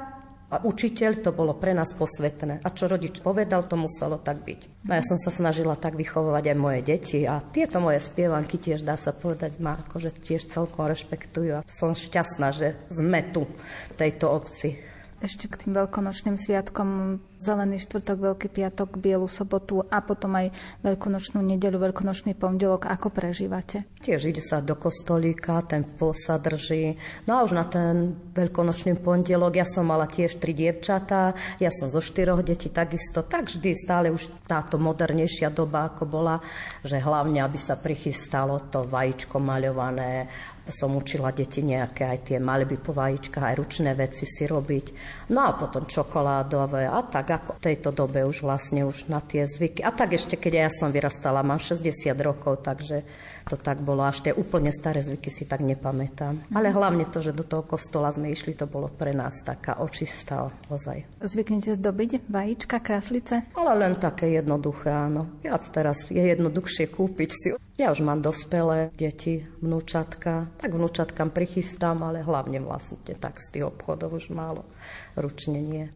a 0.48 0.64
učiteľ, 0.64 1.20
to 1.20 1.30
bolo 1.36 1.52
pre 1.61 1.76
nás 1.76 1.92
posvetné. 1.92 2.64
A 2.64 2.68
čo 2.72 2.88
rodič 2.88 3.20
povedal, 3.20 3.68
to 3.68 3.76
muselo 3.76 4.16
tak 4.16 4.40
byť. 4.48 4.88
A 4.88 4.96
ja 4.96 5.04
som 5.04 5.20
sa 5.20 5.28
snažila 5.28 5.76
tak 5.76 5.92
vychovávať 5.92 6.44
aj 6.52 6.56
moje 6.56 6.80
deti 6.80 7.20
a 7.28 7.44
tieto 7.44 7.84
moje 7.84 8.00
spievanky 8.00 8.56
tiež, 8.56 8.80
dá 8.80 8.96
sa 8.96 9.12
povedať, 9.12 9.61
ma 9.61 9.76
akože 9.76 10.09
tiež 10.24 10.48
celkom 10.48 10.88
rešpektujú 10.88 11.61
a 11.61 11.64
som 11.68 11.92
šťastná, 11.92 12.48
že 12.56 12.80
sme 12.88 13.28
tu 13.28 13.44
v 13.44 13.94
tejto 14.00 14.32
obci. 14.32 14.80
Ešte 15.20 15.50
k 15.52 15.66
tým 15.66 15.76
veľkonočným 15.76 16.40
sviatkom 16.40 17.20
Zelený 17.39 17.78
štvrtok, 17.78 18.18
Veľký 18.18 18.49
piatok, 18.51 18.99
Bielu 18.99 19.30
sobotu 19.30 19.86
a 19.86 20.03
potom 20.03 20.34
aj 20.34 20.51
Veľkonočnú 20.82 21.39
nedeľu, 21.39 21.91
Veľkonočný 21.91 22.34
pondelok. 22.34 22.91
Ako 22.91 23.14
prežívate? 23.14 23.86
Tiež 24.03 24.26
ide 24.26 24.43
sa 24.43 24.59
do 24.59 24.74
kostolíka, 24.74 25.62
ten 25.62 25.86
sa 26.18 26.34
drží. 26.43 26.99
No 27.30 27.39
a 27.39 27.47
už 27.47 27.55
na 27.55 27.62
ten 27.62 28.18
Veľkonočný 28.34 28.99
pondelok 28.99 29.55
ja 29.55 29.66
som 29.66 29.86
mala 29.86 30.11
tiež 30.11 30.43
tri 30.43 30.51
dievčatá, 30.51 31.39
ja 31.62 31.70
som 31.70 31.95
zo 31.95 32.03
štyroch 32.03 32.43
detí 32.43 32.74
takisto, 32.74 33.22
tak 33.22 33.47
vždy 33.47 33.70
stále 33.74 34.11
už 34.11 34.34
táto 34.51 34.78
modernejšia 34.82 35.55
doba, 35.55 35.95
ako 35.95 36.11
bola, 36.11 36.43
že 36.82 36.99
hlavne, 36.99 37.39
aby 37.39 37.59
sa 37.59 37.78
prichystalo 37.78 38.66
to 38.66 38.82
vajíčko 38.82 39.39
maľované, 39.39 40.26
som 40.72 40.94
učila 40.94 41.32
deti 41.32 41.64
nejaké 41.64 42.04
aj 42.04 42.18
tie 42.32 42.38
malby 42.38 42.76
po 42.76 42.92
vajíčkach, 42.92 43.44
aj 43.52 43.58
ručné 43.58 43.92
veci 43.96 44.28
si 44.28 44.44
robiť. 44.44 44.86
No 45.32 45.44
a 45.48 45.56
potom 45.56 45.88
čokoládové 45.88 46.88
a 46.88 47.00
tak 47.04 47.28
ako 47.32 47.50
v 47.56 47.64
tejto 47.64 47.90
dobe 47.92 48.24
už 48.24 48.44
vlastne 48.44 48.84
už 48.84 49.08
na 49.08 49.20
tie 49.20 49.44
zvyky. 49.44 49.80
A 49.84 49.90
tak 49.92 50.16
ešte, 50.16 50.36
keď 50.36 50.68
ja 50.68 50.70
som 50.72 50.92
vyrastala, 50.92 51.44
mám 51.44 51.60
60 51.60 52.12
rokov, 52.20 52.64
takže 52.64 53.04
to 53.49 53.57
tak 53.57 53.80
bolo. 53.80 54.05
Až 54.05 54.28
tie 54.28 54.32
úplne 54.36 54.68
staré 54.68 55.01
zvyky 55.01 55.32
si 55.32 55.49
tak 55.49 55.64
nepamätám. 55.64 56.53
Ale 56.53 56.68
hlavne 56.68 57.09
to, 57.09 57.24
že 57.24 57.32
do 57.32 57.42
toho 57.42 57.64
kostola 57.64 58.12
sme 58.12 58.28
išli, 58.28 58.53
to 58.53 58.68
bolo 58.68 58.92
pre 58.92 59.16
nás 59.16 59.40
taká 59.40 59.80
očistá 59.80 60.53
ozaj. 60.68 61.09
Zvyknete 61.24 61.80
zdobiť 61.80 62.28
vajíčka, 62.28 62.84
kráslice? 62.84 63.49
Ale 63.57 63.72
len 63.80 63.96
také 63.96 64.28
jednoduché, 64.36 64.92
áno. 64.92 65.40
Viac 65.40 65.64
teraz 65.72 66.12
je 66.12 66.20
jednoduchšie 66.20 66.92
kúpiť 66.92 67.30
si. 67.32 67.49
Ja 67.78 67.94
už 67.94 68.03
mám 68.03 68.20
dospelé 68.20 68.90
deti, 68.99 69.46
vnúčatka. 69.62 70.51
Tak 70.59 70.74
vnúčatkám 70.74 71.30
prichystám, 71.30 72.03
ale 72.03 72.26
hlavne 72.26 72.59
vlastne 72.59 73.14
tak 73.14 73.38
z 73.38 73.55
tých 73.55 73.64
obchodov 73.70 74.18
už 74.18 74.34
málo 74.34 74.66
ručne 75.14 75.62
nie. 75.62 75.86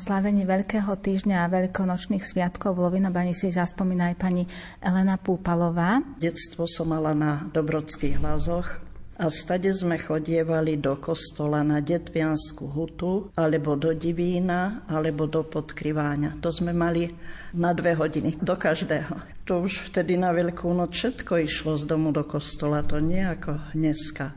Na 0.00 0.16
slavení 0.16 0.48
Veľkého 0.48 0.96
týždňa 0.96 1.44
a 1.44 1.52
veľkonočných 1.52 2.24
sviatkov 2.24 2.72
v 2.72 2.88
Lovinobani 2.88 3.36
si 3.36 3.52
zaspomína 3.52 4.08
aj 4.08 4.16
pani 4.16 4.48
Elena 4.80 5.20
Púpalová. 5.20 6.00
Detstvo 6.16 6.64
som 6.64 6.88
mala 6.88 7.12
na 7.12 7.44
Dobrodských 7.52 8.16
hlazoch 8.16 8.80
a 9.20 9.28
stade 9.28 9.68
sme 9.76 10.00
chodievali 10.00 10.80
do 10.80 10.96
kostola 10.96 11.60
na 11.60 11.84
Detviansku 11.84 12.72
hutu, 12.72 13.28
alebo 13.36 13.76
do 13.76 13.92
Divína, 13.92 14.88
alebo 14.88 15.28
do 15.28 15.44
Podkryváňa. 15.44 16.40
To 16.40 16.48
sme 16.48 16.72
mali 16.72 17.12
na 17.52 17.76
dve 17.76 17.92
hodiny 17.92 18.40
do 18.40 18.56
každého. 18.56 19.44
To 19.44 19.68
už 19.68 19.92
vtedy 19.92 20.16
na 20.16 20.32
Veľkú 20.32 20.72
noc 20.72 20.96
všetko 20.96 21.44
išlo 21.44 21.76
z 21.76 21.84
domu 21.84 22.08
do 22.08 22.24
kostola, 22.24 22.80
to 22.80 23.04
nie 23.04 23.20
ako 23.20 23.60
dneska. 23.76 24.32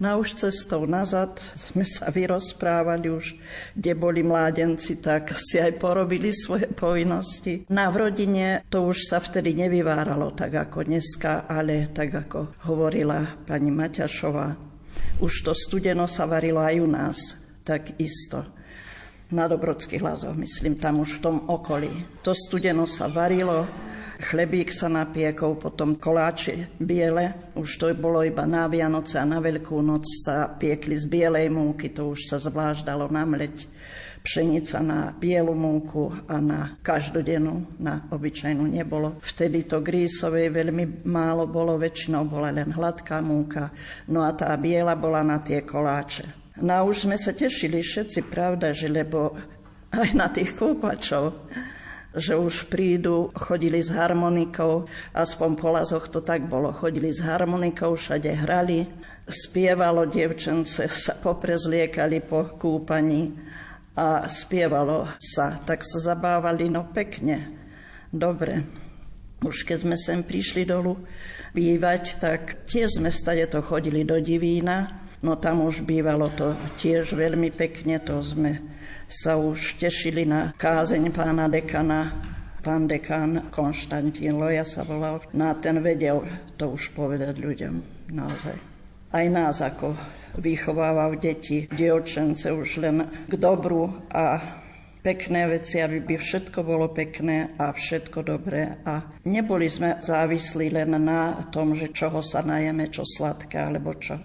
No 0.00 0.06
a 0.08 0.18
už 0.20 0.40
cestou 0.40 0.88
nazad 0.88 1.36
sme 1.38 1.84
sa 1.84 2.08
vyrozprávali 2.08 3.12
už, 3.12 3.36
kde 3.76 3.92
boli 3.92 4.24
mládenci, 4.24 5.02
tak 5.02 5.36
si 5.36 5.60
aj 5.60 5.76
porobili 5.76 6.32
svoje 6.32 6.70
povinnosti. 6.72 7.68
Na 7.68 7.92
v 7.92 8.08
rodine 8.08 8.64
to 8.72 8.88
už 8.88 9.12
sa 9.12 9.20
vtedy 9.20 9.52
nevyváralo 9.52 10.32
tak 10.32 10.56
ako 10.56 10.88
dneska, 10.88 11.44
ale 11.44 11.92
tak 11.92 12.14
ako 12.14 12.64
hovorila 12.66 13.44
pani 13.44 13.68
Maťašová. 13.68 14.48
Už 15.20 15.32
to 15.44 15.52
studeno 15.52 16.08
sa 16.08 16.24
varilo 16.24 16.64
aj 16.64 16.76
u 16.80 16.88
nás, 16.88 17.18
tak 17.62 18.00
isto 18.00 18.42
na 19.32 19.48
Dobrodských 19.48 20.04
hlazoch, 20.04 20.36
myslím, 20.36 20.76
tam 20.76 21.00
už 21.00 21.18
v 21.18 21.22
tom 21.24 21.36
okolí. 21.48 21.88
To 22.20 22.36
studeno 22.36 22.84
sa 22.84 23.08
varilo, 23.08 23.64
Chlebík 24.22 24.70
sa 24.70 24.86
napiekol, 24.86 25.58
potom 25.58 25.98
koláče 25.98 26.78
biele. 26.78 27.52
Už 27.58 27.74
to 27.74 27.90
bolo 27.98 28.22
iba 28.22 28.46
na 28.46 28.70
Vianoce 28.70 29.18
a 29.18 29.26
na 29.26 29.42
Veľkú 29.42 29.82
noc 29.82 30.06
sa 30.06 30.46
piekli 30.46 30.94
z 30.94 31.10
bielej 31.10 31.50
múky, 31.50 31.90
to 31.90 32.14
už 32.14 32.30
sa 32.30 32.38
zvlášť 32.38 32.86
dalo 32.86 33.10
namleť 33.10 33.66
pšenica 34.22 34.78
na 34.78 35.10
bielu 35.10 35.50
múku 35.50 36.14
a 36.30 36.38
na 36.38 36.78
každodennú, 36.78 37.82
na 37.82 38.06
obyčajnú 38.14 38.62
nebolo. 38.70 39.18
Vtedy 39.18 39.66
to 39.66 39.82
grísovej 39.82 40.54
veľmi 40.54 41.02
málo 41.10 41.50
bolo, 41.50 41.74
väčšinou 41.74 42.22
bola 42.30 42.54
len 42.54 42.70
hladká 42.70 43.18
múka, 43.18 43.74
no 44.06 44.22
a 44.22 44.30
tá 44.30 44.54
biela 44.54 44.94
bola 44.94 45.26
na 45.26 45.42
tie 45.42 45.66
koláče. 45.66 46.54
No 46.62 46.70
a 46.78 46.80
už 46.86 47.10
sme 47.10 47.18
sa 47.18 47.34
tešili 47.34 47.82
všetci, 47.82 48.30
pravda, 48.30 48.70
že 48.70 48.86
lebo 48.86 49.34
aj 49.90 50.10
na 50.14 50.30
tých 50.30 50.54
kúpačov 50.54 51.50
že 52.12 52.36
už 52.36 52.68
prídu, 52.68 53.32
chodili 53.32 53.80
s 53.80 53.88
harmonikou, 53.88 54.84
aspoň 55.16 55.50
po 55.56 55.68
lazoch 55.72 56.12
to 56.12 56.20
tak 56.20 56.44
bolo, 56.44 56.68
chodili 56.72 57.08
s 57.08 57.24
harmonikou, 57.24 57.96
všade 57.96 58.28
hrali, 58.44 58.84
spievalo 59.24 60.04
dievčence, 60.04 60.84
sa 60.92 61.16
poprezliekali 61.16 62.20
po 62.20 62.52
kúpaní 62.60 63.32
a 63.96 64.28
spievalo 64.28 65.08
sa, 65.20 65.56
tak 65.64 65.84
sa 65.84 66.00
zabávali, 66.00 66.68
no 66.68 66.88
pekne, 66.92 67.48
dobre. 68.12 68.64
Už 69.42 69.66
keď 69.66 69.78
sme 69.82 69.96
sem 69.98 70.22
prišli 70.22 70.62
dolu 70.62 71.02
bývať, 71.50 72.22
tak 72.22 72.68
tiež 72.68 73.02
sme 73.02 73.10
stade 73.10 73.42
to 73.50 73.58
chodili 73.58 74.06
do 74.06 74.20
Divína, 74.22 75.02
no 75.24 75.34
tam 75.34 75.66
už 75.66 75.82
bývalo 75.82 76.30
to 76.30 76.54
tiež 76.78 77.16
veľmi 77.16 77.50
pekne, 77.50 77.98
to 77.98 78.22
sme 78.22 78.71
sa 79.08 79.36
už 79.36 79.76
tešili 79.76 80.24
na 80.24 80.56
kázeň 80.56 81.12
pána 81.12 81.46
dekana. 81.46 82.12
Pán 82.62 82.86
dekan 82.86 83.50
Konštantín 83.50 84.38
Loja 84.38 84.62
sa 84.62 84.86
volal. 84.86 85.18
Na 85.34 85.50
ten 85.58 85.82
vedel 85.82 86.22
to 86.54 86.78
už 86.78 86.94
povedať 86.94 87.42
ľuďom 87.42 87.74
naozaj. 88.14 88.54
Aj 89.10 89.26
nás 89.26 89.58
ako 89.58 89.98
vychovával 90.38 91.18
deti, 91.18 91.66
dievčence 91.68 92.48
už 92.48 92.80
len 92.80 93.26
k 93.26 93.32
dobru 93.34 94.06
a 94.14 94.40
pekné 95.02 95.50
veci, 95.50 95.82
aby 95.82 96.00
by 96.00 96.16
všetko 96.16 96.62
bolo 96.62 96.94
pekné 96.94 97.58
a 97.58 97.74
všetko 97.74 98.22
dobré. 98.22 98.78
A 98.86 99.02
neboli 99.26 99.66
sme 99.66 99.98
závislí 99.98 100.70
len 100.70 100.94
na 101.02 101.42
tom, 101.50 101.74
že 101.74 101.90
čoho 101.90 102.22
sa 102.22 102.46
najeme, 102.46 102.88
čo 102.88 103.02
sladké 103.02 103.58
alebo 103.58 103.98
čo. 103.98 104.22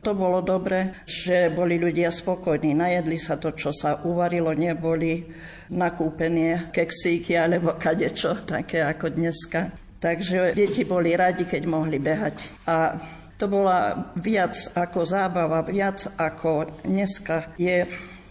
To 0.00 0.16
bolo 0.16 0.40
dobre, 0.40 1.04
že 1.04 1.52
boli 1.52 1.76
ľudia 1.76 2.08
spokojní. 2.08 2.72
Najedli 2.72 3.20
sa 3.20 3.36
to, 3.36 3.52
čo 3.52 3.68
sa 3.68 4.00
uvarilo, 4.08 4.56
neboli 4.56 5.28
nakúpenie 5.68 6.72
keksíky 6.72 7.36
alebo 7.36 7.76
kadečo, 7.76 8.40
také 8.48 8.80
ako 8.80 9.12
dneska. 9.12 9.68
Takže 10.00 10.56
deti 10.56 10.88
boli 10.88 11.12
radi, 11.12 11.44
keď 11.44 11.62
mohli 11.68 12.00
behať. 12.00 12.64
A 12.64 12.96
to 13.36 13.44
bola 13.44 14.08
viac 14.16 14.56
ako 14.72 15.04
zábava, 15.04 15.60
viac 15.68 16.08
ako 16.16 16.80
dneska 16.80 17.52
je 17.60 17.84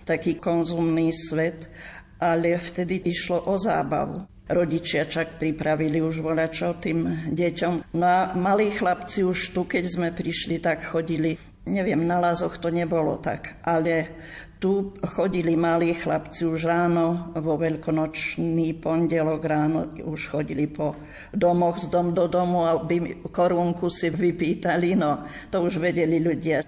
taký 0.10 0.42
konzumný 0.42 1.14
svet, 1.14 1.70
ale 2.18 2.58
vtedy 2.58 3.06
išlo 3.06 3.46
o 3.46 3.62
zábavu. 3.62 4.26
rodičia 4.50 5.06
čak 5.06 5.38
pripravili 5.38 6.02
už 6.02 6.26
volačo 6.26 6.82
tým 6.82 7.30
deťom. 7.30 7.94
No 7.94 8.06
a 8.10 8.34
malí 8.34 8.74
chlapci 8.74 9.22
už 9.22 9.54
tu, 9.54 9.70
keď 9.70 9.86
sme 9.86 10.10
prišli, 10.10 10.58
tak 10.58 10.82
chodili 10.82 11.38
Neviem, 11.70 12.02
na 12.04 12.18
lázoch 12.18 12.58
to 12.58 12.74
nebolo 12.74 13.22
tak, 13.22 13.62
ale 13.62 14.18
tu 14.60 14.92
chodili 15.16 15.56
malí 15.56 15.96
chlapci 15.96 16.44
už 16.44 16.68
ráno, 16.68 17.32
vo 17.40 17.56
veľkonočný 17.56 18.76
pondelok 18.84 19.42
ráno 19.48 19.88
už 20.04 20.36
chodili 20.36 20.68
po 20.68 21.00
domoch 21.32 21.80
z 21.80 21.88
dom 21.88 22.12
do 22.12 22.28
domu, 22.28 22.68
aby 22.68 23.24
korunku 23.32 23.88
si 23.88 24.12
vypýtali, 24.12 25.00
no 25.00 25.24
to 25.48 25.64
už 25.64 25.80
vedeli 25.80 26.20
ľudia. 26.20 26.60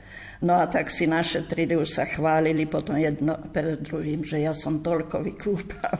No 0.47 0.63
a 0.63 0.71
tak 0.71 0.87
si 0.87 1.03
našetrili, 1.03 1.75
už 1.75 1.89
sa 1.91 2.07
chválili 2.07 2.63
potom 2.63 2.95
jedno 2.95 3.35
pred 3.51 3.83
druhým, 3.83 4.23
že 4.23 4.39
ja 4.39 4.55
som 4.55 4.79
toľko 4.79 5.27
vykúpal. 5.27 5.97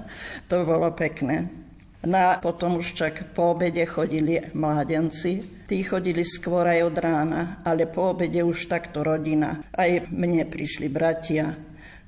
to 0.50 0.56
bolo 0.68 0.92
pekné. 0.92 1.69
No 2.00 2.16
a 2.16 2.40
potom 2.40 2.80
už 2.80 2.96
čak 2.96 3.36
po 3.36 3.52
obede 3.52 3.84
chodili 3.84 4.40
mládenci. 4.56 5.64
Tí 5.68 5.84
chodili 5.84 6.24
skôr 6.24 6.64
aj 6.64 6.80
od 6.88 6.96
rána, 6.96 7.40
ale 7.60 7.84
po 7.86 8.16
obede 8.16 8.40
už 8.40 8.72
takto 8.72 9.04
rodina. 9.04 9.60
Aj 9.70 9.90
mne 10.08 10.48
prišli 10.48 10.88
bratia, 10.88 11.52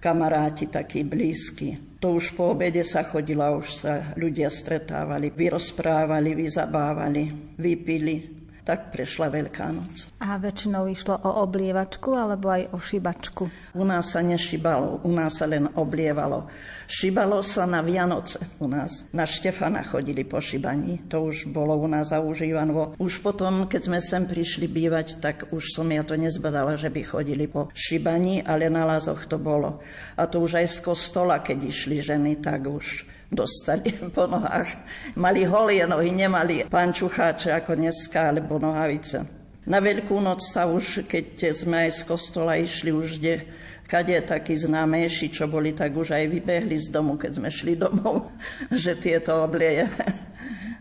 kamaráti 0.01 0.67
takí 0.73 1.05
blízki. 1.05 2.01
To 2.01 2.19
už 2.19 2.35
po 2.35 2.57
obede 2.57 2.83
sa 2.83 3.07
chodila, 3.07 3.55
už 3.55 3.69
sa 3.71 3.93
ľudia 4.19 4.51
stretávali, 4.51 5.31
vyrozprávali, 5.31 6.35
vyzabávali, 6.35 7.23
vypili 7.61 8.42
tak 8.63 8.95
prešla 8.95 9.27
Veľká 9.27 9.75
noc. 9.75 10.15
A 10.23 10.39
väčšinou 10.39 10.87
išlo 10.87 11.19
o 11.19 11.43
oblievačku 11.43 12.15
alebo 12.15 12.47
aj 12.47 12.71
o 12.71 12.79
šibačku? 12.79 13.75
U 13.75 13.83
nás 13.83 14.15
sa 14.15 14.23
nešibalo, 14.23 15.03
u 15.03 15.11
nás 15.11 15.43
sa 15.43 15.51
len 15.51 15.67
oblievalo. 15.75 16.47
Šibalo 16.87 17.43
sa 17.43 17.67
na 17.67 17.83
Vianoce 17.83 18.39
u 18.63 18.71
nás. 18.71 19.03
Na 19.11 19.27
Štefana 19.27 19.83
chodili 19.83 20.23
po 20.23 20.39
šibaní, 20.39 21.11
to 21.11 21.27
už 21.27 21.51
bolo 21.51 21.75
u 21.75 21.91
nás 21.91 22.15
zaužívano. 22.15 22.95
Už 23.03 23.19
potom, 23.19 23.67
keď 23.67 23.83
sme 23.91 23.99
sem 23.99 24.23
prišli 24.31 24.71
bývať, 24.71 25.19
tak 25.19 25.51
už 25.51 25.75
som 25.75 25.91
ja 25.91 26.07
to 26.07 26.15
nezbadala, 26.15 26.79
že 26.79 26.87
by 26.87 27.03
chodili 27.03 27.51
po 27.51 27.69
šibaní, 27.75 28.47
ale 28.47 28.71
na 28.71 28.87
lázoch 28.87 29.27
to 29.27 29.43
bolo. 29.43 29.83
A 30.15 30.31
to 30.31 30.39
už 30.39 30.63
aj 30.63 30.67
z 30.71 30.79
kostola, 30.87 31.43
keď 31.43 31.59
išli 31.67 31.99
ženy, 31.99 32.39
tak 32.39 32.71
už 32.71 33.11
dostali 33.33 33.97
po 34.17 34.29
nohách. 34.29 34.69
Mali 35.17 35.49
holie 35.49 35.89
nohy, 35.89 36.13
nemali 36.13 36.69
pančucháče 36.69 37.57
ako 37.57 37.73
dneska, 37.81 38.31
alebo 38.31 38.61
nohavice. 38.61 39.25
Na 39.63 39.79
Veľkú 39.79 40.19
noc 40.19 40.43
sa 40.43 40.67
už, 40.69 41.07
keď 41.07 41.55
sme 41.55 41.89
aj 41.89 41.91
z 41.97 42.03
kostola 42.05 42.59
išli 42.59 42.91
už 42.91 43.23
kde, 43.23 43.47
kade 43.87 44.19
takí 44.27 44.59
známejší, 44.59 45.31
čo 45.31 45.47
boli, 45.47 45.71
tak 45.71 45.95
už 45.95 46.13
aj 46.13 46.25
vybehli 46.29 46.77
z 46.83 46.91
domu, 46.91 47.15
keď 47.15 47.41
sme 47.41 47.49
šli 47.49 47.75
domov, 47.79 48.29
že 48.85 48.95
tieto 49.01 49.43
obliejeme. 49.43 50.07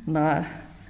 No 0.02 0.18
a 0.18 0.42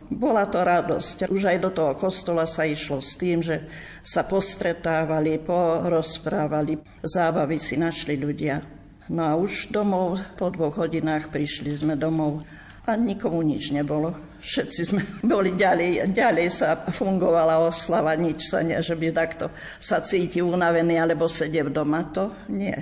bola 0.07 0.47
to 0.47 0.63
radosť. 0.63 1.27
Už 1.27 1.51
aj 1.51 1.59
do 1.59 1.75
toho 1.75 1.99
kostola 1.99 2.47
sa 2.47 2.63
išlo 2.63 3.03
s 3.03 3.19
tým, 3.19 3.43
že 3.43 3.67
sa 3.99 4.23
postretávali, 4.23 5.35
porozprávali, 5.43 6.79
zábavy 7.03 7.59
si 7.59 7.75
našli 7.75 8.15
ľudia. 8.15 8.80
No 9.11 9.21
a 9.27 9.35
už 9.35 9.75
domov, 9.75 10.23
po 10.39 10.47
dvoch 10.47 10.79
hodinách 10.79 11.27
prišli 11.27 11.75
sme 11.75 11.99
domov 11.99 12.47
a 12.87 12.95
nikomu 12.95 13.43
nič 13.43 13.75
nebolo. 13.75 14.15
Všetci 14.39 14.81
sme 14.87 15.01
boli 15.31 15.51
ďalej, 15.51 16.15
ďalej 16.15 16.47
sa 16.47 16.79
fungovala 16.87 17.59
oslava, 17.59 18.15
nič 18.15 18.47
sa 18.47 18.63
nie, 18.63 18.79
že 18.79 18.95
by 18.95 19.11
takto 19.11 19.51
sa 19.83 19.99
cíti 19.99 20.39
unavený 20.39 20.95
alebo 20.95 21.27
sedie 21.27 21.61
doma. 21.67 22.07
To 22.15 22.31
nie. 22.47 22.73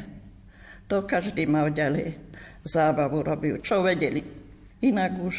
To 0.86 1.02
každý 1.02 1.50
mal 1.50 1.74
ďalej 1.74 2.14
zábavu 2.62 3.26
robil, 3.26 3.58
čo 3.66 3.82
vedeli. 3.82 4.22
Inak 4.86 5.18
už 5.20 5.38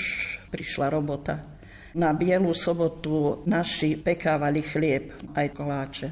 prišla 0.51 0.91
robota. 0.91 1.60
Na 1.91 2.15
Bielu 2.15 2.55
sobotu 2.55 3.43
naši 3.51 3.99
pekávali 3.99 4.63
chlieb, 4.63 5.35
aj 5.35 5.49
koláče. 5.51 6.09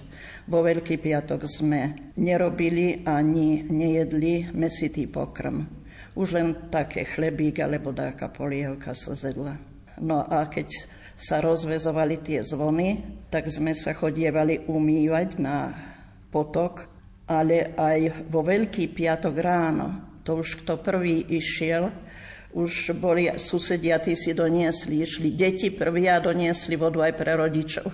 Vo 0.50 0.66
Veľký 0.66 0.98
piatok 0.98 1.46
sme 1.46 2.10
nerobili 2.18 3.06
ani 3.06 3.62
nejedli 3.62 4.50
mesitý 4.58 5.06
pokrm. 5.06 5.62
Už 6.18 6.34
len 6.34 6.66
také 6.66 7.06
chlebík 7.06 7.62
alebo 7.62 7.94
dáka 7.94 8.26
polievka 8.26 8.90
sa 8.90 9.14
zedla. 9.14 9.54
No 10.02 10.26
a 10.26 10.50
keď 10.50 10.66
sa 11.14 11.38
rozvezovali 11.38 12.26
tie 12.26 12.42
zvony, 12.42 13.22
tak 13.30 13.46
sme 13.46 13.70
sa 13.70 13.94
chodievali 13.94 14.66
umývať 14.66 15.38
na 15.38 15.70
potok, 16.30 16.90
ale 17.30 17.78
aj 17.78 18.26
vo 18.26 18.42
Veľký 18.42 18.90
piatok 18.90 19.34
ráno, 19.38 19.86
to 20.26 20.42
už 20.42 20.66
kto 20.66 20.82
prvý 20.82 21.22
išiel, 21.30 21.90
už 22.56 22.96
boli 22.96 23.28
susedia, 23.36 24.00
tí 24.00 24.16
si 24.16 24.32
doniesli, 24.32 25.04
išli 25.04 25.36
deti 25.36 25.68
prvia 25.68 26.16
a 26.16 26.24
doniesli 26.24 26.80
vodu 26.80 27.04
aj 27.04 27.12
pre 27.14 27.36
rodičov. 27.36 27.86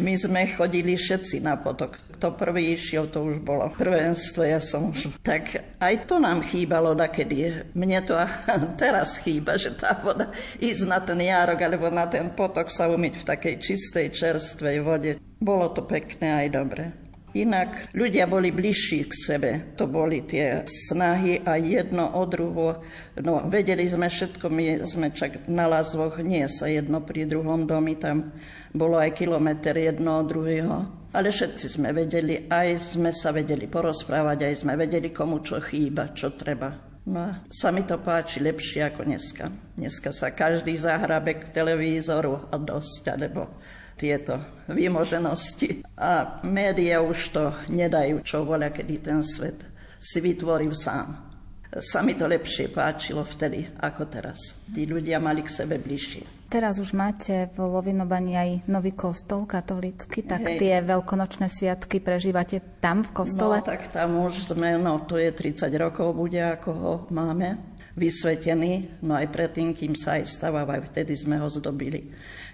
My 0.00 0.16
sme 0.16 0.48
chodili 0.48 0.96
všetci 0.96 1.44
na 1.44 1.60
potok. 1.60 2.00
Kto 2.16 2.32
prvý 2.32 2.76
išiel, 2.76 3.12
to 3.12 3.20
už 3.20 3.44
bolo 3.44 3.68
prvenstvo, 3.76 4.40
ja 4.44 4.56
som 4.56 4.88
už... 4.92 5.20
Tak 5.20 5.76
aj 5.76 5.94
to 6.08 6.16
nám 6.16 6.40
chýbalo 6.40 6.96
dakedy. 6.96 7.68
Mne 7.76 8.00
to 8.08 8.16
teraz 8.80 9.20
chýba, 9.20 9.60
že 9.60 9.76
tá 9.76 9.92
voda, 10.00 10.32
ísť 10.56 10.84
na 10.88 11.00
ten 11.04 11.20
járok 11.20 11.60
alebo 11.60 11.92
na 11.92 12.08
ten 12.08 12.32
potok 12.32 12.72
sa 12.72 12.88
umyť 12.88 13.14
v 13.20 13.26
takej 13.28 13.54
čistej, 13.60 14.06
čerstvej 14.16 14.78
vode. 14.80 15.10
Bolo 15.40 15.72
to 15.72 15.84
pekné 15.84 16.44
aj 16.44 16.48
dobre. 16.52 16.99
Inak 17.30 17.94
ľudia 17.94 18.26
boli 18.26 18.50
bližší 18.50 19.06
k 19.06 19.12
sebe. 19.14 19.50
To 19.78 19.86
boli 19.86 20.26
tie 20.26 20.66
snahy 20.66 21.38
a 21.46 21.54
jedno 21.54 22.18
o 22.18 22.26
druho. 22.26 22.82
No, 23.22 23.46
vedeli 23.46 23.86
sme 23.86 24.10
všetko, 24.10 24.50
my 24.50 24.82
sme 24.82 25.14
čak 25.14 25.46
na 25.46 25.70
Lazvoch, 25.70 26.18
nie 26.26 26.42
sa 26.50 26.66
jedno 26.66 26.98
pri 26.98 27.30
druhom 27.30 27.70
domi, 27.70 27.94
tam 27.94 28.34
bolo 28.74 28.98
aj 28.98 29.14
kilometr 29.14 29.78
jedno 29.78 30.22
od 30.22 30.26
druhého. 30.26 30.76
Ale 31.14 31.30
všetci 31.30 31.66
sme 31.70 31.94
vedeli, 31.94 32.50
aj 32.50 32.98
sme 32.98 33.14
sa 33.14 33.30
vedeli 33.30 33.70
porozprávať, 33.70 34.46
aj 34.46 34.54
sme 34.66 34.74
vedeli, 34.78 35.10
komu 35.10 35.42
čo 35.42 35.62
chýba, 35.62 36.10
čo 36.10 36.34
treba. 36.34 36.90
No 37.10 37.18
a 37.18 37.30
sa 37.50 37.74
mi 37.74 37.82
to 37.82 37.98
páči 37.98 38.38
lepšie 38.38 38.86
ako 38.86 39.06
dneska. 39.06 39.50
Dneska 39.74 40.14
sa 40.14 40.30
každý 40.30 40.78
zahrabe 40.78 41.38
k 41.38 41.50
televízoru 41.50 42.50
a 42.50 42.58
dosť, 42.58 43.02
alebo 43.10 43.58
tieto 44.00 44.64
výmoženosti. 44.64 45.84
A 46.00 46.40
média 46.48 47.04
už 47.04 47.18
to 47.36 47.44
nedajú, 47.68 48.24
čo 48.24 48.48
voľa, 48.48 48.72
kedy 48.72 48.94
ten 49.04 49.20
svet 49.20 49.60
si 50.00 50.24
vytvoril 50.24 50.72
sám. 50.72 51.28
Sa 51.70 52.00
mi 52.02 52.16
to 52.16 52.26
lepšie 52.26 52.72
páčilo 52.72 53.22
vtedy 53.22 53.68
ako 53.78 54.08
teraz. 54.08 54.58
Tí 54.66 54.88
ľudia 54.88 55.20
mali 55.22 55.44
k 55.44 55.52
sebe 55.52 55.76
bližšie. 55.78 56.50
Teraz 56.50 56.82
už 56.82 56.98
máte 56.98 57.46
v 57.54 57.62
Lovinobani 57.62 58.34
aj 58.34 58.50
nový 58.66 58.90
kostol 58.90 59.46
katolícky, 59.46 60.26
tak 60.26 60.42
Hej. 60.42 60.58
tie 60.58 60.74
veľkonočné 60.82 61.46
sviatky 61.46 62.02
prežívate 62.02 62.58
tam 62.82 63.06
v 63.06 63.22
kostole? 63.22 63.62
No 63.62 63.70
tak 63.70 63.86
tam 63.94 64.18
už 64.26 64.50
sme, 64.50 64.74
no 64.74 64.98
to 65.06 65.14
je 65.14 65.30
30 65.30 65.70
rokov 65.78 66.10
bude, 66.10 66.42
ako 66.42 66.70
ho 66.74 66.94
máme 67.14 67.54
vysvetený, 67.94 68.98
no 69.06 69.14
aj 69.14 69.30
predtým, 69.30 69.70
kým 69.78 69.94
sa 69.94 70.18
aj 70.18 70.26
stával, 70.26 70.66
aj 70.66 70.90
vtedy 70.90 71.14
sme 71.14 71.38
ho 71.38 71.46
zdobili 71.46 72.10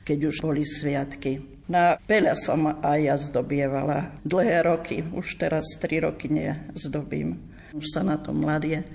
keď 0.06 0.18
už 0.30 0.36
boli 0.38 0.62
sviatky. 0.62 1.42
Na 1.66 1.98
veľa 1.98 2.38
som 2.38 2.78
aj 2.78 2.98
ja 3.02 3.18
zdobievala. 3.18 4.22
Dlhé 4.22 4.62
roky, 4.62 5.02
už 5.02 5.34
teraz 5.34 5.66
tri 5.82 5.98
roky 5.98 6.30
nezdobím. 6.30 7.42
Už 7.74 7.90
sa 7.90 8.06
na 8.06 8.14
to 8.14 8.30
mladie. 8.30 8.86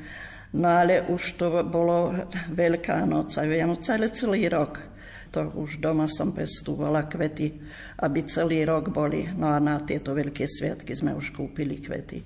No 0.56 0.72
ale 0.72 1.04
už 1.12 1.36
to 1.36 1.64
bolo 1.68 2.16
Veľká 2.48 3.04
noc 3.04 3.36
a 3.36 3.44
Vianoce, 3.44 3.92
ale 3.92 4.16
celý 4.16 4.48
rok. 4.48 4.80
To 5.32 5.48
už 5.48 5.80
doma 5.80 6.12
som 6.12 6.36
pestovala 6.36 7.08
kvety, 7.08 7.56
aby 8.04 8.20
celý 8.28 8.68
rok 8.68 8.92
boli. 8.92 9.28
No 9.32 9.52
a 9.52 9.60
na 9.64 9.80
tieto 9.84 10.12
veľké 10.12 10.44
sviatky 10.44 10.92
sme 10.92 11.16
už 11.16 11.32
kúpili 11.32 11.80
kvety. 11.80 12.24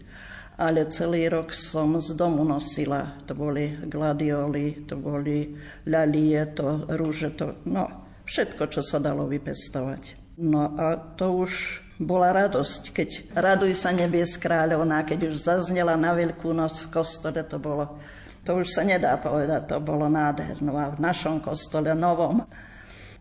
Ale 0.62 0.90
celý 0.90 1.30
rok 1.30 1.54
som 1.54 1.98
z 2.02 2.18
domu 2.18 2.42
nosila. 2.42 3.18
To 3.30 3.38
boli 3.38 3.78
gladioli, 3.86 4.86
to 4.90 4.98
boli 4.98 5.54
ľalie, 5.86 6.54
to 6.58 6.86
rúže, 6.98 7.38
to, 7.38 7.62
no, 7.70 8.05
Všetko, 8.26 8.68
čo 8.74 8.82
sa 8.82 8.98
dalo 8.98 9.30
vypestovať. 9.30 10.36
No 10.42 10.74
a 10.76 10.98
to 11.16 11.46
už 11.46 11.86
bola 11.96 12.36
radosť, 12.36 12.92
keď 12.92 13.10
raduj 13.32 13.72
sa 13.78 13.96
nebies 13.96 14.36
kráľovná, 14.36 15.08
keď 15.08 15.32
už 15.32 15.40
zaznela 15.40 15.96
na 15.96 16.12
Veľkú 16.12 16.52
noc 16.52 16.76
v 16.84 16.92
kostole, 16.92 17.40
to 17.48 17.56
bolo, 17.56 17.96
to 18.44 18.60
už 18.60 18.68
sa 18.68 18.84
nedá 18.84 19.16
povedať, 19.16 19.72
to 19.72 19.78
bolo 19.80 20.12
nádherné. 20.12 20.68
A 20.76 20.92
v 20.92 21.00
našom 21.00 21.40
kostole 21.40 21.96
novom. 21.96 22.44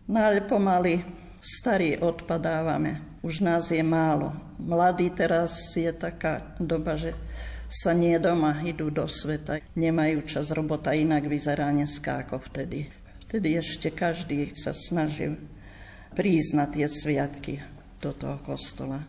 No 0.05 0.17
ale 0.19 0.43
pomaly 0.43 1.01
starí 1.39 1.95
odpadávame. 1.95 3.21
Už 3.23 3.41
nás 3.41 3.71
je 3.71 3.81
málo. 3.81 4.33
Mladí 4.59 5.09
teraz 5.13 5.73
je 5.73 5.89
taká 5.95 6.53
doba, 6.61 6.99
že 6.99 7.15
sa 7.71 7.95
nie 7.95 8.17
doma, 8.21 8.61
idú 8.61 8.93
do 8.93 9.09
sveta. 9.09 9.61
Nemajú 9.73 10.25
čas, 10.29 10.53
robota 10.53 10.93
inak 10.93 11.25
vyzerá 11.25 11.73
dneska 11.73 12.27
ako 12.27 12.43
vtedy. 12.51 13.04
Vtedy 13.35 13.59
ešte 13.59 13.91
každý 13.91 14.55
sa 14.55 14.71
snažil 14.71 15.35
prísť 16.15 16.51
na 16.55 16.71
tie 16.71 16.87
sviatky 16.87 17.59
do 17.99 18.15
toho 18.15 18.39
kostola. 18.39 19.03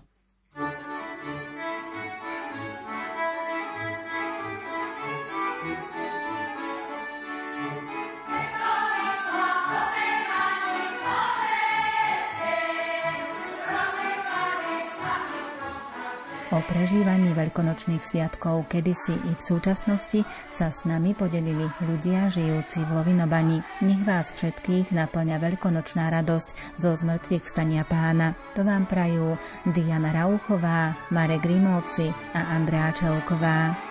O 16.54 16.62
prežívaní 16.62 17.34
veľkonočných 17.34 18.06
sviatkov 18.06 18.70
kedysi 18.70 19.18
i 19.18 19.32
v 19.34 19.42
súčasnosti 19.42 20.22
sa 20.46 20.70
s 20.70 20.86
nami 20.86 21.10
podelili 21.10 21.66
ľudia 21.82 22.30
žijúci 22.30 22.86
v 22.86 22.90
Lovinobani. 23.02 23.66
Nech 23.82 23.98
vás 24.06 24.30
všetkých 24.30 24.94
naplňa 24.94 25.42
veľkonočná 25.42 26.06
radosť 26.06 26.78
zo 26.78 26.94
zmrtvých 26.94 27.42
vstania 27.42 27.82
pána. 27.82 28.38
To 28.54 28.62
vám 28.62 28.86
prajú 28.86 29.34
Diana 29.66 30.14
Rauchová, 30.14 30.94
Marek 31.10 31.42
Grimovci 31.42 32.14
a 32.30 32.54
Andrea 32.54 32.94
Čelková. 32.94 33.85